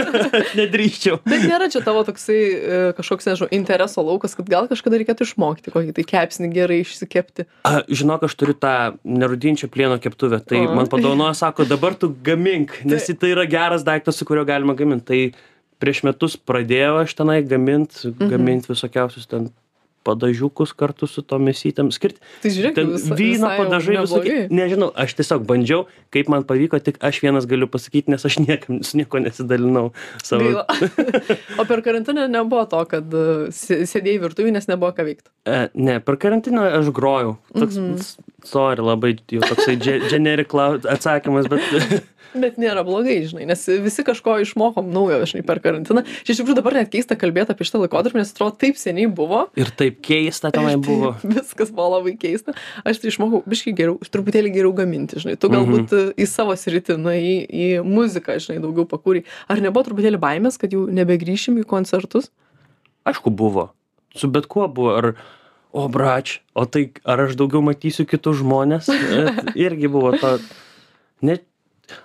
Nedrįščiau. 0.61 1.18
Bet 1.24 1.47
nėra 1.49 1.68
čia 1.72 1.80
tavo 1.86 2.03
toksai 2.09 2.39
e, 2.39 2.80
kažkoks, 2.99 3.28
nežinau, 3.30 3.49
intereso 3.57 4.05
laukas, 4.05 4.36
kad 4.36 4.51
gal 4.53 4.68
kažkada 4.70 5.01
reikėtų 5.01 5.24
išmokti 5.30 5.72
kokį 5.74 5.95
tai 5.97 6.05
kepsnį 6.12 6.51
gerai 6.53 6.80
išsikepti. 6.84 7.47
A, 7.68 7.80
žinok, 7.89 8.26
aš 8.28 8.36
turiu 8.41 8.57
tą 8.59 8.74
nerudinčią 9.09 9.70
plieno 9.72 9.97
keptuvę, 10.03 10.43
tai 10.45 10.64
O. 10.66 10.74
man 10.76 10.91
padovanojo, 10.93 11.36
sako, 11.41 11.64
dabar 11.68 11.97
tu 11.99 12.12
gamink, 12.26 12.76
nes 12.89 13.09
tai 13.09 13.32
yra 13.32 13.47
geras 13.49 13.86
daiktas, 13.86 14.20
su 14.20 14.28
kuriuo 14.28 14.45
galima 14.49 14.76
gaminti. 14.78 15.07
Tai 15.09 15.20
prieš 15.80 16.03
metus 16.05 16.36
pradėjau 16.36 17.01
aš 17.05 17.16
tenai 17.16 17.41
gaminti, 17.47 18.11
Mhm. 18.12 18.28
gaminti 18.32 18.72
visokiausius 18.72 19.28
ten 19.30 19.49
padažiukus 20.09 20.72
kartu 20.78 21.06
su 21.11 21.22
tom 21.22 21.44
mėsytėm. 21.48 21.90
Skirti 21.94 22.20
Tai 22.42 22.52
žiūrėk, 22.56 22.74
ten 22.78 22.92
visa- 22.94 23.18
vyno 23.18 23.50
padažai 23.61 23.98
visokie. 24.00 24.38
Nežinau, 24.50 24.90
aš 25.04 25.14
tiesiog 25.20 25.44
bandžiau, 25.48 25.84
kaip 26.14 26.30
man 26.32 26.46
pavyko, 26.48 26.80
tik 26.82 26.98
aš 27.04 27.20
vienas 27.24 27.46
galiu 27.50 27.68
pasakyti, 27.70 28.09
nes 28.14 28.24
aš 28.24 28.38
niekam, 28.44 28.80
su 28.86 28.96
nieko 29.00 29.20
nesidalinau 29.22 29.90
savo. 30.24 30.64
O 31.59 31.64
per 31.68 31.82
karantiną 31.84 32.26
nebuvo 32.30 32.64
to, 32.70 32.82
kad 32.90 33.14
e, 33.14 33.24
sė- 33.54 33.82
sėdėjai 33.88 34.22
virtuvį, 34.26 34.54
nes 34.56 34.68
nebuvo 34.70 34.92
ką 34.96 35.06
veikti. 35.09 35.28
E, 35.48 35.61
ne, 35.74 35.98
per 36.04 36.16
karantiną 36.20 36.66
aš 36.80 36.92
grojau. 36.96 37.36
Toks, 37.54 37.76
mm. 37.76 37.94
-hmm. 37.94 38.46
sorry, 38.48 38.82
labai 38.84 39.14
jau 39.32 39.42
toksai 39.44 39.76
ge- 39.76 40.00
generic 40.11 40.54
atsakymas, 40.88 41.48
bet 41.48 41.61
Bet 42.35 42.59
nėra 42.61 42.83
blogai, 42.85 43.22
žinai, 43.29 43.47
nes 43.49 43.62
visi 43.85 44.05
kažko 44.05 44.37
išmokom 44.45 44.91
naujo, 44.93 45.22
žinai, 45.31 45.45
per 45.49 45.62
karantiną. 45.64 46.03
Čia 46.26 46.35
iš 46.35 46.43
tikrųjų 46.43 46.59
dabar 46.59 46.76
net 46.76 46.91
keista 46.93 47.16
kalbėti 47.18 47.55
apie 47.55 47.64
šitą 47.64 47.81
laikotarpį, 47.85 48.20
nes 48.20 48.33
atrodo 48.35 48.59
taip 48.61 48.76
seniai 48.81 49.09
buvo. 49.09 49.47
ir 49.59 49.70
taip 49.79 50.03
keista 50.05 50.53
tenai 50.55 50.76
buvo. 50.76 51.14
Viskas 51.39 51.72
buvo 51.72 51.89
labai 51.97 52.16
keista. 52.20 52.53
Aš 52.85 53.01
tai 53.01 53.12
išmokau 53.12 53.41
biškai 53.49 53.72
geriau, 53.79 53.97
truputėlį 54.12 54.53
geriau 54.59 54.74
gaminti, 54.76 55.20
žinai. 55.22 55.39
Tu 55.41 55.53
galbūt 55.53 55.95
mm 55.95 56.14
į 56.18 56.26
savo 56.29 56.55
sritį, 56.59 56.97
na, 57.01 57.14
į, 57.16 57.35
į 57.49 57.66
muziką, 57.87 58.37
žinai, 58.43 58.59
daugiau 58.62 58.87
pakūrį. 58.89 59.24
Ar 59.51 59.62
nebuvo 59.62 59.87
truputėlį 59.87 60.20
baimės, 60.22 60.59
kad 60.61 60.72
jau 60.74 60.85
nebegrįšim 60.93 61.59
į 61.62 61.66
koncertus? 61.68 62.31
Aišku, 63.09 63.33
buvo. 63.35 63.70
Su 64.16 64.31
bet 64.33 64.49
kuo 64.51 64.66
buvo. 64.72 64.95
Ar, 64.99 65.11
o 65.72 65.87
brač, 65.93 66.39
o 66.55 66.64
tai 66.68 66.89
ar 67.09 67.26
aš 67.26 67.37
daugiau 67.39 67.62
matysiu 67.64 68.07
kitus 68.09 68.41
žmonės? 68.43 68.91
Irgi 69.66 69.91
buvo 69.93 70.14
to. 70.18 70.37
Ne, 71.24 71.39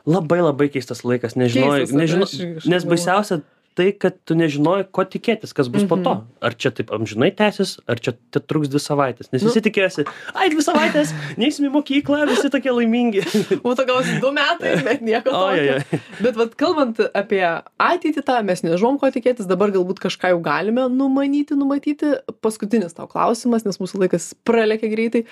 labai 0.06 0.42
labai 0.44 0.70
keistas 0.74 1.04
laikas, 1.08 1.38
nežinojai. 1.40 1.84
Keistas, 1.86 1.96
ar 1.96 2.00
ne? 2.00 2.08
Nežino, 2.08 2.70
nes 2.76 2.88
baisiausia 2.88 3.42
tai, 3.74 3.88
kad 3.98 4.14
tu 4.28 4.36
nežinojai, 4.38 4.86
ko 4.94 5.02
tikėtis, 5.10 5.54
kas 5.58 5.70
bus 5.74 5.86
po 5.90 5.98
to. 5.98 6.12
Mhm. 6.14 6.26
Ar 6.46 6.54
čia 6.62 6.70
taip 6.78 6.92
amžinai 6.94 7.32
tęsis, 7.34 7.80
ar 7.90 7.98
čia 7.98 8.14
truks 8.38 8.70
dvi 8.70 8.82
savaitės. 8.82 9.32
Nes 9.34 9.42
Nu. 9.42 9.50
visi 9.50 9.64
tikėjosi, 9.66 10.06
ai, 10.38 10.50
dvi 10.54 10.62
savaitės, 10.62 11.14
neįsim 11.42 11.66
į 11.70 11.72
mokyklą, 11.74 12.20
visi 12.30 12.52
tokie 12.54 12.70
laimingi. 12.70 13.24
Būtų 13.66 13.88
gal 13.90 14.06
du 14.22 14.32
metai, 14.36 14.76
bet 14.86 15.02
nieko 15.02 15.34
oi. 15.34 15.80
Bet 16.22 16.38
vat, 16.38 16.54
kalbant 16.60 17.02
apie 17.14 17.42
ateitį 17.82 18.22
tą, 18.28 18.38
mes 18.46 18.62
nežinom, 18.62 19.00
ko 19.02 19.10
tikėtis, 19.10 19.50
dabar 19.50 19.74
galbūt 19.74 20.04
kažką 20.06 20.36
jau 20.36 20.40
galime 20.46 20.86
numanyti, 20.94 21.58
numatyti. 21.58 22.14
Paskutinis 22.46 22.94
tau 22.94 23.10
klausimas, 23.10 23.66
nes 23.66 23.82
mūsų 23.82 24.06
laikas 24.06 24.36
pralekia 24.46 24.92
greitai. 24.94 25.26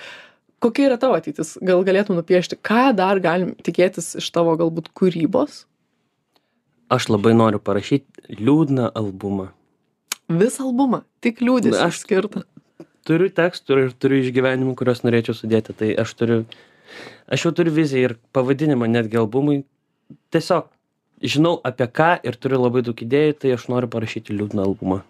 Kokia 0.61 0.91
yra 0.91 0.97
tavo 1.01 1.15
ateitis? 1.17 1.55
Gal 1.65 1.81
galėtum 1.87 2.19
nupiešti, 2.19 2.59
ką 2.61 2.91
dar 2.97 3.19
galim 3.23 3.55
tikėtis 3.65 4.13
iš 4.21 4.27
tavo 4.35 4.53
galbūt 4.59 4.91
kūrybos? 4.97 5.63
Aš 6.91 7.07
labai 7.09 7.33
noriu 7.33 7.57
parašyti 7.63 8.37
liūdną 8.37 8.91
albumą. 8.99 9.47
Visą 10.31 10.67
albumą, 10.67 11.01
tik 11.23 11.41
liūdės 11.41 11.79
Aš- 11.79 11.87
aš 11.87 12.01
skirtą. 12.03 12.43
Turiu 13.07 13.31
tekstų 13.33 13.77
ir 13.81 13.93
turiu 13.97 14.19
išgyvenimų, 14.21 14.75
kuriuos 14.77 15.01
norėčiau 15.01 15.33
sudėti. 15.33 15.73
Tai 15.73 15.89
aš 16.03 16.13
turiu, 16.13 16.45
aš 17.27 17.47
jau 17.47 17.51
turiu 17.57 17.73
viziją 17.73 18.11
ir 18.11 18.17
pavadinimą 18.31 18.85
netgi 18.91 19.17
albumui. 19.17 19.63
Tiesiog 20.29 20.67
žinau 21.23 21.57
apie 21.65 21.87
ką 21.89 22.19
ir 22.23 22.37
turiu 22.37 22.61
labai 22.61 22.83
daug 22.85 23.01
idėjų, 23.01 23.39
tai 23.41 23.55
aš 23.57 23.65
noriu 23.73 23.89
parašyti 23.89 24.37
liūdną 24.37 24.67
albumą. 24.69 25.01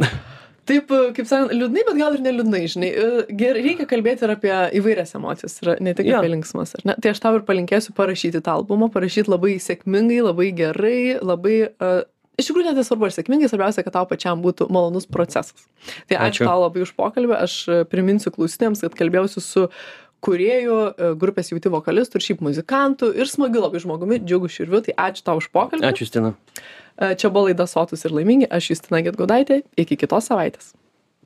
Taip, 0.66 0.90
e, 0.90 1.12
kaip 1.14 1.28
sakant, 1.30 1.54
liūdnai, 1.54 1.84
bet 1.86 1.98
gal 2.00 2.16
ir 2.16 2.24
neliūdnai, 2.24 2.62
žinai. 2.72 2.90
E, 2.90 3.22
Gerai, 3.38 3.62
reikia 3.68 3.86
kalbėti 3.90 4.26
ir 4.26 4.34
apie 4.34 4.52
įvairias 4.80 5.14
emocijas, 5.18 5.54
ir 5.62 5.72
ne 5.84 5.94
tik 5.96 6.10
apie 6.10 6.32
linksmas, 6.32 6.74
ar 6.78 6.84
ne? 6.88 6.96
Tai 7.02 7.12
aš 7.14 7.22
tau 7.22 7.38
ir 7.38 7.46
palinkėsiu 7.46 7.94
parašyti 7.96 8.42
tą 8.42 8.58
albumą, 8.60 8.90
parašyti 8.94 9.30
labai 9.32 9.56
sėkmingai, 9.62 10.20
labai 10.26 10.50
gerai, 10.64 11.00
labai... 11.22 11.56
Uh, 11.78 12.04
Iš 12.36 12.50
tikrųjų, 12.50 12.66
net 12.68 12.76
nesvarbu, 12.76 13.06
ar 13.06 13.12
sėkmingai, 13.14 13.48
svarbiausia, 13.48 13.80
kad 13.80 13.94
tau 13.94 14.04
pačiam 14.08 14.42
būtų 14.44 14.66
malonus 14.68 15.06
procesas. 15.08 15.54
Tai 16.04 16.18
ačiū, 16.18 16.42
Ačiū. 16.42 16.48
tau 16.50 16.58
labai 16.66 16.82
už 16.84 16.90
pokalbį. 16.98 17.32
Aš 17.32 17.54
e, 17.64 17.78
priminsiu 17.88 18.28
klausytėms, 18.34 18.82
kad 18.84 18.98
kalbėjausi 18.98 19.40
su 19.40 19.62
kuriejų 20.26 20.76
e, 20.76 21.08
grupės 21.16 21.48
jauti 21.54 21.72
vokalistų 21.72 22.20
ir 22.20 22.26
šiaip 22.26 22.42
muzikantų 22.44 23.08
ir 23.16 23.30
smagiu 23.32 23.62
labai 23.64 23.80
žmogumi, 23.80 24.20
džiugu 24.20 24.52
širviu. 24.52 24.82
Tai 24.84 24.98
ačiū 25.06 25.24
tau 25.24 25.40
už 25.40 25.48
pokalbį. 25.54 25.88
Ačiū, 25.88 26.10
Stina. 26.10 26.34
Čia 26.96 27.28
buvo 27.30 27.50
laida 27.50 27.66
Sotus 27.68 28.04
ir 28.08 28.14
laimingi. 28.16 28.48
Aš 28.50 28.70
Justina 28.72 29.02
Getgudaitė. 29.04 29.62
Iki 29.76 30.00
kitos 30.04 30.30
savaitės. 30.32 30.72